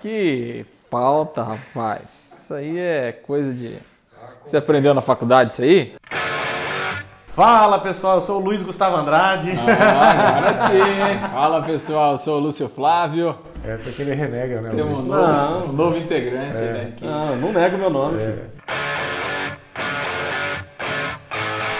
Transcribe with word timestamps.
Que 0.00 0.64
pauta, 0.88 1.42
rapaz. 1.42 2.40
Isso 2.42 2.54
aí 2.54 2.78
é 2.78 3.12
coisa 3.12 3.52
de. 3.52 3.78
Você 4.44 4.56
aprendeu 4.56 4.94
na 4.94 5.00
faculdade 5.00 5.52
isso 5.52 5.62
aí? 5.62 5.94
Fala 7.26 7.78
pessoal, 7.78 8.16
eu 8.16 8.20
sou 8.20 8.40
o 8.40 8.44
Luiz 8.44 8.62
Gustavo 8.62 8.96
Andrade. 8.96 9.52
Ah, 9.80 10.38
agora 10.38 10.54
sim. 10.54 11.28
Fala 11.32 11.62
pessoal, 11.62 12.10
eu 12.12 12.16
sou 12.16 12.38
o 12.38 12.40
Lúcio 12.40 12.68
Flávio. 12.68 13.36
É 13.64 13.76
porque 13.76 14.02
ele 14.02 14.14
renega, 14.14 14.60
né? 14.60 14.70
Temos 14.70 15.08
um 15.08 15.14
Luiz? 15.14 15.28
novo, 15.28 15.68
um 15.68 15.72
novo 15.72 15.96
integrante 15.96 16.58
né, 16.58 16.88
aqui. 16.92 17.06
Ah, 17.06 17.36
não 17.40 17.52
nego 17.52 17.78
meu 17.78 17.90
nome, 17.90 18.18
filho. 18.18 18.42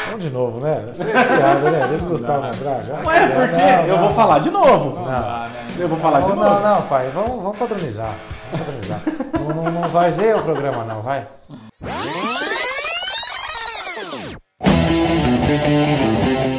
Vamos 0.06 0.24
de 0.24 0.30
novo, 0.30 0.60
né? 0.60 0.86
Essa 0.90 1.04
é 1.04 1.24
piada, 1.24 1.70
né? 1.70 1.86
Luiz 1.86 2.04
Gustavo 2.04 2.46
Andrade. 2.46 2.90
Ah, 2.92 3.06
Ué, 3.06 3.28
por 3.28 3.48
quê? 3.48 3.60
não, 3.60 3.86
eu 3.86 3.96
não. 3.96 4.02
vou 4.02 4.10
falar 4.10 4.38
de 4.40 4.50
novo. 4.50 5.00
Não. 5.00 5.06
Né? 5.06 5.47
Eu 5.78 5.88
vou 5.88 5.98
falar 5.98 6.20
de 6.22 6.28
Não, 6.30 6.36
novo. 6.36 6.48
não, 6.50 6.60
não, 6.76 6.82
pai. 6.82 7.10
Vamos, 7.14 7.42
vamos 7.42 7.58
padronizar. 7.58 8.16
Vamos 8.50 8.66
padronizar. 8.66 9.00
não, 9.40 9.62
não, 9.64 9.70
não 9.80 9.88
varzeia 9.88 10.36
o 10.36 10.42
programa, 10.42 10.84
não, 10.84 11.02
vai. 11.02 11.26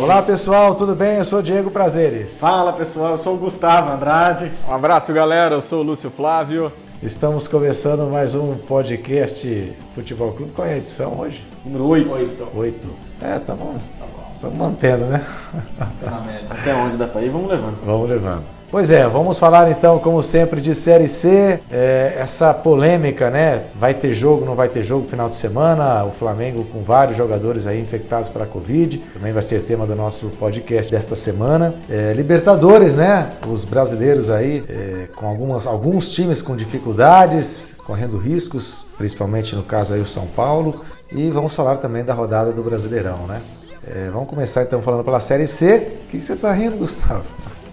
Olá 0.01 0.21
pessoal, 0.21 0.73
tudo 0.75 0.95
bem? 0.95 1.17
Eu 1.17 1.25
sou 1.25 1.41
Diego 1.41 1.69
Prazeres. 1.69 2.39
Fala 2.39 2.73
pessoal, 2.73 3.11
eu 3.11 3.17
sou 3.17 3.35
o 3.35 3.37
Gustavo 3.37 3.91
Andrade. 3.91 4.51
Um 4.67 4.73
abraço, 4.73 5.13
galera. 5.13 5.55
Eu 5.55 5.61
sou 5.61 5.81
o 5.81 5.83
Lúcio 5.83 6.09
Flávio. 6.09 6.71
Estamos 7.03 7.47
começando 7.47 8.09
mais 8.11 8.33
um 8.35 8.55
podcast 8.55 9.75
Futebol 9.93 10.31
Clube. 10.33 10.51
Qual 10.53 10.67
é 10.67 10.73
a 10.73 10.77
edição 10.77 11.19
hoje? 11.19 11.45
Número 11.63 11.85
8. 11.87 12.47
Oito. 12.55 12.89
É, 13.21 13.37
tá 13.39 13.53
bom. 13.53 13.75
Estamos 14.33 14.57
mantendo, 14.57 15.05
né? 15.05 15.23
Tá 16.03 16.11
na 16.11 16.21
média. 16.21 16.47
Até 16.49 16.73
onde 16.73 16.97
dá 16.97 17.07
pra 17.07 17.21
ir, 17.21 17.29
vamos 17.29 17.49
levando. 17.49 17.77
Vamos 17.85 18.09
levando. 18.09 18.58
Pois 18.71 18.91
é, 18.91 19.07
vamos 19.07 19.39
falar 19.39 19.71
então, 19.71 19.97
como 19.97 20.21
sempre, 20.21 20.61
de 20.61 20.75
Série 20.75 21.07
C. 21.07 21.59
É, 21.71 22.13
essa 22.19 22.53
polêmica, 22.53 23.31
né? 23.31 23.63
Vai 23.73 23.95
ter 23.95 24.13
jogo, 24.13 24.45
não 24.45 24.53
vai 24.53 24.69
ter 24.69 24.83
jogo 24.83 25.07
final 25.07 25.27
de 25.27 25.35
semana. 25.35 26.05
O 26.05 26.11
Flamengo 26.11 26.63
com 26.65 26.83
vários 26.83 27.17
jogadores 27.17 27.65
aí 27.65 27.81
infectados 27.81 28.29
para 28.29 28.43
a 28.43 28.47
Covid. 28.47 28.99
Também 29.15 29.33
vai 29.33 29.41
ser 29.41 29.63
tema 29.63 29.87
do 29.87 29.95
nosso 29.95 30.27
podcast 30.39 30.91
desta 30.91 31.15
semana. 31.15 31.73
É, 31.89 32.13
Libertadores, 32.13 32.93
né? 32.93 33.31
Os 33.51 33.65
brasileiros 33.65 34.29
aí 34.29 34.63
é, 34.69 35.07
com 35.15 35.25
algumas, 35.25 35.65
alguns 35.65 36.11
times 36.11 36.39
com 36.39 36.55
dificuldades, 36.55 37.75
correndo 37.87 38.19
riscos, 38.19 38.85
principalmente 38.99 39.55
no 39.55 39.63
caso 39.63 39.95
aí 39.95 39.99
o 39.99 40.05
São 40.05 40.27
Paulo. 40.27 40.85
E 41.11 41.31
vamos 41.31 41.55
falar 41.55 41.77
também 41.77 42.05
da 42.05 42.13
rodada 42.13 42.51
do 42.51 42.61
Brasileirão, 42.61 43.25
né? 43.25 43.41
É, 43.87 44.11
vamos 44.13 44.27
começar 44.27 44.61
então 44.61 44.79
falando 44.79 45.03
pela 45.03 45.19
Série 45.19 45.47
C. 45.47 45.97
O 46.03 46.07
que 46.11 46.19
que 46.19 46.21
você 46.23 46.35
tá 46.35 46.51
rindo, 46.51 46.77
Gustavo? 46.77 47.25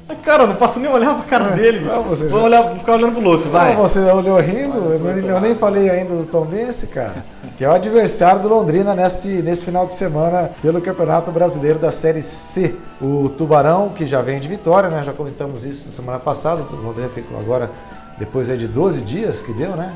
Ai, 0.08 0.16
Cara, 0.22 0.44
eu 0.44 0.46
não 0.48 0.54
posso 0.56 0.78
nem 0.78 0.90
olhar 0.90 1.14
pra 1.16 1.24
cara 1.24 1.50
dele, 1.50 1.80
bicho. 1.80 1.92
Não, 1.94 2.02
você 2.04 2.28
Vou 2.28 2.40
já- 2.40 2.46
olhar, 2.46 2.70
ficar 2.72 2.92
olhando 2.94 3.12
pro 3.12 3.20
Lúcio, 3.22 3.50
vai. 3.50 3.74
Não, 3.74 3.82
você 3.82 3.98
olhou 4.00 4.38
rindo? 4.40 4.76
Eu, 4.92 4.98
nem- 5.00 5.24
eu 5.26 5.40
nem 5.40 5.54
falei 5.54 5.90
ainda 5.90 6.14
do 6.14 6.24
Tom 6.26 6.44
Bense, 6.44 6.86
cara. 6.88 7.24
Que 7.58 7.64
é 7.64 7.68
o 7.68 7.72
adversário 7.72 8.40
do 8.40 8.48
Londrina 8.48 8.94
nesse, 8.94 9.28
nesse 9.28 9.64
final 9.64 9.86
de 9.86 9.94
semana 9.94 10.50
pelo 10.62 10.80
Campeonato 10.80 11.30
Brasileiro 11.32 11.78
da 11.78 11.90
Série 11.90 12.22
C. 12.22 12.74
O 13.00 13.28
Tubarão, 13.30 13.88
que 13.90 14.06
já 14.06 14.22
vem 14.22 14.38
de 14.38 14.46
vitória, 14.46 14.88
né? 14.88 15.02
Já 15.02 15.12
comentamos 15.12 15.64
isso 15.64 15.90
semana 15.90 16.18
passada. 16.18 16.62
O 16.62 16.77
Londrina 16.77 17.08
ficou 17.08 17.38
agora, 17.38 17.70
depois 18.18 18.48
aí 18.48 18.56
de 18.58 18.68
12 18.68 19.00
dias 19.00 19.40
que 19.40 19.52
deu, 19.52 19.70
né? 19.70 19.92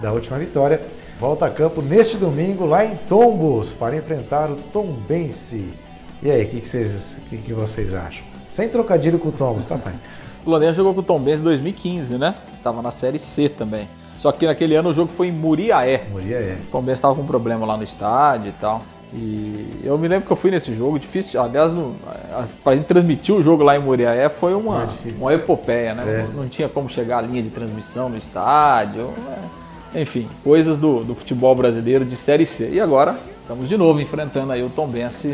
Da 0.00 0.12
última 0.12 0.38
vitória. 0.38 0.80
Volta 1.18 1.46
a 1.46 1.50
campo 1.50 1.82
neste 1.82 2.16
domingo 2.16 2.64
lá 2.64 2.84
em 2.84 2.96
Tombos 3.08 3.72
para 3.72 3.96
enfrentar 3.96 4.48
o 4.50 4.54
Tombense. 4.54 5.68
E 6.22 6.30
aí, 6.30 6.44
o 6.44 6.48
que, 6.48 6.60
que, 6.60 6.68
vocês, 6.68 7.18
que, 7.28 7.36
que 7.38 7.52
vocês 7.52 7.92
acham? 7.94 8.22
Sem 8.48 8.68
trocadilho 8.68 9.18
com 9.18 9.28
o 9.28 9.32
Tombos, 9.32 9.64
tá, 9.64 9.76
pai? 9.76 9.94
O 10.44 10.50
Londrina 10.50 10.72
jogou 10.72 10.94
com 10.94 11.00
o 11.00 11.02
Tom 11.02 11.20
Benz 11.20 11.40
em 11.40 11.44
2015, 11.44 12.16
né? 12.16 12.34
Tava 12.62 12.80
na 12.80 12.90
Série 12.90 13.18
C 13.18 13.48
também. 13.48 13.88
Só 14.16 14.32
que 14.32 14.46
naquele 14.46 14.74
ano 14.74 14.90
o 14.90 14.94
jogo 14.94 15.12
foi 15.12 15.28
em 15.28 15.32
Muriaé. 15.32 16.06
Moria 16.10 16.36
é. 16.36 16.56
O 16.60 16.70
Tom 16.72 16.82
Benz 16.82 16.98
estava 16.98 17.14
com 17.14 17.24
problema 17.24 17.64
lá 17.64 17.76
no 17.76 17.82
estádio 17.84 18.48
e 18.48 18.52
tal. 18.52 18.82
E 19.12 19.80
eu 19.84 19.96
me 19.96 20.08
lembro 20.08 20.26
que 20.26 20.32
eu 20.32 20.36
fui 20.36 20.50
nesse 20.50 20.74
jogo, 20.74 20.98
difícil, 20.98 21.40
aliás, 21.40 21.72
no, 21.72 21.96
para 22.62 22.76
gente 22.76 22.84
transmitir 22.84 23.34
o 23.34 23.42
jogo 23.42 23.62
lá 23.62 23.74
em 23.74 23.78
Muriaé 23.78 24.28
foi 24.28 24.54
uma, 24.54 24.88
É 25.06 25.12
uma 25.18 25.32
epopeia, 25.32 25.94
né? 25.94 26.02
É. 26.06 26.22
Não, 26.24 26.42
não 26.42 26.48
tinha 26.48 26.68
como 26.68 26.88
chegar 26.90 27.18
à 27.18 27.20
linha 27.22 27.42
de 27.42 27.50
transmissão 27.50 28.08
no 28.08 28.16
estádio. 28.16 29.14
é. 29.94 30.00
Enfim, 30.02 30.28
coisas 30.44 30.76
do, 30.76 31.02
do 31.02 31.14
futebol 31.14 31.54
brasileiro 31.54 32.04
de 32.04 32.14
Série 32.14 32.44
C. 32.44 32.70
E 32.72 32.80
agora 32.80 33.16
estamos 33.40 33.68
de 33.68 33.76
novo 33.78 34.00
enfrentando 34.00 34.52
aí 34.52 34.62
o 34.62 34.68
Tom 34.68 34.86
Benz, 34.86 35.26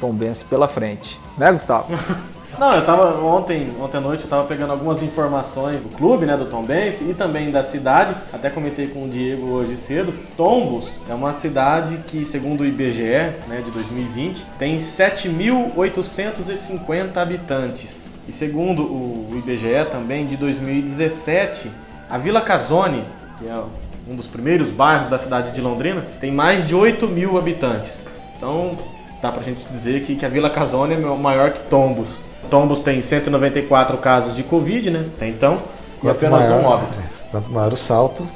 Tom 0.00 0.12
Benz 0.12 0.42
pela 0.42 0.66
frente. 0.66 1.20
Né, 1.36 1.52
Gustavo? 1.52 1.92
Não, 2.60 2.72
eu 2.74 2.84
tava 2.84 3.18
ontem, 3.24 3.74
ontem 3.80 3.96
à 3.96 4.00
noite 4.02 4.24
eu 4.24 4.28
tava 4.28 4.46
pegando 4.46 4.70
algumas 4.70 5.02
informações 5.02 5.80
do 5.80 5.88
clube, 5.88 6.26
né, 6.26 6.36
do 6.36 6.44
Tombense 6.44 7.10
e 7.10 7.14
também 7.14 7.50
da 7.50 7.62
cidade. 7.62 8.14
Até 8.30 8.50
comentei 8.50 8.86
com 8.86 9.04
o 9.04 9.08
Diego 9.08 9.46
hoje 9.46 9.78
cedo. 9.78 10.12
Tombos 10.36 11.00
é 11.08 11.14
uma 11.14 11.32
cidade 11.32 12.00
que, 12.06 12.22
segundo 12.22 12.60
o 12.60 12.66
IBGE, 12.66 13.32
né, 13.48 13.62
de 13.64 13.70
2020, 13.70 14.44
tem 14.58 14.76
7.850 14.76 17.16
habitantes. 17.16 18.10
E 18.28 18.32
segundo 18.32 18.82
o 18.82 19.30
IBGE 19.38 19.86
também 19.90 20.26
de 20.26 20.36
2017, 20.36 21.70
a 22.10 22.18
Vila 22.18 22.42
Casone, 22.42 23.06
que 23.38 23.48
é 23.48 23.58
um 24.06 24.14
dos 24.14 24.26
primeiros 24.26 24.68
bairros 24.68 25.08
da 25.08 25.16
cidade 25.16 25.52
de 25.52 25.62
Londrina, 25.62 26.04
tem 26.20 26.30
mais 26.30 26.66
de 26.66 26.74
8 26.74 27.08
mil 27.08 27.38
habitantes. 27.38 28.04
Então, 28.36 28.76
dá 29.20 29.30
pra 29.32 29.42
gente 29.42 29.66
dizer 29.68 30.02
que, 30.04 30.16
que 30.16 30.24
a 30.24 30.28
Vila 30.28 30.50
Casone 30.50 30.94
é 30.94 30.96
maior 30.98 31.50
que 31.52 31.60
Tombos. 31.60 32.22
Tombos 32.50 32.80
tem 32.80 33.00
194 33.02 33.96
casos 33.98 34.34
de 34.34 34.42
Covid, 34.42 34.90
né? 34.90 35.06
Até 35.14 35.28
então. 35.28 35.58
E 36.02 36.08
apenas 36.08 36.48
um 36.50 36.64
óbito. 36.64 36.94
Quanto 37.30 37.52
maior 37.52 37.72
o 37.72 37.76
salto, 37.76 38.26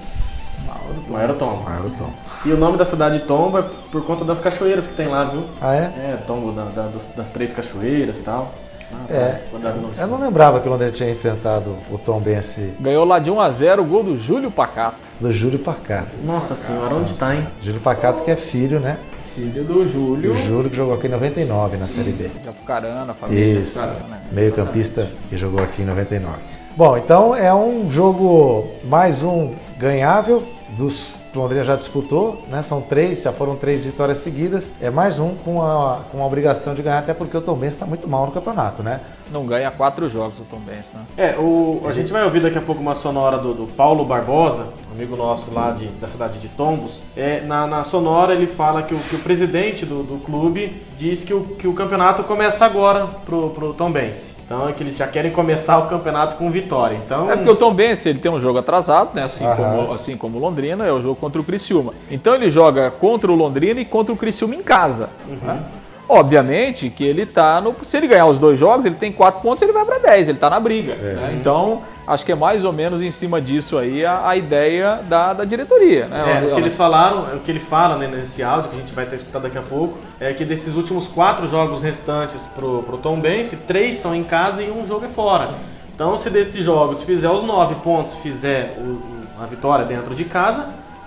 Maior 1.08 1.30
o 1.30 1.34
Tombo. 1.34 1.62
maior 1.64 1.86
o 1.86 1.90
tom. 1.90 2.10
E 2.44 2.52
o 2.52 2.56
nome 2.56 2.76
da 2.76 2.84
cidade 2.84 3.18
de 3.20 3.24
Tombo 3.24 3.58
é 3.58 3.64
por 3.90 4.04
conta 4.04 4.24
das 4.24 4.38
cachoeiras 4.40 4.86
que 4.86 4.94
tem 4.94 5.08
lá, 5.08 5.24
viu? 5.24 5.44
Ah, 5.60 5.74
é? 5.74 5.80
É, 5.96 6.18
Tombo 6.26 6.52
da- 6.52 6.64
da- 6.66 6.86
dos- 6.88 7.06
das 7.16 7.30
três 7.30 7.52
cachoeiras 7.52 8.18
e 8.18 8.22
tal. 8.22 8.52
Ah, 8.92 9.12
É. 9.12 9.40
tá, 9.60 9.70
de 9.70 9.80
novo. 9.80 9.92
Eu 9.98 10.06
não 10.06 10.20
lembrava 10.20 10.60
que 10.60 10.68
o 10.68 10.70
Londrina 10.70 10.92
tinha 10.92 11.10
enfrentado 11.10 11.74
o 11.90 11.98
Tom 11.98 12.20
Bense 12.20 12.74
Ganhou 12.78 13.04
lá 13.04 13.18
de 13.18 13.30
1 13.30 13.40
a 13.40 13.48
0 13.50 13.82
o 13.82 13.84
gol 13.84 14.02
do 14.04 14.16
Júlio 14.16 14.50
Pacato. 14.50 14.98
do 15.18 15.32
Júlio 15.32 15.58
Pacato. 15.58 16.18
Nossa 16.22 16.54
senhora, 16.54 16.94
onde 16.94 17.14
tá, 17.14 17.34
hein? 17.34 17.46
Júlio 17.62 17.80
Pacato 17.80 18.22
que 18.22 18.30
é 18.30 18.36
filho, 18.36 18.78
né? 18.78 18.98
Filho 19.34 19.64
do 19.64 19.84
Júlio. 19.86 20.32
O 20.32 20.36
Júlio 20.36 20.70
que 20.70 20.76
jogou 20.76 20.94
aqui 20.94 21.08
em 21.08 21.10
99 21.10 21.76
na 21.76 21.86
Série 21.86 22.12
B. 22.12 22.30
Japucarana, 22.44 23.12
família 23.14 23.60
Isso. 23.60 23.80
Japucarana, 23.80 24.08
né? 24.08 24.22
Meio 24.30 24.52
campista 24.52 25.10
que 25.28 25.36
jogou 25.36 25.60
aqui 25.60 25.82
em 25.82 25.84
99. 25.84 26.36
Bom, 26.76 26.96
então 26.96 27.34
é 27.34 27.52
um 27.52 27.90
jogo 27.90 28.68
mais 28.84 29.24
um 29.24 29.54
ganhável 29.76 30.44
dos 30.76 31.16
que 31.32 31.38
o 31.38 31.42
Londrina 31.42 31.64
já 31.64 31.74
disputou, 31.74 32.44
né? 32.48 32.62
São 32.62 32.80
três, 32.80 33.22
já 33.22 33.32
foram 33.32 33.56
três 33.56 33.84
vitórias 33.84 34.18
seguidas. 34.18 34.74
É 34.80 34.88
mais 34.88 35.18
um 35.18 35.34
com 35.34 35.60
a, 35.60 36.02
com 36.12 36.22
a 36.22 36.26
obrigação 36.26 36.72
de 36.72 36.82
ganhar, 36.82 37.00
até 37.00 37.12
porque 37.12 37.36
o 37.36 37.40
Tom 37.40 37.58
está 37.64 37.84
muito 37.84 38.06
mal 38.06 38.26
no 38.26 38.32
campeonato, 38.32 38.84
né? 38.84 39.00
Não 39.30 39.46
ganha 39.46 39.70
quatro 39.70 40.08
jogos 40.08 40.38
o 40.38 40.44
Tom 40.44 40.58
Benz, 40.58 40.92
né? 40.92 41.00
É, 41.16 41.36
o, 41.38 41.80
a 41.86 41.92
gente 41.92 42.12
vai 42.12 42.22
ouvir 42.24 42.40
daqui 42.40 42.58
a 42.58 42.60
pouco 42.60 42.80
uma 42.80 42.94
sonora 42.94 43.38
do, 43.38 43.54
do 43.54 43.66
Paulo 43.66 44.04
Barbosa, 44.04 44.66
amigo 44.92 45.16
nosso 45.16 45.52
lá 45.52 45.70
de, 45.70 45.86
da 45.86 46.06
cidade 46.06 46.38
de 46.38 46.48
Tombos. 46.48 47.00
É, 47.16 47.40
na, 47.40 47.66
na 47.66 47.82
sonora 47.84 48.34
ele 48.34 48.46
fala 48.46 48.82
que 48.82 48.94
o, 48.94 48.98
que 48.98 49.16
o 49.16 49.18
presidente 49.18 49.84
do, 49.86 50.02
do 50.02 50.18
clube 50.24 50.82
diz 50.98 51.24
que 51.24 51.32
o, 51.34 51.40
que 51.42 51.66
o 51.66 51.72
campeonato 51.72 52.22
começa 52.22 52.64
agora 52.64 53.06
pro, 53.24 53.50
pro 53.50 53.72
Tombense. 53.74 54.34
Então 54.44 54.68
é 54.68 54.72
que 54.74 54.82
eles 54.82 54.96
já 54.96 55.06
querem 55.06 55.32
começar 55.32 55.78
o 55.78 55.86
campeonato 55.88 56.36
com 56.36 56.50
vitória. 56.50 57.00
Então, 57.04 57.30
É 57.30 57.34
porque 57.36 57.50
o 57.50 57.56
Tom 57.56 57.72
Benz 57.72 58.04
ele 58.04 58.18
tem 58.18 58.30
um 58.30 58.38
jogo 58.38 58.58
atrasado, 58.58 59.14
né? 59.14 59.24
Assim, 59.24 59.44
Aham. 59.46 59.56
como, 59.56 59.92
assim 59.92 60.16
como 60.18 60.36
o 60.36 60.40
Londrina, 60.40 60.84
é 60.84 60.92
o 60.92 61.00
jogo 61.00 61.16
contra 61.16 61.40
o 61.40 61.44
Criciúma. 61.44 61.94
Então 62.10 62.34
ele 62.34 62.50
joga 62.50 62.90
contra 62.90 63.32
o 63.32 63.34
Londrina 63.34 63.80
e 63.80 63.84
contra 63.86 64.12
o 64.12 64.16
Criciúma 64.16 64.54
em 64.54 64.62
casa. 64.62 65.08
né? 65.42 65.62
Obviamente 66.08 66.90
que 66.90 67.02
ele 67.04 67.24
tá 67.26 67.60
no. 67.60 67.74
Se 67.82 67.96
ele 67.96 68.06
ganhar 68.06 68.26
os 68.26 68.38
dois 68.38 68.58
jogos, 68.58 68.84
ele 68.84 68.94
tem 68.94 69.10
quatro 69.10 69.40
pontos, 69.40 69.62
ele 69.62 69.72
vai 69.72 69.84
para 69.84 69.98
10, 69.98 70.28
ele 70.28 70.38
tá 70.38 70.50
na 70.50 70.60
briga. 70.60 70.94
né? 70.94 71.34
Então, 71.38 71.82
acho 72.06 72.24
que 72.26 72.32
é 72.32 72.34
mais 72.34 72.64
ou 72.64 72.72
menos 72.72 73.02
em 73.02 73.10
cima 73.10 73.40
disso 73.40 73.78
aí 73.78 74.04
a, 74.04 74.28
a 74.28 74.36
ideia 74.36 75.00
da, 75.08 75.32
da 75.32 75.44
diretoria. 75.44 76.04
Né? 76.06 76.42
É, 76.44 76.50
o 76.50 76.54
que 76.54 76.60
eles 76.60 76.76
falaram, 76.76 77.22
o 77.36 77.40
que 77.40 77.50
ele 77.50 77.60
fala 77.60 77.96
né, 77.96 78.06
nesse 78.06 78.42
áudio, 78.42 78.70
que 78.70 78.76
a 78.76 78.80
gente 78.80 78.92
vai 78.92 79.04
estar 79.04 79.16
escutando 79.16 79.44
daqui 79.44 79.56
a 79.58 79.62
pouco, 79.62 79.98
é 80.20 80.32
que 80.34 80.44
desses 80.44 80.76
últimos 80.76 81.08
quatro 81.08 81.48
jogos 81.48 81.82
restantes 81.82 82.44
pro, 82.54 82.82
pro 82.82 82.98
Tom 82.98 83.18
Bense, 83.18 83.56
três 83.56 83.96
são 83.96 84.14
em 84.14 84.24
casa 84.24 84.62
e 84.62 84.70
um 84.70 84.86
jogo 84.86 85.06
é 85.06 85.08
fora. 85.08 85.50
Então, 85.94 86.16
se 86.16 86.28
desses 86.28 86.62
jogos 86.64 87.02
fizer 87.04 87.30
os 87.30 87.42
nove 87.42 87.76
pontos, 87.76 88.14
fizer 88.16 88.76
o- 88.78 89.42
a 89.42 89.46
vitória 89.46 89.84
dentro 89.84 90.14
de 90.14 90.24
casa, 90.24 90.66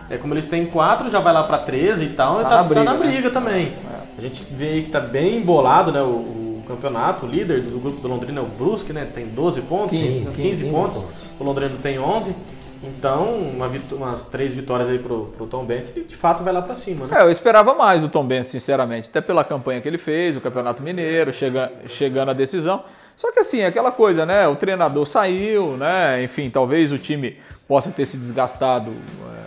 é 0.09 0.17
como 0.17 0.33
eles 0.33 0.45
têm 0.45 0.65
quatro, 0.65 1.09
já 1.09 1.19
vai 1.19 1.33
lá 1.33 1.43
pra 1.43 1.57
13 1.57 2.05
e 2.05 2.09
tal, 2.09 2.35
Tá 2.35 2.41
e 2.41 2.43
tá, 2.43 2.49
na 2.49 2.57
tá 2.57 2.63
briga, 2.63 2.83
na 2.83 2.93
né? 2.93 2.97
briga 2.99 3.29
também. 3.29 3.75
A 4.17 4.21
gente 4.21 4.43
vê 4.49 4.69
aí 4.69 4.83
que 4.83 4.89
tá 4.89 4.99
bem 4.99 5.37
embolado, 5.37 5.91
né, 5.91 6.01
o, 6.01 6.07
o 6.07 6.63
campeonato, 6.67 7.25
o 7.25 7.29
líder 7.29 7.61
do 7.61 7.79
grupo 7.79 8.01
do 8.01 8.07
Londrina 8.07 8.39
é 8.39 8.43
o 8.43 8.47
Brusque, 8.47 8.91
né, 8.91 9.05
tem 9.05 9.27
12 9.27 9.61
pontos, 9.61 9.97
15, 9.97 10.19
15, 10.19 10.35
15 10.35 10.69
pontos. 10.71 10.97
pontos. 10.97 11.31
O 11.39 11.43
Londrina 11.43 11.75
tem 11.81 11.99
11. 11.99 12.35
Então, 12.83 13.37
uma 13.39 13.67
umas 13.93 14.23
três 14.23 14.53
vitórias 14.53 14.87
aí 14.87 14.99
pro, 14.99 15.27
pro 15.35 15.47
Tom 15.47 15.65
Benz, 15.65 15.95
e 15.95 16.01
de 16.01 16.15
fato 16.15 16.43
vai 16.43 16.53
lá 16.53 16.61
pra 16.61 16.75
cima, 16.75 17.07
né? 17.07 17.17
É, 17.19 17.23
eu 17.23 17.31
esperava 17.31 17.73
mais 17.73 18.01
do 18.01 18.09
Tom 18.09 18.25
Benz, 18.25 18.47
sinceramente, 18.47 19.09
até 19.09 19.19
pela 19.19 19.43
campanha 19.43 19.81
que 19.81 19.87
ele 19.87 19.97
fez, 19.97 20.35
o 20.35 20.41
Campeonato 20.41 20.83
Mineiro, 20.83 21.33
chega, 21.33 21.71
chegando 21.87 22.29
à 22.29 22.33
decisão. 22.33 22.83
Só 23.15 23.31
que 23.31 23.39
assim, 23.39 23.63
aquela 23.63 23.91
coisa, 23.91 24.25
né? 24.25 24.47
O 24.47 24.55
treinador 24.55 25.05
saiu, 25.07 25.75
né? 25.75 26.23
Enfim, 26.23 26.51
talvez 26.51 26.91
o 26.91 26.99
time 26.99 27.37
possa 27.67 27.89
ter 27.89 28.05
se 28.05 28.15
desgastado 28.15 28.91
é, 28.91 29.46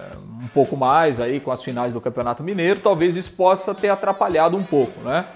pouco 0.53 0.77
mais 0.77 1.21
aí 1.21 1.41
com 1.41 1.51
as 1.51 1.63
finais 1.63 1.95
do 1.95 2.01
Campeonato 2.01 2.43
Mineiro, 2.43 2.81
talvez 2.81 3.17
isso 3.17 3.33
possa 3.33 3.75
ter 3.75 3.89
atrapalhado 3.89 4.57
um 4.57 4.63
pouco, 4.63 5.01
né? 5.01 5.27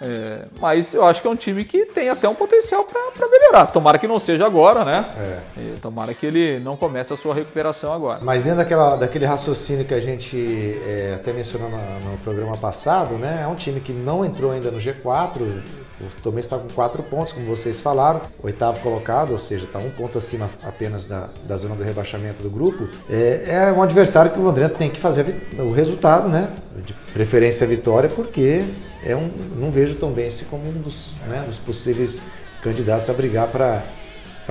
É, 0.00 0.46
mas 0.60 0.92
eu 0.92 1.04
acho 1.04 1.22
que 1.22 1.28
é 1.28 1.30
um 1.30 1.36
time 1.36 1.64
que 1.64 1.86
tem 1.86 2.08
até 2.08 2.28
um 2.28 2.34
potencial 2.34 2.84
para 2.84 3.28
melhorar. 3.28 3.66
Tomara 3.66 3.98
que 3.98 4.06
não 4.06 4.18
seja 4.18 4.46
agora, 4.46 4.84
né? 4.84 5.08
É. 5.56 5.74
tomara 5.80 6.12
que 6.12 6.26
ele 6.26 6.60
não 6.60 6.76
comece 6.76 7.12
a 7.12 7.16
sua 7.16 7.34
recuperação 7.34 7.92
agora. 7.92 8.20
Mas 8.22 8.42
dentro 8.42 8.58
daquela, 8.58 8.96
daquele 8.96 9.24
raciocínio 9.24 9.84
que 9.84 9.94
a 9.94 10.00
gente 10.00 10.36
é, 10.86 11.14
até 11.14 11.32
mencionou 11.32 11.70
no, 11.70 12.10
no, 12.10 12.18
programa 12.18 12.56
passado, 12.56 13.14
né? 13.14 13.40
É 13.42 13.46
um 13.46 13.54
time 13.54 13.80
que 13.80 13.92
não 13.92 14.24
entrou 14.24 14.50
ainda 14.50 14.70
no 14.70 14.78
G4. 14.78 15.62
O 15.98 16.22
Tomé 16.22 16.40
está 16.40 16.58
com 16.58 16.68
quatro 16.68 17.02
pontos, 17.02 17.32
como 17.32 17.46
vocês 17.46 17.80
falaram, 17.80 18.20
oitavo 18.42 18.80
colocado, 18.80 19.30
ou 19.30 19.38
seja, 19.38 19.64
está 19.64 19.78
um 19.78 19.88
ponto 19.88 20.18
acima 20.18 20.46
apenas 20.62 21.06
da, 21.06 21.30
da 21.44 21.56
zona 21.56 21.74
do 21.74 21.82
rebaixamento 21.82 22.42
do 22.42 22.50
grupo. 22.50 22.86
É, 23.08 23.44
é 23.46 23.72
um 23.72 23.82
adversário 23.82 24.30
que 24.30 24.38
o 24.38 24.42
Londrina 24.42 24.68
tem 24.68 24.90
que 24.90 25.00
fazer 25.00 25.34
o 25.58 25.72
resultado, 25.72 26.28
né? 26.28 26.52
De 26.84 26.92
preferência 27.14 27.64
a 27.64 27.68
vitória, 27.68 28.10
porque 28.10 28.66
é 29.06 29.14
um, 29.16 29.30
não 29.56 29.70
vejo 29.70 29.94
tão 29.94 30.10
bem 30.10 30.26
esse 30.26 30.46
como 30.46 30.68
um 30.68 30.72
dos, 30.72 31.12
né, 31.28 31.44
dos 31.46 31.58
possíveis 31.58 32.26
candidatos 32.60 33.08
a 33.08 33.12
brigar 33.12 33.46
para 33.48 33.84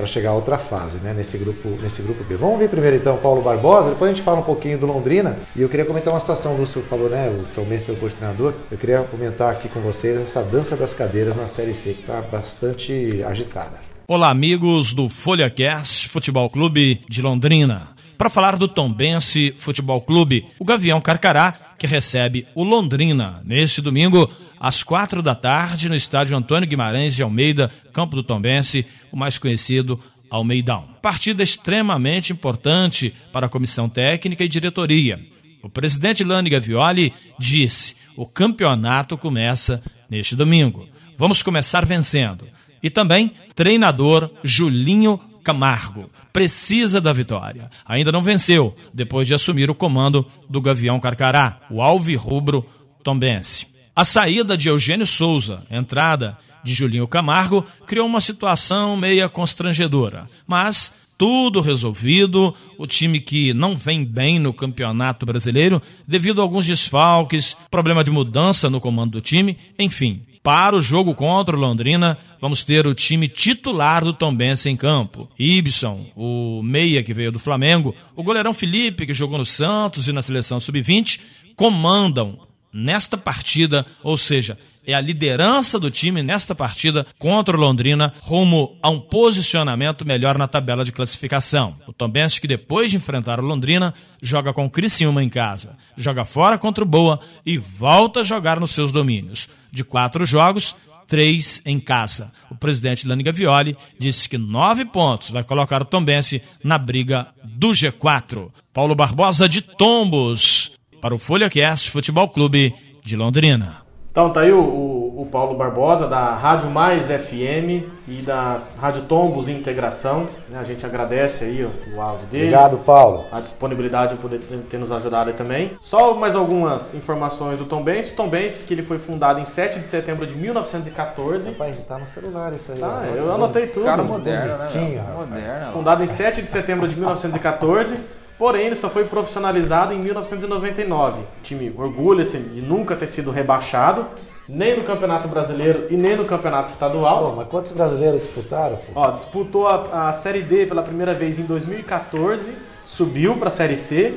chegar 0.06 0.30
a 0.30 0.32
outra 0.34 0.56
fase, 0.56 0.98
né, 0.98 1.12
nesse 1.12 1.36
grupo, 1.36 1.68
nesse 1.82 2.00
grupo 2.00 2.24
B. 2.24 2.36
Vamos 2.36 2.58
ver 2.58 2.70
primeiro 2.70 2.96
então 2.96 3.18
Paulo 3.18 3.42
Barbosa, 3.42 3.90
depois 3.90 4.10
a 4.10 4.14
gente 4.14 4.24
fala 4.24 4.40
um 4.40 4.44
pouquinho 4.44 4.78
do 4.78 4.86
Londrina, 4.86 5.38
e 5.54 5.60
eu 5.60 5.68
queria 5.68 5.84
comentar 5.84 6.12
uma 6.12 6.20
situação, 6.20 6.54
o 6.54 6.58
Lúcio 6.58 6.80
falou, 6.82 7.10
né, 7.10 7.28
o 7.28 7.44
Tom 7.54 7.64
Mestre 7.66 7.94
é 7.94 8.04
o 8.04 8.10
treinador, 8.10 8.54
eu 8.70 8.78
queria 8.78 9.02
comentar 9.02 9.52
aqui 9.52 9.68
com 9.68 9.80
vocês 9.80 10.18
essa 10.18 10.42
dança 10.42 10.74
das 10.76 10.94
cadeiras 10.94 11.36
na 11.36 11.46
Série 11.46 11.74
C, 11.74 11.92
que 11.92 12.00
está 12.00 12.22
bastante 12.22 13.22
agitada. 13.24 13.78
Olá, 14.08 14.30
amigos 14.30 14.94
do 14.94 15.08
Folha 15.08 15.50
Cast 15.50 16.08
Futebol 16.08 16.48
Clube 16.48 17.00
de 17.08 17.20
Londrina. 17.20 17.88
Para 18.16 18.30
falar 18.30 18.56
do 18.56 18.66
Tombense 18.66 19.52
Futebol 19.58 20.00
Clube, 20.00 20.46
o 20.58 20.64
Gavião 20.64 21.00
Carcará, 21.02 21.74
que 21.76 21.86
recebe 21.86 22.46
o 22.54 22.64
Londrina 22.64 23.42
neste 23.44 23.82
domingo 23.82 24.30
às 24.58 24.82
quatro 24.82 25.22
da 25.22 25.34
tarde 25.34 25.88
no 25.88 25.94
estádio 25.94 26.36
Antônio 26.36 26.68
Guimarães 26.68 27.14
de 27.14 27.22
Almeida, 27.22 27.70
campo 27.92 28.16
do 28.16 28.22
Tombense, 28.22 28.86
o 29.12 29.16
mais 29.16 29.38
conhecido 29.38 30.00
Almeidão. 30.30 30.88
Partida 31.00 31.42
extremamente 31.42 32.32
importante 32.32 33.14
para 33.32 33.46
a 33.46 33.48
comissão 33.48 33.88
técnica 33.88 34.44
e 34.44 34.48
diretoria. 34.48 35.20
O 35.62 35.68
presidente 35.68 36.24
Lani 36.24 36.50
Gavioli 36.50 37.12
disse: 37.38 37.96
o 38.16 38.26
campeonato 38.26 39.16
começa 39.16 39.82
neste 40.08 40.34
domingo. 40.34 40.88
Vamos 41.16 41.42
começar 41.42 41.84
vencendo. 41.84 42.46
E 42.82 42.90
também 42.90 43.32
treinador 43.54 44.30
Julinho 44.42 45.18
Camargo 45.42 46.10
precisa 46.32 47.00
da 47.00 47.12
vitória. 47.12 47.70
Ainda 47.84 48.12
não 48.12 48.22
venceu 48.22 48.76
depois 48.92 49.26
de 49.26 49.34
assumir 49.34 49.70
o 49.70 49.74
comando 49.74 50.26
do 50.50 50.60
Gavião 50.60 51.00
Carcará, 51.00 51.60
o 51.70 51.80
Alvirrubro 51.80 52.66
Tombense. 53.02 53.75
A 53.96 54.04
saída 54.04 54.58
de 54.58 54.68
Eugênio 54.68 55.06
Souza, 55.06 55.62
entrada 55.70 56.36
de 56.62 56.74
Julinho 56.74 57.08
Camargo, 57.08 57.64
criou 57.86 58.06
uma 58.06 58.20
situação 58.20 58.94
meia 58.94 59.26
constrangedora, 59.26 60.28
mas 60.46 60.92
tudo 61.16 61.62
resolvido. 61.62 62.54
O 62.76 62.86
time 62.86 63.18
que 63.20 63.54
não 63.54 63.74
vem 63.74 64.04
bem 64.04 64.38
no 64.38 64.52
Campeonato 64.52 65.24
Brasileiro 65.24 65.80
devido 66.06 66.42
a 66.42 66.44
alguns 66.44 66.66
desfalques, 66.66 67.56
problema 67.70 68.04
de 68.04 68.10
mudança 68.10 68.68
no 68.68 68.82
comando 68.82 69.12
do 69.12 69.22
time, 69.22 69.56
enfim. 69.78 70.20
Para 70.42 70.76
o 70.76 70.82
jogo 70.82 71.14
contra 71.14 71.56
o 71.56 71.58
Londrina, 71.58 72.18
vamos 72.38 72.64
ter 72.64 72.86
o 72.86 72.94
time 72.94 73.28
titular 73.28 74.04
do 74.04 74.12
Tombense 74.12 74.68
em 74.68 74.76
campo. 74.76 75.26
Ibson, 75.38 76.06
o 76.14 76.62
meia 76.62 77.02
que 77.02 77.14
veio 77.14 77.32
do 77.32 77.38
Flamengo, 77.38 77.94
o 78.14 78.22
goleirão 78.22 78.52
Felipe, 78.52 79.06
que 79.06 79.14
jogou 79.14 79.38
no 79.38 79.46
Santos 79.46 80.06
e 80.06 80.12
na 80.12 80.20
seleção 80.20 80.60
sub-20, 80.60 81.18
comandam 81.56 82.45
nesta 82.72 83.16
partida, 83.16 83.86
ou 84.02 84.16
seja, 84.16 84.58
é 84.86 84.94
a 84.94 85.00
liderança 85.00 85.80
do 85.80 85.90
time 85.90 86.22
nesta 86.22 86.54
partida 86.54 87.04
contra 87.18 87.56
o 87.56 87.60
Londrina, 87.60 88.14
rumo 88.20 88.78
a 88.80 88.88
um 88.88 89.00
posicionamento 89.00 90.06
melhor 90.06 90.38
na 90.38 90.46
tabela 90.46 90.84
de 90.84 90.92
classificação. 90.92 91.76
O 91.86 91.92
Tombense, 91.92 92.40
que 92.40 92.46
depois 92.46 92.90
de 92.90 92.96
enfrentar 92.96 93.40
o 93.40 93.44
Londrina, 93.44 93.92
joga 94.22 94.52
com 94.52 94.64
o 94.64 94.70
Criciúma 94.70 95.24
em 95.24 95.28
casa, 95.28 95.76
joga 95.96 96.24
fora 96.24 96.56
contra 96.56 96.84
o 96.84 96.86
Boa 96.86 97.18
e 97.44 97.58
volta 97.58 98.20
a 98.20 98.24
jogar 98.24 98.60
nos 98.60 98.70
seus 98.70 98.92
domínios. 98.92 99.48
De 99.72 99.82
quatro 99.82 100.24
jogos, 100.24 100.76
três 101.08 101.60
em 101.66 101.80
casa. 101.80 102.32
O 102.48 102.54
presidente 102.54 103.08
Lani 103.08 103.24
Gavioli 103.24 103.76
disse 103.98 104.28
que 104.28 104.38
nove 104.38 104.84
pontos 104.84 105.30
vai 105.30 105.42
colocar 105.42 105.82
o 105.82 105.86
Tombense 105.86 106.40
na 106.62 106.78
briga 106.78 107.26
do 107.42 107.70
G4. 107.70 108.50
Paulo 108.72 108.94
Barbosa 108.94 109.48
de 109.48 109.62
Tombos 109.62 110.72
para 111.00 111.14
o 111.14 111.18
Folha 111.18 111.48
Cast 111.50 111.90
Futebol 111.90 112.28
Clube 112.28 112.74
de 113.04 113.16
Londrina. 113.16 113.86
Então 114.16 114.30
tá 114.30 114.40
aí 114.40 114.50
o, 114.50 114.60
o, 114.60 115.20
o, 115.20 115.26
Paulo 115.26 115.58
Barbosa 115.58 116.08
da 116.08 116.32
Rádio 116.32 116.70
Mais 116.70 117.08
FM 117.08 117.84
e 118.08 118.22
da 118.24 118.62
Rádio 118.80 119.02
Tombos 119.02 119.46
Integração. 119.46 120.26
A 120.54 120.64
gente 120.64 120.86
agradece 120.86 121.44
aí 121.44 121.62
o, 121.62 121.70
o 121.94 122.00
áudio 122.00 122.26
dele. 122.28 122.44
Obrigado, 122.44 122.78
Paulo. 122.78 123.26
A 123.30 123.40
disponibilidade 123.40 124.14
de 124.14 124.22
poder 124.22 124.40
ter 124.70 124.78
nos 124.78 124.90
ajudado 124.90 125.28
aí 125.28 125.36
também. 125.36 125.72
Só 125.82 126.14
mais 126.14 126.34
algumas 126.34 126.94
informações 126.94 127.58
do 127.58 127.66
Tom 127.66 127.82
Benz. 127.82 128.10
O 128.10 128.16
Tom 128.16 128.30
Benz, 128.30 128.64
que 128.66 128.72
ele 128.72 128.82
foi 128.82 128.98
fundado 128.98 129.38
em 129.38 129.44
7 129.44 129.80
de 129.80 129.86
setembro 129.86 130.26
de 130.26 130.34
1914. 130.34 131.50
Rapaz, 131.50 131.78
tá 131.80 131.98
no 131.98 132.06
celular 132.06 132.54
isso 132.54 132.72
aí. 132.72 132.78
Tá, 132.78 133.04
eu 133.14 133.34
anotei 133.34 133.66
tudo. 133.66 133.84
Cara 133.84 134.02
moderno, 134.02 134.56
né? 134.56 135.04
Moderno. 135.14 135.72
Fundado 135.72 136.02
em 136.02 136.06
7 136.06 136.40
de 136.40 136.48
setembro 136.48 136.88
de 136.88 136.94
1914. 136.94 137.98
Porém, 138.38 138.66
ele 138.66 138.74
só 138.74 138.90
foi 138.90 139.04
profissionalizado 139.04 139.94
em 139.94 139.98
1999. 139.98 141.20
O 141.20 141.24
time 141.42 141.72
orgulha-se 141.76 142.38
de 142.38 142.60
nunca 142.60 142.94
ter 142.94 143.06
sido 143.06 143.30
rebaixado, 143.30 144.06
nem 144.46 144.76
no 144.76 144.84
Campeonato 144.84 145.26
Brasileiro 145.26 145.86
e 145.90 145.96
nem 145.96 146.16
no 146.16 146.24
Campeonato 146.26 146.70
Estadual. 146.70 147.30
Pô, 147.30 147.36
mas 147.36 147.48
quantos 147.48 147.72
brasileiros 147.72 148.22
disputaram? 148.22 148.76
Pô? 148.76 149.00
Ó, 149.00 149.10
disputou 149.10 149.66
a, 149.66 150.08
a 150.08 150.12
Série 150.12 150.42
D 150.42 150.66
pela 150.66 150.82
primeira 150.82 151.14
vez 151.14 151.38
em 151.38 151.44
2014, 151.44 152.52
subiu 152.84 153.36
para 153.36 153.48
a 153.48 153.50
Série 153.50 153.78
C, 153.78 154.14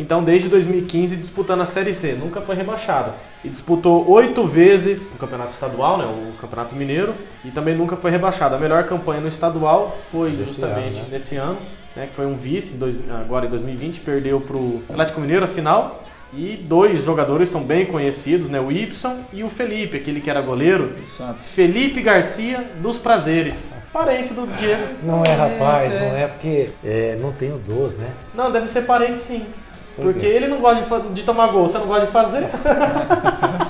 então 0.00 0.24
desde 0.24 0.48
2015 0.48 1.16
disputando 1.16 1.60
a 1.60 1.66
Série 1.66 1.94
C, 1.94 2.14
nunca 2.14 2.40
foi 2.40 2.56
rebaixado. 2.56 3.12
E 3.44 3.48
disputou 3.48 4.10
oito 4.10 4.44
vezes 4.46 5.14
o 5.14 5.18
Campeonato 5.18 5.52
Estadual, 5.52 5.96
né, 5.96 6.06
o 6.06 6.40
Campeonato 6.40 6.74
Mineiro, 6.74 7.14
e 7.44 7.52
também 7.52 7.76
nunca 7.76 7.94
foi 7.94 8.10
rebaixado. 8.10 8.56
A 8.56 8.58
melhor 8.58 8.84
campanha 8.84 9.20
no 9.20 9.28
estadual 9.28 9.90
foi 9.90 10.36
justamente 10.36 10.98
ano, 10.98 11.08
né? 11.08 11.12
nesse 11.12 11.36
ano 11.36 11.56
né, 12.00 12.06
que 12.06 12.14
foi 12.14 12.24
um 12.24 12.34
vice 12.34 12.78
dois, 12.78 12.96
agora 13.10 13.44
em 13.44 13.50
2020, 13.50 14.00
perdeu 14.00 14.40
para 14.40 14.56
o 14.56 14.82
Atlético 14.88 15.20
Mineiro 15.20 15.44
a 15.44 15.48
final. 15.48 16.02
E 16.32 16.56
dois 16.62 17.04
jogadores 17.04 17.48
são 17.48 17.62
bem 17.62 17.84
conhecidos, 17.84 18.48
né? 18.48 18.60
O 18.60 18.70
Y 18.70 19.18
e 19.32 19.42
o 19.42 19.50
Felipe, 19.50 19.96
aquele 19.96 20.20
que 20.20 20.30
era 20.30 20.40
goleiro. 20.40 20.94
Felipe 21.36 22.00
Garcia 22.00 22.64
dos 22.76 22.98
Prazeres, 22.98 23.72
parente 23.92 24.32
do 24.32 24.46
Diego. 24.56 24.82
Não 25.02 25.24
é, 25.24 25.34
rapaz, 25.34 25.94
é. 25.94 25.98
não 25.98 26.16
é 26.16 26.28
porque 26.28 26.70
é, 26.84 27.18
não 27.20 27.32
tem 27.32 27.52
o 27.52 27.58
dos, 27.58 27.98
né? 27.98 28.08
Não, 28.32 28.50
deve 28.52 28.68
ser 28.68 28.82
parente 28.82 29.20
sim. 29.20 29.44
porque 29.96 30.24
ele 30.24 30.46
não 30.46 30.60
gosta 30.60 31.00
de, 31.00 31.14
de 31.14 31.22
tomar 31.24 31.48
gol, 31.48 31.66
você 31.66 31.78
não 31.78 31.86
gosta 31.86 32.06
de 32.06 32.12
fazer? 32.12 32.44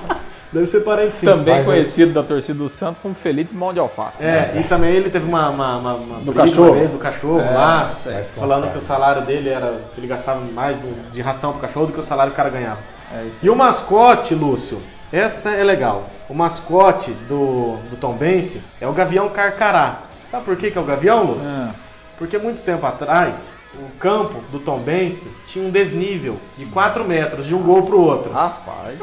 Deve 0.52 0.66
ser 0.66 0.80
parente 0.80 1.14
sim. 1.14 1.26
Também 1.26 1.54
Mas 1.54 1.68
é- 1.68 1.70
conhecido 1.70 2.10
é... 2.10 2.14
da 2.14 2.22
torcida 2.22 2.58
do 2.58 2.68
Santos 2.68 3.00
como 3.00 3.14
Felipe 3.14 3.54
Mão 3.54 3.72
de 3.72 3.78
Alface. 3.78 4.24
É, 4.24 4.52
né? 4.52 4.60
e 4.60 4.68
também 4.68 4.94
ele 4.94 5.08
teve 5.08 5.26
uma, 5.26 5.48
uma, 5.48 5.76
uma, 5.76 5.94
uma 5.94 6.20
do 6.20 6.32
cachorro. 6.32 6.74
Vez, 6.74 6.90
do 6.90 6.98
cachorro 6.98 7.40
é, 7.40 7.50
lá, 7.50 7.92
falando 8.34 8.70
que 8.72 8.78
o 8.78 8.80
salário 8.80 9.24
dele 9.24 9.48
era. 9.48 9.80
que 9.94 10.00
ele 10.00 10.06
gastava 10.06 10.40
mais 10.52 10.76
do, 10.76 11.10
de 11.10 11.22
ração 11.22 11.52
pro 11.52 11.60
cachorro 11.60 11.86
do 11.86 11.92
que 11.92 12.00
o 12.00 12.02
salário 12.02 12.32
que 12.32 12.34
o 12.34 12.36
cara 12.36 12.50
ganhava. 12.50 12.78
É 13.12 13.28
e 13.42 13.50
o 13.50 13.56
mascote, 13.56 14.34
Lúcio, 14.34 14.80
essa 15.12 15.50
é 15.50 15.62
legal. 15.62 16.08
O 16.28 16.34
mascote 16.34 17.12
do, 17.28 17.76
do 17.88 17.96
Tom 17.96 18.14
Bense 18.14 18.62
é 18.80 18.86
o 18.86 18.92
Gavião 18.92 19.28
Carcará. 19.28 20.02
Sabe 20.26 20.44
por 20.44 20.56
que, 20.56 20.70
que 20.70 20.78
é 20.78 20.80
o 20.80 20.84
Gavião, 20.84 21.24
Lúcio? 21.24 21.48
É. 21.48 21.70
Porque 22.16 22.38
muito 22.38 22.62
tempo 22.62 22.86
atrás, 22.86 23.58
o 23.74 23.90
campo 23.98 24.40
do 24.52 24.58
Tom 24.58 24.78
Bense 24.78 25.30
tinha 25.46 25.64
um 25.64 25.70
desnível 25.70 26.36
de 26.56 26.66
4 26.66 27.04
metros 27.04 27.46
de 27.46 27.54
um 27.54 27.62
gol 27.62 27.82
pro 27.82 28.00
outro. 28.00 28.32
Rapaz. 28.32 28.98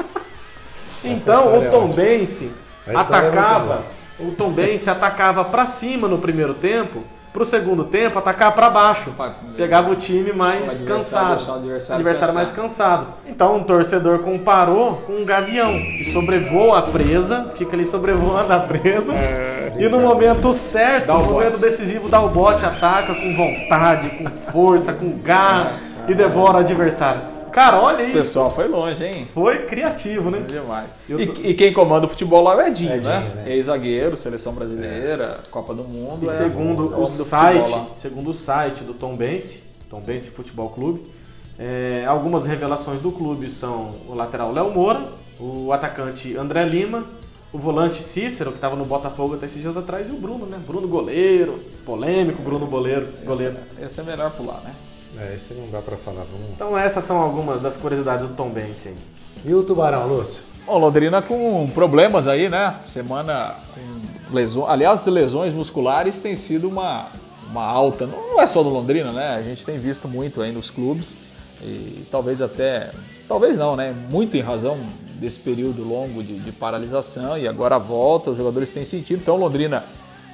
Então 1.04 1.58
o 1.60 1.70
Tom 1.70 1.88
Bense 1.88 2.52
atacava, 2.88 3.84
é 4.20 4.24
o 4.24 4.32
Tom 4.32 4.52
Bense 4.52 4.90
atacava 4.90 5.46
para 5.46 5.66
cima 5.66 6.08
no 6.08 6.18
primeiro 6.18 6.54
tempo, 6.54 7.04
para 7.38 7.44
o 7.44 7.46
segundo 7.46 7.84
tempo 7.84 8.18
atacar 8.18 8.52
para 8.54 8.68
baixo. 8.68 9.14
Pegava 9.56 9.92
o 9.92 9.96
time 9.96 10.34
mais 10.34 10.82
cansado, 10.82 11.54
adversário, 11.54 11.96
adversário 11.96 12.34
mais 12.34 12.52
cansado. 12.52 13.08
Então 13.28 13.58
um 13.58 13.64
torcedor 13.64 14.20
comparou 14.20 15.04
com 15.06 15.14
um 15.14 15.26
gavião 15.26 15.72
que 15.74 16.04
sobrevoa 16.04 16.80
a 16.80 16.82
presa, 16.82 17.52
fica 17.54 17.76
ali 17.76 17.86
sobrevoando 17.86 18.52
a 18.52 18.60
presa. 18.62 19.14
É, 19.14 19.74
e 19.78 19.88
no 19.88 20.00
momento 20.00 20.52
certo, 20.52 21.14
no 21.14 21.26
momento 21.26 21.60
decisivo, 21.60 22.10
dá 22.10 22.20
o 22.20 22.30
bote, 22.30 22.66
ataca 22.66 23.14
com 23.14 23.36
vontade, 23.36 24.10
com 24.10 24.32
força, 24.32 24.92
com 24.92 25.20
garra 25.20 25.74
e 26.08 26.16
devora 26.16 26.58
o 26.58 26.60
adversário. 26.62 27.37
Cara, 27.58 27.82
olha 27.82 28.04
isso. 28.04 28.12
O 28.12 28.14
pessoal 28.14 28.52
foi 28.52 28.68
longe, 28.68 29.04
hein? 29.04 29.26
Foi 29.34 29.66
criativo, 29.66 30.30
né? 30.30 30.46
Demais. 30.48 30.86
Tô... 31.08 31.18
E, 31.18 31.50
e, 31.50 31.54
quem 31.56 31.74
comanda 31.74 32.06
o 32.06 32.08
futebol 32.08 32.44
lá 32.44 32.54
é 32.54 32.58
o 32.58 32.68
Edinho, 32.68 32.94
Edinho 32.94 33.10
né? 33.10 33.32
né? 33.36 33.52
Ex-zagueiro, 33.52 34.16
seleção 34.16 34.54
brasileira, 34.54 35.42
é. 35.44 35.50
Copa 35.50 35.74
do 35.74 35.84
Mundo. 35.84 36.24
E 36.24 36.30
é 36.30 36.34
segundo 36.34 36.96
o, 36.96 37.02
o 37.02 37.08
site, 37.08 37.76
segundo 37.96 38.30
o 38.30 38.34
site 38.34 38.84
do 38.84 38.94
Tom 38.94 39.16
Bense, 39.16 39.64
Tombense 39.90 40.30
Futebol 40.30 40.70
Clube. 40.70 41.02
É, 41.58 42.06
algumas 42.08 42.46
revelações 42.46 43.00
do 43.00 43.12
clube 43.12 43.50
são 43.50 43.96
o 44.08 44.14
lateral 44.14 44.52
Léo 44.52 44.70
Moura, 44.70 45.08
o 45.40 45.74
atacante 45.74 46.38
André 46.38 46.64
Lima, 46.64 47.06
o 47.52 47.58
volante 47.58 48.04
Cícero, 48.04 48.52
que 48.52 48.58
estava 48.60 48.76
no 48.76 48.86
Botafogo 48.86 49.34
até 49.34 49.48
esses 49.48 49.60
dias 49.60 49.76
atrás, 49.76 50.10
e 50.10 50.12
o 50.12 50.16
Bruno, 50.16 50.46
né? 50.46 50.60
Bruno 50.64 50.88
goleiro, 50.88 51.60
polêmico, 51.84 52.40
Bruno 52.40 52.68
goleiro. 52.68 53.08
goleiro. 53.26 53.56
Esse, 53.74 53.86
esse 53.86 54.00
é 54.00 54.04
melhor 54.04 54.30
pular, 54.30 54.62
né? 54.64 54.76
É, 55.20 55.36
esse 55.36 55.54
não 55.54 55.70
dá 55.70 55.82
pra 55.82 55.98
falar. 55.98 56.26
Vamos... 56.32 56.50
Então 56.54 56.78
essas 56.78 57.04
são 57.04 57.18
algumas 57.18 57.62
das 57.62 57.78
curiosidades 57.78 58.28
do 58.28 58.36
Tom 58.36 58.50
Benz 58.50 58.86
aí. 58.86 58.96
E 59.46 59.54
o 59.54 59.64
Tubarão, 59.64 60.08
Lúcio? 60.08 60.44
Bom, 60.66 60.78
Londrina 60.78 61.22
com 61.22 61.66
problemas 61.68 62.28
aí, 62.28 62.50
né? 62.50 62.76
Semana 62.84 63.56
com 63.74 64.36
lesões. 64.36 64.70
Aliás, 64.70 65.06
lesões 65.08 65.54
musculares 65.54 66.20
tem 66.20 66.36
sido 66.36 66.68
uma, 66.68 67.08
uma 67.50 67.64
alta. 67.64 68.06
Não 68.06 68.42
é 68.42 68.46
só 68.46 68.62
do 68.62 68.70
Londrina, 68.70 69.12
né? 69.12 69.36
A 69.36 69.42
gente 69.42 69.66
tem 69.66 69.80
visto 69.80 70.08
muito 70.08 70.42
aí 70.42 70.52
nos 70.52 70.70
clubes. 70.70 71.16
E 71.62 72.06
talvez 72.12 72.42
até. 72.42 72.92
Talvez 73.28 73.58
não, 73.58 73.76
né? 73.76 73.96
Muito 74.10 74.36
em 74.38 74.42
razão 74.42 74.78
desse 75.20 75.40
período 75.40 75.84
longo 75.84 76.22
de, 76.22 76.38
de 76.40 76.52
paralisação 76.52 77.38
e 77.38 77.48
agora 77.48 77.78
volta, 77.80 78.30
os 78.30 78.38
jogadores 78.38 78.70
têm 78.72 78.86
sentido. 78.86 79.22
Então, 79.22 79.36
Londrina 79.36 79.84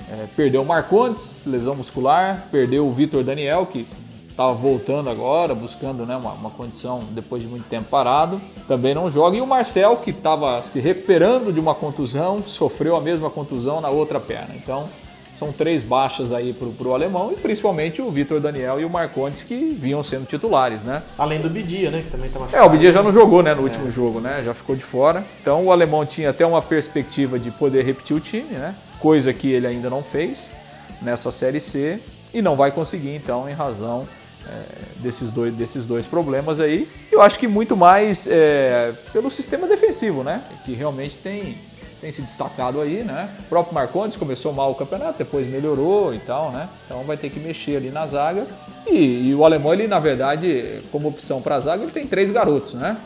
é, 0.10 0.25
perdeu 0.36 0.62
o 0.62 0.66
Marcondes, 0.66 1.42
lesão 1.46 1.75
muscular, 1.75 2.48
perdeu 2.52 2.86
o 2.88 2.92
Vitor 2.92 3.24
Daniel, 3.24 3.66
que 3.66 3.88
estava 4.34 4.54
voltando 4.54 5.10
agora, 5.10 5.54
buscando 5.54 6.06
né, 6.06 6.18
uma, 6.18 6.34
uma, 6.34 6.50
condição 6.50 7.04
depois 7.12 7.42
de 7.42 7.48
muito 7.48 7.68
tempo 7.70 7.86
parado, 7.86 8.42
também 8.68 8.94
não 8.94 9.10
joga. 9.10 9.38
E 9.38 9.42
o 9.42 9.48
Marcel, 9.48 9.98
que 9.98 10.10
estava 10.10 10.62
se 10.63 10.80
recuperando 10.80 11.54
de 11.54 11.60
uma 11.60 11.75
contusão, 11.75 12.42
sofreu 12.42 12.96
a 12.96 13.02
mesma 13.02 13.30
contusão 13.30 13.80
na 13.80 13.90
outra 13.90 14.20
perna. 14.20 14.56
Então, 14.56 14.90
são 15.34 15.52
três 15.52 15.84
baixas 15.84 16.32
aí 16.32 16.54
para 16.54 16.88
o 16.88 16.94
alemão 16.94 17.32
e 17.32 17.36
principalmente 17.36 18.02
o 18.02 18.10
Vitor 18.12 18.40
Daniel 18.40 18.80
e 18.80 18.86
o 18.86 18.90
Marcondes 18.90 19.42
que 19.42 19.56
vinham 19.80 20.04
sendo 20.04 20.25
titulares, 20.25 20.84
né? 20.84 21.02
Além 21.18 21.42
do 21.42 21.50
Bidia, 21.50 21.90
né? 21.90 22.02
Que 22.02 22.10
também 22.10 22.28
estava 22.28 22.48
É, 22.56 22.62
o 22.62 22.70
Bidia 22.70 22.92
já 22.92 23.02
não 23.02 23.12
jogou, 23.12 23.42
né? 23.42 23.54
No 23.54 23.62
é. 23.62 23.63
último 23.63 23.90
jogo, 23.90 24.20
né? 24.20 24.44
Já 24.44 24.54
ficou 24.54 24.75
de 24.75 24.84
fora. 24.84 25.25
Então 25.42 25.66
o 25.66 25.72
alemão 25.72 26.06
tinha 26.06 26.30
até 26.30 26.46
uma 26.46 26.62
perspectiva 26.62 27.40
de 27.40 27.50
poder 27.50 27.84
repetir 27.84 28.16
o 28.16 28.20
time, 28.20 28.54
né? 28.54 28.75
Coisa 29.00 29.34
que 29.34 29.52
ele 29.52 29.66
ainda 29.66 29.90
não 29.90 30.04
fez 30.04 30.52
nessa 31.02 31.32
Série 31.32 31.60
C 31.60 32.00
e 32.32 32.42
não 32.42 32.56
vai 32.56 32.72
conseguir, 32.72 33.16
então, 33.16 33.50
em 33.50 33.54
razão 33.54 34.08
é, 34.48 35.02
desses, 35.02 35.32
dois, 35.32 35.54
desses 35.54 35.86
dois 35.86 36.06
problemas 36.06 36.60
aí. 36.60 36.88
Eu 37.12 37.22
acho 37.22 37.40
que 37.40 37.48
muito 37.48 37.76
mais 37.76 38.28
é, 38.30 38.94
pelo 39.12 39.30
sistema 39.30 39.68
defensivo, 39.68 40.24
né? 40.24 40.44
Que 40.66 40.74
realmente 40.74 41.18
tem 41.18 41.58
tem 42.04 42.12
se 42.12 42.22
destacado 42.22 42.82
aí, 42.82 43.02
né? 43.02 43.30
O 43.40 43.44
próprio 43.44 43.74
Marcondes 43.74 44.18
começou 44.18 44.52
mal 44.52 44.70
o 44.72 44.76
campeonato, 44.76 45.18
depois 45.18 45.48
melhorou 45.48 46.14
e 46.14 46.20
tal, 46.20 46.52
né? 46.52 46.68
Então 46.86 47.02
vai 47.06 47.16
ter 47.16 47.30
que 47.30 47.40
mexer 47.40 47.78
ali 47.78 47.90
na 47.90 48.06
zaga. 48.06 48.46
E, 48.86 49.30
e 49.30 49.34
o 49.34 49.46
alemão, 49.46 49.74
ele 49.74 49.88
na 49.88 50.00
verdade, 50.00 50.82
como 50.92 51.08
opção 51.08 51.42
para 51.42 51.56
a 51.56 51.60
zaga, 51.62 51.84
ele 51.84 51.94
tem 51.94 52.06
três 52.06 52.30
garotos, 52.30 52.74
né? 52.74 52.98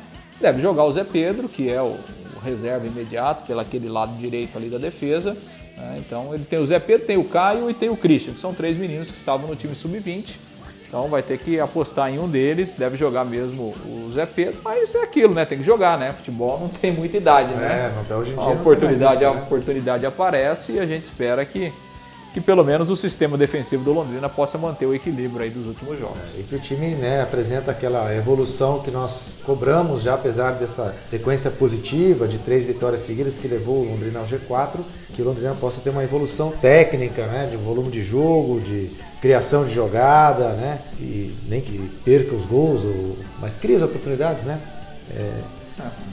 Deve 0.42 0.60
jogar 0.64 0.84
o 0.84 0.92
Zé 0.92 1.04
Pedro, 1.04 1.48
que 1.48 1.70
é 1.70 1.80
o, 1.80 1.96
o 2.36 2.40
reserva 2.44 2.88
imediato, 2.88 3.46
pelo 3.46 3.60
aquele 3.60 3.88
lado 3.88 4.18
direito 4.18 4.58
ali 4.58 4.68
da 4.68 4.80
defesa. 4.80 5.38
Né? 5.78 5.98
Então 6.00 6.34
ele 6.34 6.46
tem 6.46 6.58
o 6.58 6.66
Zé 6.66 6.80
Pedro, 6.80 7.06
tem 7.06 7.18
o 7.18 7.24
Caio 7.24 7.70
e 7.70 7.76
tem 7.76 7.90
o 7.90 7.96
Christian, 7.96 8.34
que 8.34 8.40
são 8.40 8.52
três 8.52 8.76
meninos 8.76 9.12
que 9.12 9.18
estavam 9.18 9.48
no 9.48 9.56
time 9.56 9.76
sub-20 9.76 10.38
então 10.88 11.10
vai 11.10 11.22
ter 11.22 11.38
que 11.38 11.60
apostar 11.60 12.10
em 12.10 12.18
um 12.18 12.30
deles, 12.30 12.76
deve 12.76 12.96
jogar 12.96 13.26
mesmo 13.26 13.74
o 13.86 14.10
Zé 14.12 14.26
Pedro, 14.26 14.62
mas 14.64 14.96
é 14.96 15.04
aquilo, 15.04 15.34
né? 15.34 15.46
Tem 15.46 15.58
que 15.58 15.64
jogar, 15.64 15.98
né? 15.98 16.14
Futebol 16.14 16.60
não 16.60 16.70
tem 16.70 16.92
muita 16.92 17.18
idade, 17.18 17.54
né? 17.54 17.92
É, 17.92 17.96
não 17.96 18.06
tem 18.06 18.16
hoje 18.16 18.32
em 18.32 18.36
dia. 18.36 18.44
A 18.44 18.50
oportunidade, 18.50 19.16
isso, 19.16 19.24
né? 19.24 19.28
a 19.28 19.44
oportunidade 19.44 20.06
aparece 20.06 20.74
e 20.74 20.80
a 20.80 20.86
gente 20.86 21.04
espera 21.04 21.46
que 21.46 21.74
que 22.38 22.42
pelo 22.42 22.64
menos 22.64 22.92
o 22.92 22.96
sistema 22.96 23.36
defensivo 23.36 23.84
do 23.84 23.92
Londrina 23.92 24.30
possa 24.30 24.60
manter 24.60 24.86
o 24.86 24.94
equilíbrio 24.94 25.42
aí 25.42 25.50
dos 25.50 25.66
últimos 25.66 25.98
jogos. 25.98 26.36
É, 26.36 26.42
e 26.42 26.44
que 26.44 26.56
o 26.56 26.60
time 26.60 26.94
né, 26.94 27.24
apresenta 27.24 27.72
aquela 27.72 28.14
evolução 28.16 28.80
que 28.80 28.92
nós 28.92 29.40
cobramos 29.44 30.04
já, 30.04 30.14
apesar 30.14 30.52
dessa 30.52 30.96
sequência 31.04 31.50
positiva 31.50 32.28
de 32.28 32.38
três 32.38 32.64
vitórias 32.64 33.02
seguidas 33.02 33.40
que 33.40 33.48
levou 33.48 33.78
o 33.78 33.90
Londrina 33.90 34.20
ao 34.20 34.26
G4, 34.26 34.82
que 35.14 35.22
o 35.24 35.26
Londrina 35.26 35.56
possa 35.56 35.82
ter 35.82 35.90
uma 35.90 36.04
evolução 36.04 36.52
técnica, 36.52 37.26
né, 37.26 37.48
de 37.50 37.58
volume 37.58 37.90
de 37.90 38.04
jogo, 38.04 38.60
de 38.60 38.96
criação 39.22 39.66
de 39.66 39.74
jogada, 39.74 40.50
né, 40.50 40.80
e 41.00 41.36
nem 41.48 41.62
que 41.62 41.90
perca 42.04 42.36
os 42.36 42.46
gols, 42.46 42.84
ou, 42.84 43.18
mas 43.40 43.56
cria 43.56 43.78
as 43.78 43.84
oportunidades, 43.84 44.46
né. 44.46 44.60
É, 45.16 45.32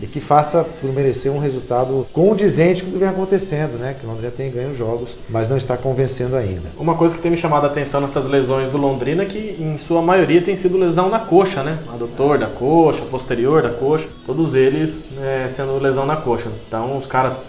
e 0.00 0.06
que 0.06 0.20
faça 0.20 0.64
por 0.80 0.92
merecer 0.92 1.32
um 1.32 1.38
resultado 1.38 2.06
condizente 2.12 2.82
com 2.82 2.90
o 2.90 2.92
que 2.92 2.98
vem 2.98 3.08
acontecendo, 3.08 3.78
né? 3.78 3.96
Que 3.98 4.04
o 4.04 4.08
Londrina 4.10 4.30
tem 4.30 4.50
ganho 4.50 4.74
jogos, 4.74 5.16
mas 5.28 5.48
não 5.48 5.56
está 5.56 5.76
convencendo 5.76 6.36
ainda. 6.36 6.70
Uma 6.76 6.94
coisa 6.94 7.14
que 7.14 7.22
tem 7.22 7.30
me 7.30 7.36
chamado 7.36 7.64
a 7.64 7.68
atenção 7.68 8.00
nessas 8.00 8.28
lesões 8.28 8.68
do 8.68 8.76
Londrina 8.76 9.22
é 9.22 9.26
que, 9.26 9.56
em 9.58 9.78
sua 9.78 10.02
maioria, 10.02 10.42
tem 10.42 10.54
sido 10.54 10.76
lesão 10.76 11.08
na 11.08 11.18
coxa, 11.18 11.62
né? 11.62 11.78
Adutor 11.92 12.38
da 12.38 12.46
coxa, 12.46 13.02
posterior 13.02 13.62
da 13.62 13.70
coxa, 13.70 14.08
todos 14.26 14.54
eles 14.54 15.06
é, 15.20 15.48
sendo 15.48 15.78
lesão 15.78 16.04
na 16.04 16.16
coxa. 16.16 16.50
Então, 16.68 16.96
os 16.98 17.06
caras 17.06 17.40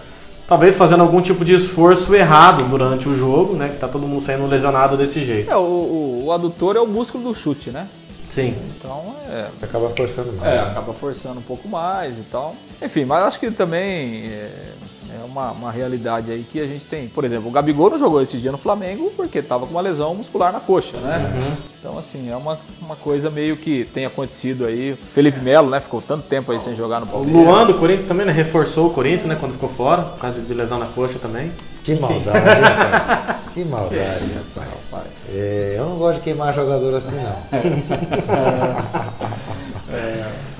talvez 0.47 0.75
fazendo 0.75 1.01
algum 1.01 1.21
tipo 1.21 1.43
de 1.43 1.53
esforço 1.53 2.13
errado 2.15 2.63
durante 2.65 3.07
o 3.09 3.13
jogo, 3.13 3.55
né? 3.55 3.69
Que 3.69 3.77
tá 3.77 3.87
todo 3.87 4.07
mundo 4.07 4.21
saindo 4.21 4.45
lesionado 4.45 4.97
desse 4.97 5.23
jeito. 5.23 5.49
É, 5.49 5.55
o, 5.55 5.61
o, 5.61 6.25
o 6.25 6.31
adutor 6.31 6.75
é 6.75 6.79
o 6.79 6.87
músculo 6.87 7.23
do 7.23 7.35
chute, 7.35 7.71
né? 7.71 7.87
Sim. 8.29 8.55
Então, 8.77 9.15
é. 9.29 9.47
Acaba 9.61 9.89
forçando 9.91 10.33
mais. 10.33 10.53
É, 10.53 10.59
acaba 10.59 10.93
forçando 10.93 11.39
um 11.39 11.43
pouco 11.43 11.67
mais 11.67 12.19
e 12.19 12.23
tal. 12.23 12.55
Enfim, 12.81 13.05
mas 13.05 13.23
acho 13.23 13.39
que 13.39 13.51
também 13.51 14.25
é, 14.27 14.73
é 15.22 15.25
uma, 15.25 15.51
uma 15.51 15.72
realidade 15.72 16.31
aí 16.31 16.45
que 16.50 16.60
a 16.60 16.67
gente 16.67 16.86
tem. 16.86 17.07
Por 17.07 17.24
exemplo, 17.24 17.48
o 17.48 17.51
Gabigol 17.51 17.89
não 17.89 17.98
jogou 17.98 18.22
esse 18.22 18.38
dia 18.38 18.51
no 18.51 18.57
Flamengo 18.57 19.12
porque 19.15 19.39
estava 19.39 19.65
com 19.65 19.72
uma 19.72 19.81
lesão 19.81 20.13
muscular 20.15 20.51
na 20.51 20.60
coxa, 20.60 20.98
né? 20.98 21.34
Uhum. 21.34 21.55
Então, 21.79 21.98
assim, 21.98 22.29
é 22.29 22.36
uma, 22.36 22.60
uma 22.81 22.95
coisa 22.95 23.29
meio 23.29 23.55
que 23.57 23.86
tem 23.93 24.05
acontecido 24.05 24.65
aí. 24.65 24.98
Felipe 25.13 25.39
Melo, 25.39 25.69
né? 25.69 25.79
Ficou 25.79 26.01
tanto 26.01 26.24
tempo 26.24 26.51
aí 26.51 26.60
sem 26.60 26.75
jogar 26.75 27.00
no 27.00 27.07
Palmeiras. 27.07 27.41
O 27.41 27.45
Luan 27.45 27.65
do 27.65 27.75
Corinthians 27.75 28.05
também, 28.05 28.25
né? 28.25 28.31
Reforçou 28.31 28.88
o 28.88 28.89
Corinthians, 28.89 29.25
né? 29.25 29.38
Quando 29.39 29.53
ficou 29.53 29.69
fora, 29.69 30.01
por 30.03 30.19
causa 30.19 30.41
de 30.41 30.53
lesão 30.53 30.79
na 30.79 30.88
coxa 30.88 31.19
também. 31.19 31.51
Que 31.84 31.95
maldade, 31.95 32.31
cara. 32.34 33.39
Que 33.53 33.63
maldade, 33.63 34.31
rapaz. 34.34 34.93
É, 35.31 35.75
eu 35.77 35.86
não 35.86 35.98
gosto 35.98 36.17
de 36.17 36.24
queimar 36.24 36.53
jogador 36.53 36.95
assim, 36.95 37.17
não. 37.17 37.36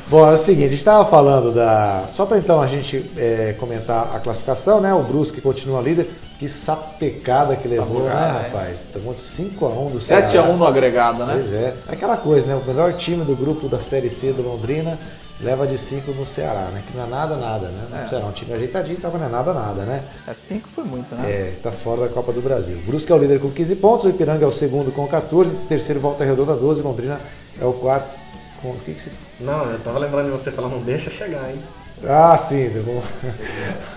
é. 0.05 0.09
Bom, 0.09 0.27
é 0.27 0.33
o 0.33 0.38
seguinte, 0.38 0.65
a 0.65 0.69
gente 0.69 0.79
estava 0.79 1.05
falando 1.09 1.53
da. 1.53 2.05
Só 2.09 2.25
para 2.25 2.38
então 2.38 2.62
a 2.62 2.67
gente 2.67 3.09
é, 3.17 3.55
comentar 3.59 4.15
a 4.15 4.19
classificação, 4.19 4.79
né? 4.79 4.93
O 4.93 5.03
Brusque 5.03 5.41
continua 5.41 5.81
líder. 5.81 6.09
Que 6.38 6.50
sapecada 6.50 7.55
que 7.55 7.65
levou, 7.65 8.03
né, 8.03 8.12
é. 8.12 8.50
rapaz? 8.50 8.89
Tomou 8.91 9.13
de 9.13 9.21
5x1 9.21 9.91
do 9.91 9.97
7x1 9.97 10.57
no 10.57 10.67
agregado, 10.67 11.25
né? 11.25 11.33
Pois 11.35 11.53
é. 11.53 11.74
Aquela 11.88 12.17
coisa, 12.17 12.47
né? 12.47 12.55
O 12.62 12.67
melhor 12.67 12.91
time 12.93 13.24
do 13.24 13.38
grupo 13.38 13.69
da 13.69 13.79
Série 13.79 14.09
C 14.09 14.33
do 14.33 14.41
Londrina 14.41 15.00
leva 15.39 15.65
de 15.65 15.77
5 15.77 16.12
no 16.12 16.25
Ceará, 16.25 16.69
né? 16.74 16.83
Que 16.85 16.95
não 16.95 17.05
é 17.05 17.07
nada, 17.07 17.35
nada, 17.35 17.67
né? 17.67 18.01
É. 18.01 18.05
O 18.05 18.09
Ceará 18.09 18.25
é 18.25 18.27
um 18.27 18.31
time 18.31 18.53
ajeitadinho, 18.53 18.97
tava 18.97 19.17
não 19.17 19.27
é 19.27 19.29
nada, 19.29 19.53
nada, 19.53 19.83
né? 19.83 20.03
É 20.27 20.33
5 20.33 20.67
foi 20.69 20.83
muito, 20.83 21.13
né? 21.15 21.29
É, 21.29 21.53
tá 21.62 21.71
fora 21.71 22.01
da 22.01 22.09
Copa 22.09 22.31
do 22.31 22.41
Brasil. 22.41 22.77
Brusque 22.85 23.12
é 23.12 23.15
o 23.15 23.17
líder 23.17 23.39
com 23.39 23.50
15 23.50 23.75
pontos, 23.77 24.05
o 24.05 24.09
Ipiranga 24.09 24.45
é 24.45 24.47
o 24.47 24.51
segundo 24.51 24.91
com 24.91 25.07
14, 25.07 25.55
terceiro 25.67 26.00
Volta 26.00 26.24
Redonda 26.24 26.55
12, 26.55 26.81
Londrina 26.81 27.19
é 27.59 27.65
o 27.65 27.74
quarto 27.74 28.25
com... 28.65 28.77
O 28.77 28.79
que 28.79 28.93
que 28.93 29.01
você... 29.01 29.10
Não, 29.39 29.65
eu 29.65 29.79
tava 29.79 30.00
lembrando 30.00 30.25
de 30.25 30.31
você 30.31 30.51
falar, 30.51 30.69
não 30.69 30.81
deixa 30.81 31.10
chegar, 31.10 31.50
hein? 31.50 31.60
Ah, 32.03 32.36
sim. 32.38 32.69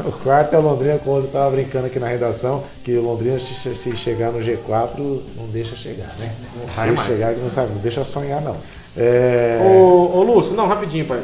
O 0.00 0.12
quarto 0.22 0.54
é 0.54 0.58
o 0.58 0.62
Londrina 0.62 0.98
com 0.98 1.10
11. 1.10 1.26
Eu 1.26 1.32
tava 1.32 1.50
brincando 1.50 1.86
aqui 1.86 1.98
na 1.98 2.06
redação 2.06 2.64
que 2.84 2.96
o 2.96 3.02
Londrina, 3.02 3.38
se 3.38 3.96
chegar 3.96 4.30
no 4.30 4.38
G4, 4.38 5.22
não 5.36 5.46
deixa 5.48 5.74
chegar, 5.76 6.14
né? 6.18 6.34
Não 6.58 6.68
sai 6.68 6.90
mais. 6.92 7.08
chegar, 7.08 7.32
não 7.34 7.50
sabe, 7.50 7.72
não 7.72 7.80
deixa 7.80 8.04
sonhar, 8.04 8.40
não. 8.40 8.56
É... 8.96 9.58
Ô, 9.60 10.18
ô 10.18 10.22
Lúcio, 10.22 10.54
não, 10.54 10.66
rapidinho, 10.66 11.06
pai. 11.06 11.22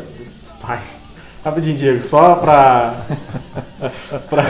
pai. 0.61 0.83
Rapidinho, 1.45 1.77
Diego, 1.77 2.01
só 2.01 2.37
pra. 2.37 2.95
pra, 4.29 4.45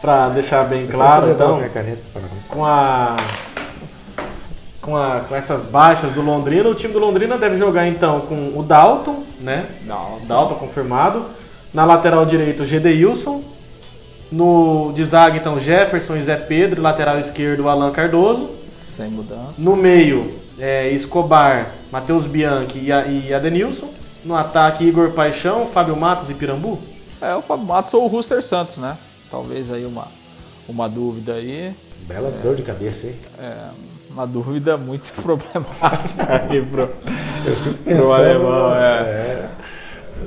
pra 0.00 0.28
deixar 0.28 0.64
bem 0.64 0.86
claro, 0.86 1.30
então. 1.30 1.60
Com 2.48 2.64
a. 2.64 3.16
Com, 4.84 4.96
a, 4.96 5.22
com 5.22 5.34
essas 5.34 5.62
baixas 5.62 6.12
do 6.12 6.20
Londrina, 6.20 6.68
o 6.68 6.74
time 6.74 6.92
do 6.92 6.98
Londrina 6.98 7.38
deve 7.38 7.56
jogar 7.56 7.86
então 7.86 8.20
com 8.20 8.52
o 8.54 8.62
Dalton, 8.62 9.22
né? 9.40 9.66
Dalton, 9.86 10.26
Dalton 10.26 10.54
confirmado. 10.56 11.24
Na 11.72 11.86
lateral 11.86 12.26
direito, 12.26 12.62
o 12.62 12.66
Gedeilson. 12.66 13.42
No 14.30 14.92
de 14.94 15.02
zaga, 15.02 15.38
então, 15.38 15.58
Jefferson 15.58 16.16
e 16.16 16.20
Zé 16.20 16.36
Pedro. 16.36 16.82
Lateral 16.82 17.18
esquerdo, 17.18 17.66
Alan 17.66 17.90
Cardoso. 17.92 18.50
Sem 18.82 19.08
mudança. 19.08 19.54
No 19.56 19.74
meio, 19.74 20.34
é, 20.58 20.90
Escobar, 20.90 21.72
Matheus 21.90 22.26
Bianchi 22.26 22.78
e, 22.78 23.28
e 23.28 23.32
Adenilson. 23.32 23.88
No 24.22 24.36
ataque, 24.36 24.84
Igor 24.84 25.12
Paixão, 25.12 25.66
Fábio 25.66 25.96
Matos 25.96 26.28
e 26.28 26.34
Pirambu? 26.34 26.78
É, 27.22 27.34
o 27.34 27.40
Fábio 27.40 27.64
Matos 27.64 27.94
ou 27.94 28.04
o 28.04 28.06
Ruster 28.06 28.42
Santos, 28.42 28.76
né? 28.76 28.98
Talvez 29.30 29.72
aí 29.72 29.86
uma, 29.86 30.08
uma 30.68 30.88
dúvida 30.88 31.34
aí. 31.34 31.74
Bela 32.06 32.28
é, 32.28 32.42
dor 32.42 32.54
de 32.54 32.62
cabeça, 32.62 33.06
hein? 33.06 33.14
É, 33.38 33.54
uma 34.14 34.26
dúvida 34.26 34.76
muito 34.76 35.12
problemática 35.20 36.42
aí 36.50 36.64
pro, 36.64 36.88
pro 37.84 38.12
alemão. 38.12 38.74
É. 38.74 39.00
é. 39.02 39.50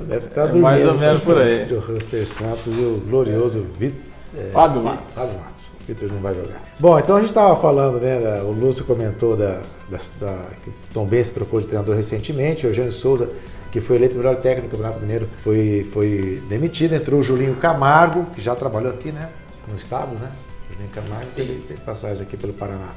Deve 0.07 0.27
estar 0.27 0.49
é 0.49 0.53
mais 0.53 0.85
ou 0.85 0.93
menos 0.97 1.21
por 1.23 1.37
aí. 1.41 1.73
O 1.73 1.79
Ruster 1.79 2.27
Santos 2.27 2.77
e 2.77 2.81
o 2.81 3.01
glorioso 3.07 3.65
Vitor. 3.79 3.99
É, 4.37 4.49
Fábio 4.51 4.83
Matos. 4.83 5.15
Fábio 5.15 5.39
Matos. 5.39 5.69
Peters 5.87 6.11
não 6.11 6.19
vai 6.19 6.35
jogar. 6.35 6.61
Bom, 6.79 6.99
então 6.99 7.15
a 7.15 7.19
gente 7.21 7.29
estava 7.29 7.55
falando, 7.59 7.99
né? 7.99 8.19
da- 8.19 8.43
o 8.43 8.51
Lúcio 8.51 8.83
comentou 8.85 9.35
da, 9.37 9.61
da, 9.89 9.97
da- 10.19 10.45
que 10.63 10.69
o 10.69 10.73
Tom 10.93 11.05
Benz 11.05 11.29
trocou 11.31 11.59
de 11.61 11.65
treinador 11.65 11.95
recentemente, 11.95 12.67
o 12.67 12.69
Eugênio 12.69 12.91
Souza, 12.91 13.29
que 13.71 13.79
foi 13.79 13.95
eleito 13.95 14.15
o 14.15 14.17
melhor 14.17 14.35
técnico 14.35 14.67
do 14.67 14.71
Campeonato 14.71 14.99
Mineiro, 14.99 15.29
foi, 15.43 15.87
foi 15.93 16.43
demitido. 16.49 16.93
Entrou 16.93 17.21
o 17.21 17.23
Julinho 17.23 17.55
Camargo, 17.55 18.25
que 18.35 18.41
já 18.41 18.53
trabalhou 18.53 18.91
aqui, 18.91 19.11
né? 19.13 19.29
No 19.67 19.75
estado, 19.77 20.13
né? 20.19 20.29
Julinho 20.73 20.89
Camargo 20.93 21.27
teve, 21.33 21.53
teve 21.67 21.79
passagem 21.81 22.23
aqui 22.23 22.35
pelo 22.35 22.53
Paraná. 22.53 22.89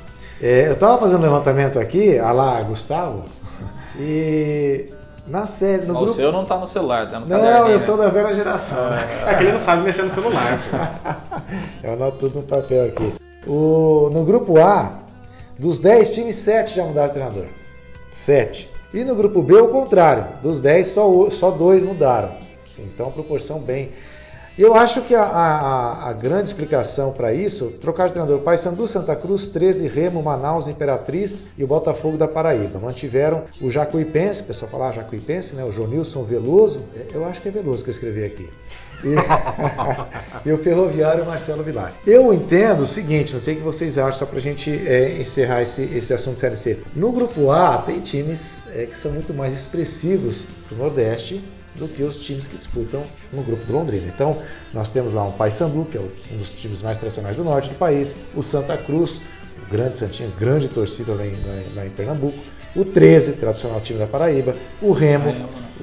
É, 0.42 0.68
eu 0.68 0.73
estava 0.73 0.99
fazendo 0.99 1.20
um 1.20 1.23
levantamento 1.25 1.78
aqui, 1.78 2.18
a 2.18 2.32
lá 2.32 2.62
Gustavo, 2.62 3.25
e 3.99 4.87
na 5.26 5.44
série, 5.44 5.85
no 5.85 5.92
O 5.94 5.99
grupo. 5.99 6.12
seu 6.12 6.32
não 6.32 6.44
tá 6.44 6.56
no 6.56 6.66
celular, 6.66 7.06
tá 7.09 7.20
no 7.20 7.26
Não, 7.26 7.37
caderninho, 7.38 7.66
eu 7.66 7.68
né? 7.73 7.78
sou 7.78 7.97
da 7.97 8.09
velha 8.09 8.35
geração. 8.35 8.90
né? 8.90 9.06
É 9.28 9.35
que 9.35 9.42
ele 9.42 9.52
não 9.52 9.59
sabe 9.59 9.82
mexer 9.82 10.02
no 10.02 10.11
celular. 10.11 10.59
Eu 11.82 11.92
anoto 11.92 12.16
tudo 12.18 12.37
no 12.37 12.42
papel 12.42 12.87
aqui. 12.87 13.12
O, 13.47 14.09
no 14.12 14.25
grupo 14.25 14.59
A, 14.59 14.92
dos 15.59 15.78
10 15.80 16.11
times, 16.11 16.37
7 16.37 16.75
já 16.76 16.85
mudaram 16.85 17.09
de 17.09 17.14
treinador. 17.14 17.44
7. 18.11 18.70
E 18.94 19.04
no 19.04 19.14
grupo 19.14 19.42
B, 19.42 19.54
o 19.56 19.68
contrário. 19.68 20.26
Dos 20.42 20.61
10, 20.61 20.87
só, 20.88 21.09
o- 21.11 21.30
só 21.30 21.50
dois 21.50 21.82
mudaram. 21.82 22.30
Sim, 22.66 22.90
então, 22.92 23.11
proporção 23.11 23.59
bem. 23.59 23.90
Eu 24.61 24.75
acho 24.75 25.00
que 25.02 25.14
a, 25.14 25.23
a- 25.23 26.09
a 26.11 26.12
grande 26.12 26.47
explicação 26.49 27.12
para 27.14 27.33
isso, 27.33 27.73
trocar 27.81 28.07
de 28.09 28.12
treinador, 28.12 28.40
Paysandu, 28.40 28.87
Santa 28.87 29.17
Cruz, 29.17 29.49
13, 29.49 29.88
Remo, 29.88 30.23
Manaus, 30.23 30.69
Imperatriz 30.69 31.47
e 31.57 31.64
o 31.64 31.67
Botafogo 31.67 32.19
da 32.19 32.29
Paraíba. 32.29 32.79
Mantiveram 32.79 33.45
o 33.59 33.71
Jacuipense, 33.71 34.43
o 34.43 34.45
pessoal 34.45 34.71
fala 34.71 34.88
ah, 34.90 34.93
Jacuipense, 34.93 35.55
né? 35.57 35.64
o 35.64 35.73
Jonilson 35.73 36.23
Veloso, 36.25 36.83
eu 37.14 37.25
acho 37.25 37.40
que 37.40 37.49
é 37.49 37.50
Veloso 37.50 37.83
que 37.83 37.88
eu 37.88 37.93
escrevi 37.93 38.23
aqui. 38.23 38.50
E, 39.02 39.14
e 40.47 40.52
o 40.52 40.59
Ferroviário 40.59 41.25
Marcelo 41.25 41.62
Vilar. 41.62 41.95
Eu 42.07 42.31
entendo 42.35 42.83
o 42.83 42.87
seguinte, 42.87 43.33
não 43.33 43.40
sei 43.40 43.55
o 43.55 43.57
que 43.57 43.62
vocês 43.62 43.97
acham, 43.97 44.12
só 44.12 44.26
para 44.26 44.37
a 44.37 44.43
gente 44.43 44.71
é, 44.87 45.19
encerrar 45.19 45.62
esse, 45.62 45.85
esse 45.85 46.12
assunto 46.12 46.38
Série 46.38 46.57
C. 46.57 46.81
No 46.95 47.11
grupo 47.12 47.50
A, 47.50 47.79
tem 47.79 47.99
times 48.00 48.64
é, 48.75 48.85
que 48.85 48.95
são 48.97 49.11
muito 49.11 49.33
mais 49.33 49.55
expressivos 49.55 50.45
do 50.69 50.76
Nordeste 50.76 51.43
do 51.77 51.87
que 51.89 52.03
os 52.03 52.17
times 52.19 52.47
que 52.47 52.57
disputam 52.57 53.03
no 53.33 53.43
grupo 53.43 53.65
do 53.65 53.73
Londrina. 53.73 54.07
Então, 54.12 54.37
nós 54.75 54.89
temos 54.89 55.12
lá 55.12 55.25
um 55.25 55.33
Paysandu, 55.33 55.87
que 55.91 55.97
é 55.97 56.00
um 56.33 56.37
dos 56.37 56.53
times 56.55 56.83
mais 56.83 56.99
tradicionais 56.99 57.37
do 57.37 57.45
norte 57.45 57.71
do 57.71 57.77
país, 57.77 58.17
o 58.35 58.43
Santa 58.43 58.77
Cruz, 58.77 59.23
o 59.67 59.71
grande 59.71 59.97
Santinho, 59.97 60.33
grande 60.39 60.69
torcida 60.69 61.12
lá 61.15 61.25
em, 61.25 61.35
lá 61.75 61.87
em- 61.87 61.91
Pernambuco, 61.91 62.39
o 62.75 62.85
13, 62.85 63.33
tradicional 63.35 63.81
time 63.81 63.99
da 63.99 64.07
Paraíba, 64.07 64.55
o 64.81 64.93
Remo, 64.93 65.35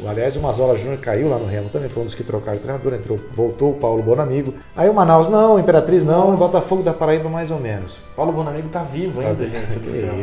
o, 0.02 0.08
aliás, 0.08 0.36
o 0.38 0.40
Mazola 0.42 0.78
Júnior 0.78 0.98
caiu 1.00 1.30
lá 1.30 1.38
no 1.38 1.46
Remo 1.46 1.68
também, 1.70 1.90
foi 1.90 2.02
um 2.04 2.06
dos 2.06 2.14
que 2.16 2.24
trocaram 2.24 2.58
o 2.58 2.62
treinador, 2.62 2.94
entrou, 2.94 3.20
voltou 3.34 3.72
o 3.72 3.74
Paulo 3.76 4.02
Bonamigo. 4.02 4.54
Aí 4.76 4.88
o 4.90 4.94
Manaus 4.94 5.28
não, 5.28 5.56
o 5.56 5.60
Imperatriz 5.60 6.04
não, 6.06 6.34
o 6.34 6.38
Botafogo 6.38 6.84
da 6.84 6.94
Paraíba 6.94 7.28
mais 7.28 7.52
ou 7.52 7.60
menos. 7.60 8.04
Paulo 8.16 8.32
Bonamigo 8.32 8.70
tá 8.70 8.84
vivo 8.84 9.20
ainda, 9.20 9.44
gente 9.50 9.80
do 9.80 9.90
céu. 9.92 10.14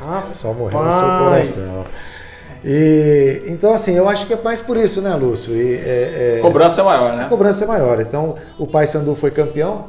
Rapaz. 0.00 0.38
Só 0.38 0.52
morreu 0.52 0.82
no 0.82 0.92
seu 0.92 1.00
coração. 1.06 1.84
E, 2.68 3.42
então, 3.46 3.72
assim, 3.72 3.94
eu 3.94 4.08
acho 4.08 4.26
que 4.26 4.32
é 4.34 4.36
mais 4.42 4.60
por 4.60 4.76
isso, 4.76 5.00
né, 5.00 5.14
Lúcio? 5.14 5.54
E, 5.54 5.74
é, 5.76 6.34
é, 6.34 6.38
A 6.40 6.42
cobrança 6.42 6.80
é 6.80 6.84
maior, 6.84 7.10
a 7.12 7.16
né? 7.16 7.26
cobrança 7.28 7.64
é 7.64 7.68
maior. 7.68 8.00
Então, 8.00 8.34
o 8.58 8.66
Paysandu 8.66 9.14
foi 9.14 9.30
campeão, 9.30 9.84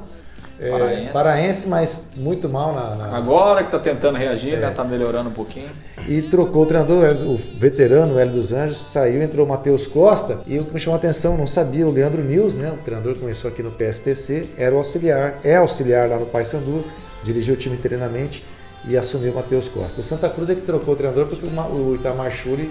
é, 0.60 0.70
Paraense. 0.72 1.10
paraense, 1.14 1.68
mas 1.68 2.12
muito 2.16 2.48
mal 2.48 2.74
na, 2.74 2.96
na- 2.96 3.18
Agora 3.18 3.64
que 3.64 3.72
tá 3.72 3.80
tentando 3.80 4.16
reagir, 4.18 4.54
É. 4.54 4.58
né? 4.58 4.70
Tá 4.76 4.84
melhorando 4.84 5.30
um 5.30 5.34
pouquinho. 5.34 5.70
E 6.08 6.22
trocou 6.22 6.64
o 6.64 6.66
treinador, 6.68 7.00
o 7.00 7.06
Hélio- 7.06 7.32
o 7.32 7.36
veterano, 7.36 8.14
o 8.16 8.20
Hélio 8.20 8.34
dos 8.34 8.54
Anjos, 8.54 8.78
saiu, 8.78 9.24
entrou 9.24 9.46
o 9.46 9.50
Matheus 9.50 9.88
Costa. 9.88 10.40
E 10.46 10.60
o 10.60 10.64
que 10.64 10.72
me 10.74 10.80
chamou 10.80 10.96
a 10.96 11.00
atenção, 11.00 11.36
não 11.36 11.48
sabia, 11.48 11.86
o 11.88 11.92
Leandro 11.92 12.22
Mills, 12.24 12.56
né? 12.58 12.72
O 12.72 12.78
treinador 12.84 13.14
que 13.16 13.20
começou 13.22 13.50
aqui 13.50 13.64
no 13.64 13.72
PSTC, 13.72 14.50
era 14.58 14.74
o 14.76 14.78
auxiliar, 14.78 15.36
é 15.44 15.56
auxiliar 15.56 16.08
lá 16.08 16.18
no 16.18 16.28
Paysandu, 16.28 16.84
dirigiu 17.24 17.56
o 17.56 17.58
time 17.58 17.76
internamente 17.76 18.44
e 18.88 18.96
assumiu 18.98 19.32
o 19.32 19.36
Matheus 19.36 19.68
Costa. 19.68 20.02
O 20.02 20.04
Santa 20.04 20.30
Cruz 20.30 20.50
é 20.50 20.56
que 20.56 20.62
trocou 20.62 20.94
o 20.94 20.98
treinador 20.98 21.26
porque 21.28 21.46
o 21.46 21.52
Ma- 21.52 21.68
o 21.68 21.96
Itamar 21.96 22.32
Churi 22.32 22.70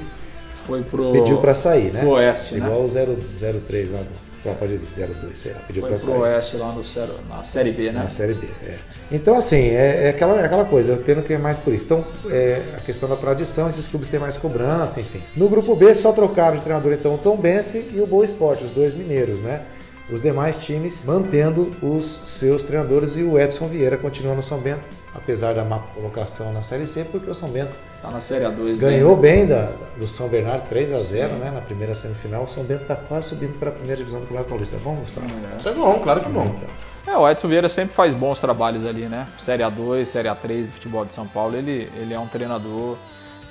Foi 0.66 0.82
pro. 0.82 1.12
pediu 1.12 1.38
para 1.38 1.54
sair, 1.54 1.92
né? 1.92 2.00
pro 2.00 2.10
Oeste, 2.10 2.54
né? 2.56 2.66
Igual 2.66 2.84
o 2.84 2.88
0, 2.88 3.16
03 3.68 3.90
lá 3.92 3.98
do 4.00 4.26
Tropa 4.42 4.66
de 4.68 4.74
Elite, 4.74 4.92
02, 5.22 5.38
sei 5.38 5.52
lá, 5.52 5.60
pediu 5.66 5.82
Foi 5.82 5.90
para 5.90 5.98
pro 5.98 6.06
sair. 6.12 6.20
Oeste 6.20 6.56
lá 6.56 6.72
no, 6.72 7.28
na 7.28 7.42
Série 7.42 7.72
B, 7.72 7.84
né? 7.90 8.00
Na 8.00 8.08
Série 8.08 8.34
B. 8.34 8.46
é. 8.64 8.76
Então, 9.10 9.36
assim, 9.36 9.56
é, 9.70 10.04
é 10.06 10.08
aquela, 10.10 10.40
é 10.40 10.44
aquela 10.44 10.64
coisa, 10.64 10.92
eu 10.92 11.02
tendo 11.02 11.22
que 11.22 11.32
ir 11.32 11.38
mais 11.38 11.58
por 11.58 11.72
isso. 11.72 11.84
Então, 11.86 12.04
é, 12.30 12.62
a 12.76 12.80
questão 12.80 13.08
da 13.08 13.16
tradição, 13.16 13.68
esses 13.68 13.86
clubes 13.88 14.08
têm 14.08 14.20
mais 14.20 14.36
cobrança, 14.36 15.00
enfim. 15.00 15.20
No 15.36 15.48
grupo 15.48 15.74
B, 15.74 15.92
só 15.94 16.12
trocaram 16.12 16.56
de 16.56 16.62
treinador, 16.62 16.92
então, 16.92 17.14
o 17.14 17.18
Tom 17.18 17.36
Bense 17.36 17.88
e 17.92 18.00
o 18.00 18.06
Boa 18.06 18.24
Esporte, 18.24 18.64
os 18.64 18.70
dois 18.70 18.94
mineiros, 18.94 19.42
né? 19.42 19.62
Os 20.08 20.22
demais 20.22 20.56
times 20.56 21.04
mantendo 21.04 21.72
os 21.82 22.22
seus 22.26 22.62
treinadores 22.62 23.16
e 23.16 23.22
o 23.24 23.36
Edson 23.40 23.66
Vieira 23.66 23.96
continua 23.96 24.36
no 24.36 24.42
São 24.42 24.58
Bento, 24.58 24.86
apesar 25.16 25.54
da 25.54 25.64
má 25.64 25.78
colocação 25.78 26.52
na 26.52 26.62
Série 26.62 26.86
C, 26.86 27.04
porque 27.04 27.30
o 27.30 27.34
São 27.34 27.48
Bento 27.50 27.72
Tá 28.02 28.10
na 28.10 28.20
Série 28.20 28.44
A2. 28.44 28.76
ganhou 28.76 29.16
bem. 29.16 29.38
bem 29.38 29.46
da, 29.46 29.70
do 29.98 30.06
São 30.06 30.28
Bernardo 30.28 30.68
3 30.68 30.92
a 30.92 31.00
0 31.00 31.34
né, 31.34 31.50
na 31.50 31.60
primeira 31.60 31.94
semifinal. 31.94 32.44
O 32.44 32.48
São 32.48 32.62
Bento 32.62 32.82
está 32.82 32.94
quase 32.94 33.30
subindo 33.30 33.58
para 33.58 33.70
a 33.70 33.72
primeira 33.72 33.96
divisão 33.96 34.20
do 34.20 34.24
Campeonato 34.24 34.48
Paulista. 34.50 34.76
Vamos, 34.84 35.00
Gustavo? 35.00 35.26
Isso 35.58 35.68
é 35.68 35.72
bom, 35.72 35.98
claro 36.00 36.20
que 36.20 36.26
é 36.26 36.30
bom. 36.30 36.60
É, 37.06 37.16
o 37.16 37.28
Edson 37.28 37.48
Vieira 37.48 37.68
sempre 37.68 37.94
faz 37.94 38.14
bons 38.14 38.40
trabalhos 38.40 38.84
ali, 38.84 39.06
né? 39.06 39.26
Série 39.38 39.62
A2, 39.62 40.04
Série 40.04 40.28
A3 40.28 40.66
do 40.66 40.72
futebol 40.72 41.04
de 41.04 41.14
São 41.14 41.26
Paulo. 41.26 41.56
Ele, 41.56 41.90
ele 41.96 42.12
é 42.12 42.18
um 42.18 42.28
treinador 42.28 42.96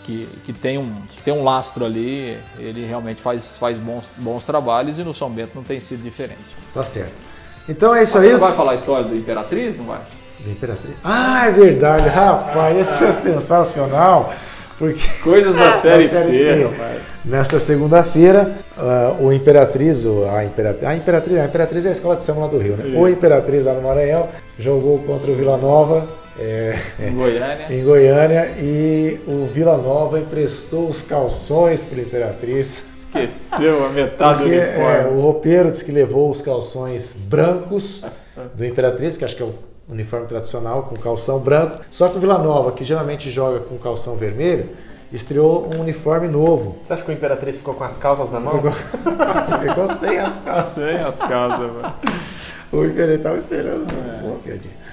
que, 0.04 0.28
que, 0.45 0.54
tem 0.54 0.78
um, 0.78 0.93
que 1.10 1.23
tem 1.23 1.34
um 1.34 1.43
lastro 1.43 1.84
ali. 1.84 2.38
Ele 2.58 2.86
realmente 2.86 3.21
faz, 3.21 3.58
faz 3.58 3.80
bons, 3.80 4.10
bons 4.17 4.45
trabalhos 4.45 4.99
e 4.99 5.04
no 5.04 5.13
São 5.13 5.30
Bento 5.30 5.51
não 5.56 5.63
tem 5.63 5.80
sido 5.80 6.04
diferente. 6.04 6.56
Tá 6.73 6.84
certo. 6.84 7.15
Então 7.67 7.95
é 7.95 8.04
isso 8.04 8.19
Você 8.19 8.28
aí. 8.28 8.34
não 8.34 8.39
vai 8.39 8.54
falar 8.54 8.73
a 8.73 8.75
história 8.75 9.06
do 9.06 9.15
Imperatriz? 9.15 9.75
Não 9.75 9.86
vai? 9.86 10.01
Da 10.45 10.51
Imperatriz. 10.51 10.95
Ah, 11.03 11.47
é 11.47 11.51
verdade, 11.51 12.08
rapaz, 12.10 12.77
isso 12.88 13.03
é 13.03 13.12
sensacional. 13.12 14.34
Porque 14.77 15.01
Coisas 15.23 15.55
da 15.55 15.71
Série, 15.79 16.03
Da 16.03 16.10
Série 16.10 16.38
C, 16.38 16.43
C. 16.58 16.63
rapaz. 16.65 16.97
nesta 17.23 17.60
segunda-feira, 17.60 18.51
ah, 18.77 19.15
o 19.21 19.31
Imperatriz, 19.31 20.05
a 20.29 20.43
Imperatriz, 20.43 20.84
a 20.84 20.95
Imperatriz, 20.95 21.38
a 21.39 21.45
Imperatriz 21.45 21.86
é 21.86 21.89
a 21.89 21.91
escola 21.93 22.15
de 22.17 22.25
samba 22.25 22.41
lá 22.41 22.47
do 22.47 22.58
Rio, 22.58 22.75
né? 22.75 22.97
O 22.97 23.08
Imperatriz 23.08 23.63
lá 23.63 23.73
no 23.73 23.81
Maranhão 23.81 24.27
jogou 24.60 24.99
contra 24.99 25.31
o 25.31 25.36
Vila 25.36 25.58
Nova 25.58 26.05
é, 26.38 26.77
Em 26.99 27.15
Goiânia. 27.15 27.65
em 27.73 27.84
Goiânia 27.84 28.51
e 28.60 29.19
o 29.25 29.45
Vila 29.45 29.77
Nova 29.77 30.19
emprestou 30.19 30.89
os 30.89 31.01
calções 31.03 31.86
para 31.86 32.01
Imperatriz. 32.01 32.88
Esqueceu 32.93 33.86
a 33.86 33.89
metade 33.89 34.39
Porque 34.39 34.55
do 34.55 34.62
é, 34.62 34.67
uniforme. 34.67 35.17
o 35.17 35.21
roupeiro 35.21 35.71
disse 35.71 35.86
que 35.86 35.91
levou 35.93 36.29
os 36.29 36.41
calções 36.41 37.15
brancos 37.29 38.03
do 38.53 38.65
Imperatriz, 38.65 39.15
que 39.15 39.23
acho 39.23 39.38
que 39.38 39.41
é 39.43 39.45
o 39.45 39.53
uniforme 39.87 40.27
tradicional, 40.27 40.83
com 40.83 40.95
calção 40.95 41.39
branco. 41.39 41.81
Só 41.91 42.07
que 42.07 42.17
o 42.17 42.19
Vila 42.19 42.37
Nova, 42.37 42.71
que 42.71 42.83
geralmente 42.83 43.29
joga 43.29 43.59
com 43.59 43.77
calção 43.77 44.15
vermelho, 44.15 44.69
estreou 45.11 45.69
um 45.75 45.81
uniforme 45.81 46.27
novo. 46.27 46.77
Você 46.83 46.93
acha 46.93 47.03
que 47.03 47.11
o 47.11 47.13
Imperatriz 47.13 47.57
ficou 47.57 47.73
com 47.73 47.83
as 47.83 47.97
calças 47.97 48.31
na 48.31 48.39
mão? 48.39 48.61
Ficou 48.61 49.87
sem 49.99 50.19
as 50.19 50.39
calças. 50.39 50.65
Sem 50.73 50.95
as 50.95 51.19
casas, 51.19 51.59
velho. 51.59 51.93
O 52.71 52.83
Imperatriz 52.85 53.17
estava 53.17 53.37
esperando. 53.37 54.21
Boa 54.21 54.39
piadinha. 54.39 54.84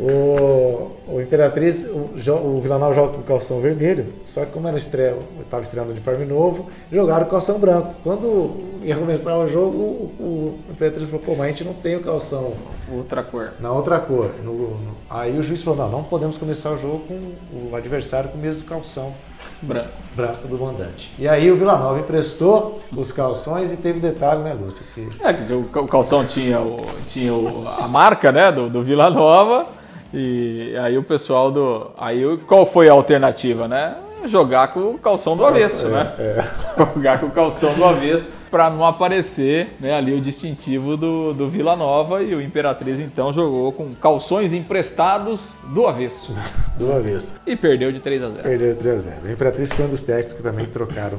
O, 0.00 0.92
o 1.16 1.20
Imperatriz, 1.20 1.86
o, 1.86 2.08
o 2.36 2.60
Vila 2.62 2.78
Nova 2.78 2.94
joga 2.94 3.12
com 3.12 3.22
calção 3.22 3.60
vermelho, 3.60 4.06
só 4.24 4.46
que 4.46 4.52
como 4.52 4.66
era 4.66 4.78
estreia, 4.78 5.14
estava 5.40 5.60
estreando 5.62 5.90
uniforme 5.90 6.24
novo, 6.24 6.70
jogaram 6.90 7.26
calção 7.26 7.58
branco. 7.58 7.94
Quando 8.02 8.50
ia 8.82 8.96
começar 8.96 9.36
o 9.36 9.46
jogo, 9.46 9.76
o, 9.76 10.14
o 10.18 10.60
Imperatriz 10.70 11.06
falou, 11.10 11.22
pô, 11.24 11.32
mas 11.32 11.48
a 11.48 11.50
gente 11.50 11.64
não 11.64 11.74
tem 11.74 11.96
o 11.96 12.00
calção 12.02 12.54
Outra 12.90 13.22
cor. 13.22 13.52
na 13.60 13.70
outra 13.72 14.00
cor. 14.00 14.30
No- 14.42 14.52
no- 14.70 14.96
aí 15.10 15.38
o 15.38 15.42
juiz 15.42 15.62
falou, 15.62 15.80
não, 15.80 15.90
não 15.98 16.02
podemos 16.02 16.38
começar 16.38 16.70
o 16.70 16.78
jogo 16.78 17.00
com 17.06 17.68
o 17.70 17.76
adversário 17.76 18.30
com 18.30 18.38
o 18.38 18.40
mesmo 18.40 18.64
calção 18.64 19.12
Branco. 19.60 19.88
branco 20.16 20.48
do 20.48 20.56
mandante. 20.58 21.12
E 21.18 21.28
aí 21.28 21.50
o 21.52 21.56
Vila 21.56 21.76
Nova 21.76 22.00
emprestou 22.00 22.80
os 22.96 23.12
calções 23.12 23.70
e 23.70 23.76
teve 23.76 24.00
detalhe, 24.00 24.42
né, 24.42 24.54
Lúcio? 24.58 24.86
Que 24.94 25.06
É, 25.22 25.78
o 25.78 25.86
calção 25.86 26.24
tinha, 26.24 26.58
o, 26.58 26.86
tinha 27.06 27.34
o- 27.34 27.68
a 27.68 27.86
marca, 27.86 28.32
né, 28.32 28.50
do, 28.50 28.70
do 28.70 28.82
Vila 28.82 29.10
Nova. 29.10 29.66
E 30.12 30.74
aí 30.76 30.98
o 30.98 31.02
pessoal 31.02 31.50
do. 31.50 31.90
Aí 31.98 32.24
o- 32.26 32.38
qual 32.38 32.66
foi 32.66 32.88
a 32.88 32.92
alternativa, 32.92 33.68
né? 33.68 33.94
Jogar 34.26 34.68
com 34.68 34.80
o 34.80 34.98
calção 34.98 35.34
do 35.34 35.46
avesso, 35.46 35.88
né? 35.88 36.12
Jogar 36.94 37.20
com 37.20 37.26
o 37.26 37.30
calção 37.30 37.72
do 37.72 37.82
avesso 37.84 38.28
para 38.50 38.68
não 38.68 38.84
aparecer 38.84 39.68
né, 39.80 39.94
ali 39.94 40.12
o 40.12 40.20
distintivo 40.20 40.94
do, 40.94 41.32
do 41.32 41.48
Vila 41.48 41.74
Nova. 41.74 42.22
E 42.22 42.34
o 42.34 42.40
Imperatriz 42.42 43.00
então 43.00 43.32
jogou 43.32 43.72
com 43.72 43.94
calções 43.94 44.52
emprestados 44.52 45.54
do 45.68 45.86
avesso. 45.86 46.34
de 46.76 46.84
uma 46.84 47.00
vez. 47.00 47.40
E 47.46 47.56
perdeu 47.56 47.90
de 47.92 48.00
3 48.00 48.22
a 48.22 48.28
0. 48.28 48.42
Perdeu 48.42 48.76
3 48.76 48.96
a 48.96 49.00
0. 49.00 49.16
A 49.28 49.32
Imperatriz 49.32 49.72
foi 49.72 49.86
um 49.86 49.88
dos 49.88 50.02
técnicos 50.02 50.32
que 50.34 50.42
também 50.42 50.66
trocaram, 50.66 51.18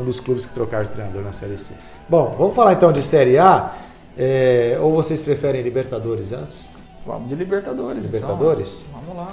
um 0.00 0.04
dos 0.04 0.18
clubes 0.18 0.44
que 0.44 0.52
trocaram 0.52 0.84
de 0.84 0.90
treinador 0.90 1.22
na 1.22 1.30
Série 1.32 1.56
C. 1.58 1.74
Bom, 2.08 2.34
vamos 2.36 2.56
falar 2.56 2.72
então 2.72 2.90
de 2.90 3.02
Série 3.02 3.38
A. 3.38 3.74
É, 4.18 4.76
ou 4.80 4.92
vocês 4.92 5.22
preferem 5.22 5.62
Libertadores 5.62 6.32
antes? 6.32 6.68
Vamos 7.06 7.28
de 7.28 7.34
Libertadores. 7.34 8.06
então. 8.06 8.20
Libertadores? 8.20 8.84
Vamos 8.92 9.16
lá. 9.16 9.28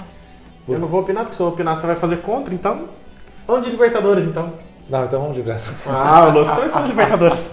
Eu 0.67 0.79
não 0.79 0.87
vou 0.87 1.01
opinar, 1.01 1.23
porque 1.23 1.35
se 1.35 1.41
eu 1.41 1.47
opinar 1.47 1.75
você 1.77 1.87
vai 1.87 1.95
fazer 1.95 2.17
contra, 2.17 2.53
então. 2.53 2.85
Vamos 3.47 3.65
de 3.65 3.71
Libertadores, 3.71 4.25
então. 4.25 4.51
Não, 4.89 5.03
então 5.05 5.19
vamos 5.21 5.35
de 5.35 5.41
graça. 5.41 5.73
Ah, 5.91 6.27
o 6.27 6.31
Lúcio 6.31 6.53
também 6.55 6.69
fala 6.69 6.83
de 6.85 6.89
Libertadores. 6.91 7.39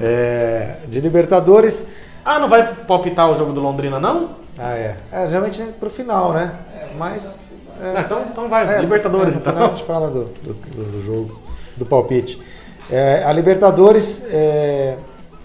É, 0.00 0.76
de 0.88 1.00
Libertadores, 1.00 1.88
Ah, 2.24 2.38
não 2.38 2.48
vai 2.48 2.66
palpitar 2.86 3.30
o 3.30 3.34
jogo 3.34 3.52
do 3.52 3.60
Londrina, 3.62 3.98
não? 4.00 4.30
Ah, 4.58 4.74
é. 4.74 4.96
é 5.12 5.28
geralmente 5.28 5.62
é 5.62 5.66
pro 5.66 5.88
final, 5.88 6.32
né? 6.32 6.52
Mas. 6.98 7.38
Ah, 7.80 8.00
então, 8.04 8.24
então 8.30 8.48
vai, 8.48 8.76
É, 8.76 8.80
Libertadores 8.80 9.34
é, 9.34 9.36
no 9.36 9.40
então. 9.42 9.52
final 9.52 9.68
a 9.68 9.70
gente 9.74 9.84
fala 9.84 10.08
do, 10.10 10.24
do, 10.24 10.52
do- 10.54 10.84
do 10.92 11.02
jogo, 11.02 11.40
do 11.76 11.86
palpite. 11.86 12.42
É, 12.90 13.22
a 13.24 13.32
Libertadores, 13.32 14.26
é, 14.30 14.96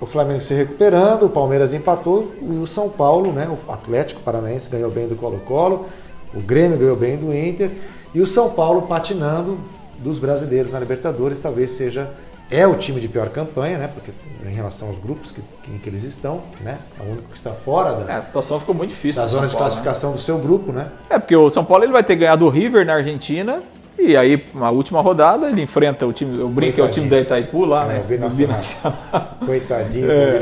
o 0.01 0.05
Flamengo 0.07 0.41
se 0.41 0.53
recuperando, 0.55 1.27
o 1.27 1.29
Palmeiras 1.29 1.73
empatou 1.73 2.33
e 2.41 2.49
o 2.57 2.65
São 2.65 2.89
Paulo, 2.89 3.31
né, 3.31 3.47
o 3.47 3.71
Atlético 3.71 4.19
Paranaense 4.21 4.67
ganhou 4.67 4.89
bem 4.89 5.07
do 5.07 5.15
Colo-Colo, 5.15 5.85
o 6.33 6.41
Grêmio 6.41 6.77
ganhou 6.77 6.95
bem 6.95 7.15
do 7.15 7.33
Inter 7.33 7.69
e 8.13 8.19
o 8.19 8.25
São 8.25 8.49
Paulo 8.49 8.81
patinando 8.83 9.59
dos 9.99 10.17
brasileiros 10.17 10.71
na 10.71 10.79
Libertadores, 10.79 11.39
talvez 11.39 11.69
seja 11.71 12.11
é 12.49 12.67
o 12.67 12.75
time 12.75 12.99
de 12.99 13.07
pior 13.07 13.29
campanha, 13.29 13.77
né, 13.77 13.87
porque 13.87 14.11
em 14.45 14.53
relação 14.53 14.89
aos 14.89 14.97
grupos 14.97 15.31
que, 15.31 15.41
em 15.69 15.77
que 15.77 15.87
eles 15.87 16.03
estão, 16.03 16.41
né, 16.59 16.79
é 16.99 17.03
o 17.03 17.11
único 17.11 17.29
que 17.29 17.37
está 17.37 17.51
fora 17.51 17.93
da, 17.93 18.11
É, 18.11 18.15
a 18.17 18.21
situação 18.21 18.59
ficou 18.59 18.73
muito 18.73 18.89
difícil. 18.89 19.21
da 19.21 19.27
zona 19.27 19.47
de 19.47 19.53
né? 19.53 19.59
classificação 19.59 20.11
do 20.11 20.17
seu 20.17 20.37
grupo, 20.39 20.73
né? 20.73 20.89
É, 21.09 21.19
porque 21.19 21.35
o 21.35 21.49
São 21.49 21.63
Paulo 21.63 21.85
ele 21.85 21.93
vai 21.93 22.03
ter 22.03 22.15
ganhado 22.15 22.43
do 22.43 22.49
River 22.49 22.85
na 22.85 22.95
Argentina. 22.95 23.61
E 24.03 24.17
aí, 24.17 24.43
na 24.55 24.71
última 24.71 24.99
rodada, 24.99 25.47
ele 25.47 25.61
enfrenta 25.61 26.07
o 26.07 26.11
time, 26.11 26.39
eu 26.39 26.49
brinco 26.49 26.73
que 26.73 26.81
é 26.81 26.83
o 26.83 26.89
time 26.89 27.07
da 27.07 27.19
Itaipu 27.19 27.65
lá, 27.65 27.83
É, 27.83 27.87
né? 27.87 28.03
Binacional. 28.07 28.97
Coitadinho, 29.45 30.11
É. 30.11 30.41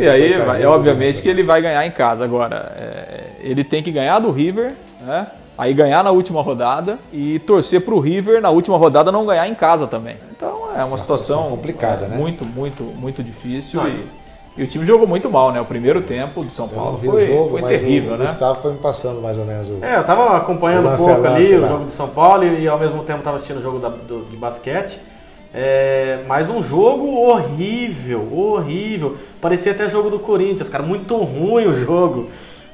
E 0.00 0.08
aí, 0.08 0.34
do 0.62 0.68
obviamente 0.68 1.20
que 1.20 1.28
ele 1.28 1.42
vai 1.42 1.60
ganhar 1.60 1.84
em 1.84 1.90
casa. 1.90 2.24
Agora, 2.24 2.72
é, 2.76 3.32
ele 3.40 3.64
tem 3.64 3.82
que 3.82 3.90
ganhar 3.90 4.20
do 4.20 4.30
River, 4.30 4.74
né? 5.04 5.26
Aí 5.58 5.74
ganhar 5.74 6.02
na 6.02 6.10
última 6.10 6.40
rodada 6.40 6.98
e 7.12 7.38
torcer 7.40 7.82
para 7.82 7.92
o 7.92 8.00
River 8.00 8.40
na 8.40 8.48
última 8.48 8.78
rodada 8.78 9.12
não 9.12 9.26
ganhar 9.26 9.46
em 9.46 9.54
casa 9.54 9.86
também. 9.86 10.16
Então 10.34 10.68
é 10.74 10.82
uma, 10.82 10.96
situação, 10.96 11.36
situação 11.36 11.50
complicada, 11.50 12.06
é, 12.06 12.08
né? 12.08 12.16
Muito, 12.16 12.46
muito, 12.46 12.82
muito 12.82 13.22
difícil. 13.22 13.82
Não, 13.82 13.88
e, 13.88 14.06
e 14.60 14.64
o 14.64 14.66
time 14.66 14.84
jogou 14.84 15.06
muito 15.06 15.30
mal, 15.30 15.50
né? 15.52 15.60
O 15.60 15.64
primeiro 15.64 16.02
tempo 16.02 16.44
do 16.44 16.50
São 16.50 16.68
Paulo 16.68 16.98
foi, 16.98 17.24
o 17.24 17.26
jogo, 17.26 17.48
foi 17.48 17.62
terrível, 17.62 18.14
o 18.14 18.16
né? 18.18 18.26
Gustavo 18.26 18.60
foi 18.60 18.72
me 18.72 18.78
passando 18.78 19.20
mais 19.22 19.38
ou 19.38 19.44
menos 19.46 19.68
o. 19.70 19.78
É, 19.82 19.96
eu 19.96 20.04
tava 20.04 20.36
acompanhando 20.36 20.86
O 20.86 20.92
um 20.92 20.96
pouco 20.96 21.26
ali 21.26 21.54
o 21.56 21.66
jogo 21.66 21.84
do 21.84 21.90
São 21.90 22.08
Paulo 22.08 22.44
e, 22.44 22.62
e 22.64 22.68
ao 22.68 22.78
mesmo 22.78 23.02
tempo 23.02 23.22
tava 23.22 23.36
assistindo 23.36 23.58
o 23.58 23.62
jogo 23.62 23.78
da- 23.78 23.88
do- 23.88 24.24
de 24.30 24.36
basquete. 24.36 25.00
É, 25.52 26.20
mas 26.28 26.48
um 26.48 26.62
jogo 26.62 27.08
horrível, 27.22 28.28
horrível. 28.32 29.16
Parecia 29.40 29.72
até 29.72 29.88
jogo 29.88 30.10
do 30.10 30.18
Corinthians, 30.18 30.68
cara, 30.68 30.84
muito 30.84 31.16
ruim 31.16 31.66
o 31.66 31.74
jogo. 31.74 32.28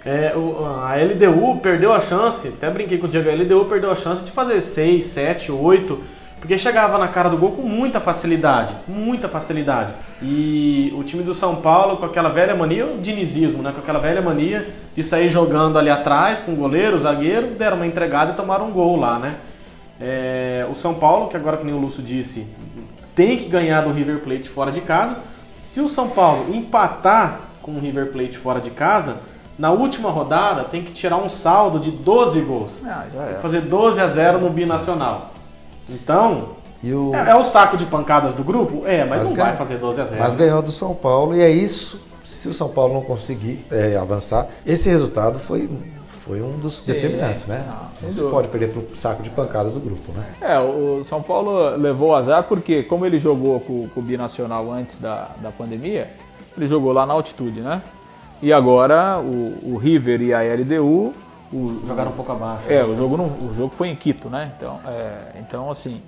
É, 0.04 0.34
o- 0.36 0.64
a 0.84 0.96
LDU 0.96 1.58
perdeu 1.62 1.92
a 1.92 2.00
chance, 2.00 2.48
até 2.48 2.68
brinquei 2.70 2.98
com 2.98 3.06
o 3.06 3.08
Diego, 3.08 3.28
a 3.28 3.32
LDU 3.32 3.64
perdeu 3.64 3.90
a 3.90 3.94
chance 3.94 4.22
de 4.24 4.30
fazer 4.30 4.60
6, 4.60 5.04
7, 5.04 5.50
8, 5.50 5.98
porque 6.38 6.58
chegava 6.58 6.98
na 6.98 7.08
cara 7.08 7.28
do 7.28 7.36
gol 7.36 7.52
com 7.52 7.62
muita 7.62 7.98
facilidade, 7.98 8.74
muita 8.86 9.28
facilidade. 9.28 9.94
E 10.22 10.92
o 10.96 11.02
time 11.02 11.22
do 11.22 11.32
São 11.32 11.56
Paulo 11.56 11.96
com 11.96 12.04
aquela 12.04 12.28
velha 12.28 12.54
mania, 12.54 12.86
o 12.86 12.98
dinizismo, 12.98 13.62
né? 13.62 13.72
Com 13.72 13.78
aquela 13.78 13.98
velha 13.98 14.20
mania 14.20 14.68
de 14.94 15.02
sair 15.02 15.28
jogando 15.28 15.78
ali 15.78 15.90
atrás 15.90 16.40
com 16.40 16.52
o 16.52 16.56
goleiro, 16.56 16.94
o 16.94 16.98
zagueiro, 16.98 17.54
deram 17.54 17.76
uma 17.76 17.86
entregada 17.86 18.32
e 18.32 18.34
tomaram 18.34 18.68
um 18.68 18.72
gol 18.72 18.96
lá, 18.96 19.18
né? 19.18 19.36
É, 19.98 20.66
o 20.70 20.74
São 20.74 20.94
Paulo, 20.94 21.28
que 21.28 21.36
agora 21.36 21.56
que 21.56 21.64
nem 21.64 21.74
o 21.74 21.78
Lúcio 21.78 22.02
disse, 22.02 22.46
tem 23.14 23.36
que 23.36 23.48
ganhar 23.48 23.80
do 23.80 23.90
River 23.90 24.18
Plate 24.18 24.48
fora 24.48 24.70
de 24.70 24.82
casa. 24.82 25.16
Se 25.54 25.80
o 25.80 25.88
São 25.88 26.08
Paulo 26.08 26.54
empatar 26.54 27.40
com 27.62 27.72
o 27.72 27.78
River 27.80 28.12
Plate 28.12 28.36
fora 28.36 28.60
de 28.60 28.70
casa, 28.70 29.16
na 29.58 29.70
última 29.70 30.10
rodada 30.10 30.64
tem 30.64 30.82
que 30.82 30.92
tirar 30.92 31.16
um 31.16 31.30
saldo 31.30 31.80
de 31.80 31.90
12 31.90 32.40
gols. 32.42 32.82
Ah, 32.84 33.06
é. 33.32 33.38
fazer 33.38 33.62
12 33.62 34.00
a 34.02 34.06
0 34.06 34.38
no 34.38 34.50
binacional. 34.50 35.32
Então, 35.88 36.48
E 36.82 36.92
o... 36.92 37.14
é, 37.14 37.30
é 37.30 37.36
o 37.36 37.44
saco 37.44 37.76
de 37.76 37.86
pancadas 37.86 38.34
do 38.34 38.42
grupo? 38.44 38.86
É, 38.86 39.04
mas, 39.04 39.20
Mas 39.20 39.28
não 39.28 39.36
ganha. 39.36 39.48
vai 39.48 39.56
fazer 39.56 39.78
12 39.78 40.00
a 40.00 40.04
0. 40.04 40.20
Mas 40.22 40.36
ganhou 40.36 40.62
do 40.62 40.70
São 40.72 40.94
Paulo 40.94 41.34
e 41.34 41.40
é 41.40 41.50
isso. 41.50 42.00
Se 42.24 42.48
o 42.48 42.54
São 42.54 42.68
Paulo 42.68 42.94
não 42.94 43.02
conseguir 43.02 43.64
é, 43.70 43.96
avançar, 43.96 44.48
esse 44.66 44.88
resultado 44.88 45.38
foi, 45.38 45.70
foi 46.24 46.42
um 46.42 46.58
dos 46.58 46.80
Sim, 46.80 46.92
determinantes, 46.92 47.46
né? 47.46 47.64
não, 48.02 48.12
se 48.12 48.20
pode 48.22 48.48
perder 48.48 48.70
para 48.70 48.80
o 48.80 48.96
saco 48.96 49.22
de 49.22 49.30
pancadas 49.30 49.74
do 49.74 49.80
grupo, 49.80 50.12
né? 50.12 50.24
É, 50.40 50.58
o 50.58 51.04
São 51.04 51.22
Paulo 51.22 51.76
levou 51.76 52.14
azar 52.16 52.42
porque, 52.42 52.82
como 52.82 53.06
ele 53.06 53.18
jogou 53.20 53.60
com, 53.60 53.88
com 53.88 54.00
o 54.00 54.02
Binacional 54.02 54.70
antes 54.72 54.96
da, 54.96 55.30
da 55.40 55.52
pandemia, 55.52 56.10
ele 56.56 56.66
jogou 56.66 56.92
lá 56.92 57.06
na 57.06 57.14
altitude, 57.14 57.60
né? 57.60 57.80
E 58.42 58.52
agora 58.52 59.18
o, 59.20 59.72
o 59.74 59.76
River 59.76 60.20
e 60.20 60.34
a 60.34 60.40
LDU. 60.40 61.14
O, 61.52 61.82
Jogaram 61.86 62.10
um 62.10 62.14
pouco 62.14 62.32
abaixo. 62.32 62.70
É, 62.70 62.84
o 62.84 62.94
jogo, 62.94 63.16
não, 63.16 63.26
o 63.26 63.52
jogo 63.54 63.72
foi 63.72 63.88
em 63.88 63.94
Quito, 63.94 64.28
né? 64.28 64.52
Então, 64.56 64.80
é, 64.86 65.38
então 65.40 65.70
assim. 65.70 66.00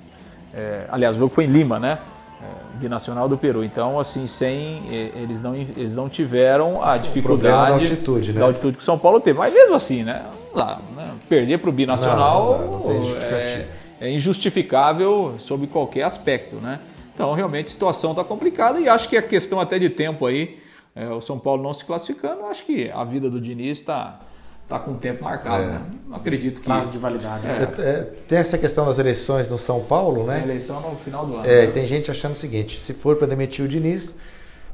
é, 0.53 0.87
aliás, 0.91 1.17
o 1.17 1.19
jogo 1.19 1.35
foi 1.35 1.45
em 1.45 1.49
Lima, 1.49 1.79
né? 1.79 1.99
É, 2.43 2.79
Binacional 2.79 3.29
do 3.29 3.37
Peru. 3.37 3.65
Então, 3.65 3.99
assim, 3.99 4.27
sem. 4.27 4.83
Eles 5.15 5.41
não, 5.41 5.55
eles 5.55 5.97
não 5.97 6.09
tiveram 6.09 6.83
a 6.83 6.97
dificuldade. 6.97 7.53
da 7.53 7.75
altitude, 7.75 8.33
né? 8.33 8.41
Da 8.41 8.47
altitude 8.47 8.77
que 8.77 8.83
o 8.83 8.87
São 8.87 8.99
Paulo 8.99 9.21
teve. 9.21 9.39
Mas 9.39 9.53
mesmo 9.53 9.75
assim, 9.75 10.03
né? 10.03 10.25
Não 10.47 10.65
dá, 10.65 10.79
né? 10.97 11.11
Perder 11.29 11.59
para 11.59 11.71
o 11.71 11.73
Binacional 11.73 12.59
Não, 12.59 12.79
não 12.79 13.15
dá, 13.15 13.27
é, 13.27 13.69
é 14.01 14.11
injustificável 14.11 15.35
sob 15.39 15.67
qualquer 15.67 16.03
aspecto, 16.03 16.57
né? 16.57 16.81
Então, 17.15 17.33
realmente, 17.33 17.67
a 17.67 17.71
situação 17.71 18.13
está 18.13 18.23
complicada 18.23 18.79
e 18.79 18.89
acho 18.89 19.09
que 19.09 19.17
é 19.17 19.23
questão 19.23 19.61
até 19.61 19.77
de 19.79 19.91
tempo 19.91 20.25
aí. 20.25 20.59
é, 20.95 21.09
o 21.09 21.21
São 21.21 21.39
Paulo 21.39 21.63
não 21.63 21.75
se 21.75 21.85
classificando, 21.85 22.45
acho 22.47 22.65
que 22.65 22.91
a 22.93 23.03
vida 23.03 23.29
do 23.29 23.41
Diniz 23.41 23.79
está 23.79 24.21
tá 24.69 24.79
com 24.79 24.93
o 24.93 24.95
tempo 24.97 25.25
marcado. 25.25 25.63
É. 25.63 25.67
né? 25.67 25.83
Não 26.09 26.17
acredito 26.17 26.61
que 26.61 26.67
Prazo 26.67 26.91
de 26.91 26.99
validade. 26.99 27.47
É. 27.47 27.59
né? 27.59 27.69
É, 27.79 28.03
tem 28.29 28.39
essa 28.39 28.59
questão 28.59 28.85
das 28.87 28.99
eleições 28.99 29.49
no 29.49 29.57
São 29.57 29.81
Paulo, 29.81 30.23
a 30.25 30.35
né? 30.35 30.43
eleição 30.45 30.81
no 30.81 30.97
final 30.97 31.25
do 31.27 31.37
ano. 31.37 31.47
É, 31.47 31.67
né? 31.67 31.73
tem 31.73 31.87
gente 31.87 32.11
achando 32.11 32.33
o 32.33 32.37
seguinte: 32.37 32.79
se 32.79 32.93
for 32.93 33.17
para 33.17 33.27
demitir 33.27 33.65
o 33.65 33.69
Diniz, 33.69 34.19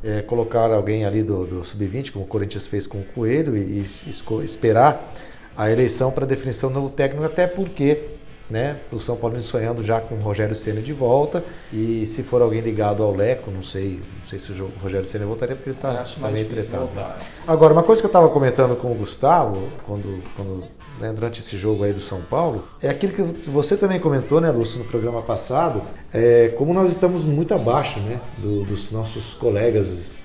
é, 0.03 0.21
colocar 0.23 0.71
alguém 0.73 1.05
ali 1.05 1.23
do, 1.23 1.47
do 1.47 1.65
sub-20, 1.65 2.13
como 2.13 2.25
o 2.25 2.29
Corinthians 2.29 2.67
fez 2.67 2.87
com 2.87 2.99
o 2.99 3.05
Coelho, 3.05 3.57
e, 3.57 3.81
esco- 3.81 4.43
esperar 4.43 5.15
a 5.57 5.71
eleição 5.71 6.11
para 6.11 6.27
definição 6.27 6.71
do 6.71 6.75
novo 6.75 6.91
técnico, 6.91 7.25
até 7.25 7.47
porque 7.47 8.14
né, 8.55 8.77
o 8.93 9.01
São 9.01 9.17
Paulo 9.17 9.41
sonhando 9.41 9.83
já 9.83 10.01
com 10.01 10.15
o 10.15 10.21
Rogério 10.21 10.55
Ceni 10.55 10.81
de 10.81 10.93
volta. 10.93 11.45
E 11.73 12.07
se 12.07 12.23
for 12.23 12.41
alguém 12.41 12.61
ligado 12.61 13.03
ao 13.03 13.13
Leco, 13.15 13.51
não 13.51 13.63
sei, 13.65 14.01
não 14.21 14.29
sei 14.29 14.39
se 14.39 14.53
o 14.53 14.71
Rogério 14.81 15.05
Ceni 15.07 15.25
voltaria, 15.25 15.57
porque 15.57 15.71
ele 15.71 15.77
está 15.77 15.93
tá 16.05 16.29
meio 16.31 16.47
tretado. 16.47 16.87
voltar. 16.87 17.19
Agora, 17.47 17.73
uma 17.73 17.83
coisa 17.83 18.01
que 18.01 18.07
eu 18.07 18.11
estava 18.11 18.29
comentando 18.29 18.77
com 18.77 18.93
o 18.93 18.95
Gustavo, 18.95 19.69
quando, 19.85 20.23
quando 20.37 20.63
né, 21.01 21.13
durante 21.13 21.41
esse 21.41 21.59
jogo 21.59 21.83
aí 21.83 21.93
do 21.93 22.01
São 22.01 22.21
Paulo, 22.23 22.65
é 22.81 22.89
aquilo 22.89 23.13
que 23.13 23.51
você 23.51 23.77
também 23.77 23.99
comentou, 23.99 24.41
né, 24.41 24.51
Lúcio, 24.51 24.79
no 24.79 24.85
programa 24.85 25.21
passado, 25.23 25.83
é, 26.13 26.49
como 26.57 26.73
nós 26.73 26.89
estamos 26.91 27.25
muito 27.25 27.53
abaixo 27.53 27.99
né, 28.01 28.21
do- 28.39 28.63
dos 28.65 28.93
nossos 28.93 29.35
colegas 29.35 30.23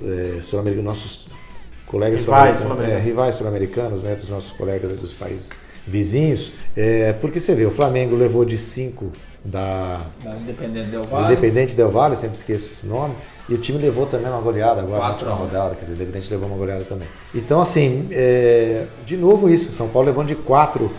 é, 0.00 0.40
sul-americanos, 0.40 0.84
nossos 0.84 1.28
colegas 1.86 2.20
Rivais 2.22 2.58
sul-americanos, 2.58 2.98
é, 3.02 3.04
rivais 3.04 3.34
sul-americanos, 3.34 4.02
né, 4.02 4.14
dos 4.14 4.28
nossos 4.28 4.52
colegas 4.52 4.92
dos 4.92 5.12
países 5.12 5.50
vizinhos, 5.86 6.52
é, 6.76 7.12
porque 7.14 7.40
você 7.40 7.54
vê, 7.54 7.64
o 7.64 7.70
Flamengo 7.70 8.14
levou 8.14 8.44
de 8.44 8.58
5 8.58 9.12
da, 9.44 10.00
Da 10.22 10.36
Independente 10.36 10.90
Del 10.90 11.00
do 11.00 11.08
Valle. 11.08 11.32
Independente 11.32 11.76
Del 11.76 11.90
Valle, 11.90 12.16
sempre 12.16 12.36
esqueço 12.36 12.70
esse 12.72 12.86
nome. 12.86 13.14
E 13.48 13.54
o 13.54 13.58
time 13.58 13.76
levou 13.78 14.06
também 14.06 14.30
uma 14.30 14.40
goleada 14.40 14.80
agora 14.80 15.02
na 15.02 15.08
Quatro 15.08 15.30
rodada, 15.32 15.74
quer 15.74 15.80
dizer, 15.82 15.92
o 15.92 15.96
Independente 15.96 16.30
levou 16.30 16.48
uma 16.48 16.56
goleada 16.56 16.84
também. 16.84 17.08
Então, 17.34 17.60
assim, 17.60 18.08
é, 18.12 18.84
de 19.04 19.16
novo 19.16 19.50
isso, 19.50 19.72
São 19.72 19.88
Paulo 19.88 20.06
levando 20.06 20.28
de 20.28 20.36
4 20.36 20.90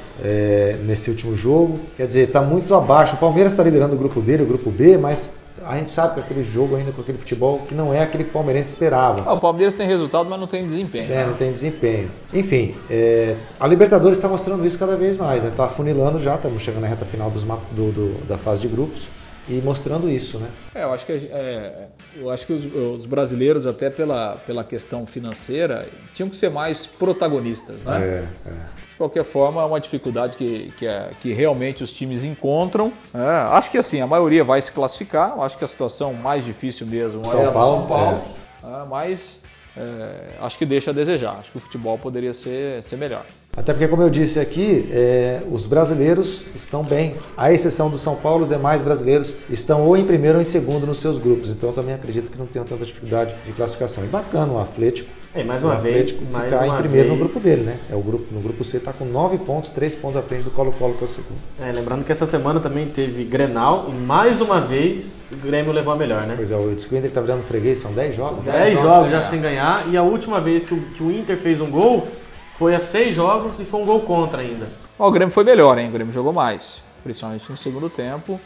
nesse 0.85 1.09
último 1.09 1.35
jogo. 1.35 1.79
Quer 1.95 2.05
dizer, 2.05 2.27
está 2.27 2.41
muito 2.41 2.75
abaixo. 2.75 3.15
O 3.15 3.17
Palmeiras 3.17 3.53
está 3.53 3.63
liderando 3.63 3.95
o 3.95 3.97
grupo 3.97 4.19
dele, 4.21 4.43
o 4.43 4.45
grupo 4.45 4.69
B, 4.69 4.97
mas 4.97 5.31
a 5.65 5.77
gente 5.77 5.91
sabe 5.91 6.15
que 6.15 6.19
aquele 6.21 6.43
jogo 6.43 6.75
ainda 6.75 6.91
com 6.91 7.01
aquele 7.01 7.17
futebol 7.17 7.59
que 7.59 7.75
não 7.75 7.93
é 7.93 8.01
aquele 8.01 8.23
que 8.23 8.29
o 8.31 8.33
Palmeirense 8.33 8.73
esperava. 8.73 9.23
Ah, 9.25 9.33
o 9.33 9.39
Palmeiras 9.39 9.73
tem 9.75 9.87
resultado, 9.87 10.29
mas 10.29 10.39
não 10.39 10.47
tem 10.47 10.65
desempenho. 10.65 11.05
É, 11.05 11.07
né? 11.17 11.25
não 11.25 11.35
tem 11.35 11.51
desempenho. 11.51 12.09
Enfim, 12.33 12.75
é, 12.89 13.35
a 13.59 13.67
Libertadores 13.67 14.17
está 14.17 14.27
mostrando 14.27 14.65
isso 14.65 14.77
cada 14.79 14.95
vez 14.95 15.17
mais, 15.17 15.43
né? 15.43 15.49
Está 15.49 15.65
afunilando 15.65 16.19
já, 16.19 16.35
estamos 16.35 16.61
chegando 16.61 16.81
na 16.81 16.87
reta 16.87 17.05
final 17.05 17.29
dos, 17.29 17.43
do- 17.43 17.91
do- 17.91 18.27
da 18.27 18.37
fase 18.37 18.61
de 18.61 18.67
grupos 18.67 19.07
e 19.47 19.53
mostrando 19.55 20.09
isso, 20.09 20.37
né? 20.39 20.47
É, 20.73 20.83
eu 20.83 20.93
acho 20.93 21.05
que, 21.05 21.11
é, 21.11 21.87
eu 22.15 22.29
acho 22.29 22.45
que 22.47 22.53
os, 22.53 22.65
os 22.65 23.05
brasileiros, 23.05 23.67
até 23.67 23.89
pela, 23.89 24.37
pela 24.45 24.63
questão 24.63 25.05
financeira, 25.05 25.87
tinham 26.13 26.29
que 26.29 26.37
ser 26.37 26.49
mais 26.49 26.85
protagonistas, 26.85 27.83
né? 27.83 27.99
É, 28.45 28.49
é. 28.49 28.82
De 28.93 28.97
qualquer 28.97 29.23
forma, 29.23 29.59
é 29.59 29.65
uma 29.65 29.79
dificuldade 29.79 30.37
que, 30.37 30.71
que, 30.77 30.85
é- 30.85 31.09
que 31.19 31.33
realmente 31.33 31.81
os 31.81 31.91
times 31.91 32.23
encontram. 32.23 32.93
É, 33.11 33.17
acho 33.57 33.71
que 33.71 33.77
assim, 33.79 33.99
a 34.01 34.05
maioria 34.05 34.43
vai 34.43 34.61
se 34.61 34.71
classificar. 34.71 35.33
Acho 35.39 35.57
que 35.57 35.65
a 35.65 35.67
situação 35.67 36.13
mais 36.13 36.45
difícil 36.45 36.85
mesmo 36.85 37.25
São 37.25 37.39
é 37.39 37.43
a 37.43 37.47
do 37.47 37.53
Paulo, 37.53 37.77
São 37.79 37.87
Paulo. 37.87 38.21
É, 38.63 38.85
mas 38.87 39.41
é, 39.75 40.35
acho 40.39 40.59
que 40.59 40.65
deixa 40.65 40.91
a 40.91 40.93
desejar. 40.93 41.37
Acho 41.39 41.51
que 41.51 41.57
o 41.57 41.61
futebol 41.61 41.97
poderia 41.97 42.33
ser, 42.33 42.83
ser 42.83 42.97
melhor. 42.97 43.25
Até 43.55 43.71
porque, 43.71 43.87
como 43.87 44.01
eu 44.01 44.09
disse 44.09 44.39
aqui, 44.39 44.89
é, 44.91 45.41
os 45.51 45.67
brasileiros 45.67 46.43
estão 46.55 46.83
bem. 46.83 47.15
À 47.37 47.53
exceção 47.53 47.87
do 47.89 47.99
São 47.99 48.15
Paulo, 48.15 48.43
os 48.43 48.49
demais 48.49 48.81
brasileiros 48.81 49.35
estão 49.47 49.83
ou 49.85 49.95
em 49.95 50.03
primeiro 50.05 50.37
ou 50.37 50.41
em 50.41 50.43
segundo 50.43 50.87
nos 50.87 50.97
seus 50.97 51.19
grupos. 51.19 51.51
Então, 51.51 51.69
eu 51.69 51.75
também 51.75 51.93
acredito 51.93 52.31
que 52.31 52.37
não 52.37 52.47
tenham 52.47 52.65
tanta 52.65 52.83
dificuldade 52.83 53.35
de 53.45 53.51
classificação. 53.53 54.03
E 54.03 54.07
bacana 54.07 54.53
o 54.53 54.59
Atlético. 54.59 55.09
É, 55.35 55.43
mais 55.43 55.63
uma 55.63 55.73
o 55.73 55.77
Atlético 55.77 56.19
vez, 56.19 56.31
mais 56.31 56.45
ficar 56.51 56.65
uma 56.65 56.75
em 56.75 56.77
primeiro 56.79 57.09
vez. 57.09 57.19
no 57.19 57.25
grupo 57.25 57.39
dele, 57.39 57.61
né? 57.63 57.77
É 57.91 57.95
o 57.95 58.01
grupo, 58.01 58.25
no 58.31 58.39
grupo 58.39 58.63
C 58.63 58.77
está 58.77 58.93
com 58.93 59.05
nove 59.05 59.39
pontos, 59.39 59.71
três 59.71 59.95
pontos 59.95 60.15
à 60.17 60.21
frente 60.21 60.43
do 60.43 60.51
Colo-Colo, 60.51 60.93
que 60.95 61.03
é 61.03 61.05
o 61.05 61.07
segundo. 61.07 61.39
É, 61.59 61.71
lembrando 61.71 62.03
que 62.03 62.11
essa 62.11 62.27
semana 62.27 62.59
também 62.59 62.87
teve 62.87 63.23
Grenal 63.23 63.89
e 63.93 63.97
mais 63.97 64.41
uma 64.41 64.61
vez 64.61 65.25
o 65.31 65.35
Grêmio 65.35 65.71
levou 65.71 65.93
a 65.93 65.95
melhor, 65.95 66.27
né? 66.27 66.33
Pois 66.35 66.51
é, 66.51 66.55
o 66.55 66.75
que 66.75 66.95
Inter 66.95 67.05
está 67.05 67.21
virando 67.21 67.43
freguês, 67.43 67.79
são 67.79 67.91
dez 67.93 68.15
jogos. 68.15 68.45
né? 68.45 68.51
10 68.51 68.79
jogos 68.79 68.95
já 69.05 69.07
ganhar. 69.07 69.21
sem 69.21 69.41
ganhar 69.41 69.83
e 69.89 69.97
a 69.97 70.03
última 70.03 70.39
vez 70.39 70.65
que 70.65 70.73
o, 70.75 70.81
que 70.81 71.01
o 71.01 71.11
Inter 71.11 71.35
fez 71.35 71.61
um 71.61 71.69
gol 71.69 72.05
foi 72.53 72.75
a 72.75 72.79
6 72.79 73.15
jogos 73.15 73.59
e 73.59 73.65
foi 73.65 73.81
um 73.81 73.85
gol 73.85 74.01
contra 74.01 74.41
ainda. 74.41 74.67
O 74.97 75.11
Grêmio 75.11 75.33
foi 75.33 75.43
melhor, 75.43 75.77
hein? 75.77 75.89
O 75.89 75.91
Grêmio 75.91 76.13
jogou 76.13 76.31
mais, 76.31 76.83
principalmente 77.03 77.49
no 77.49 77.57
segundo 77.57 77.89
tempo. 77.89 78.39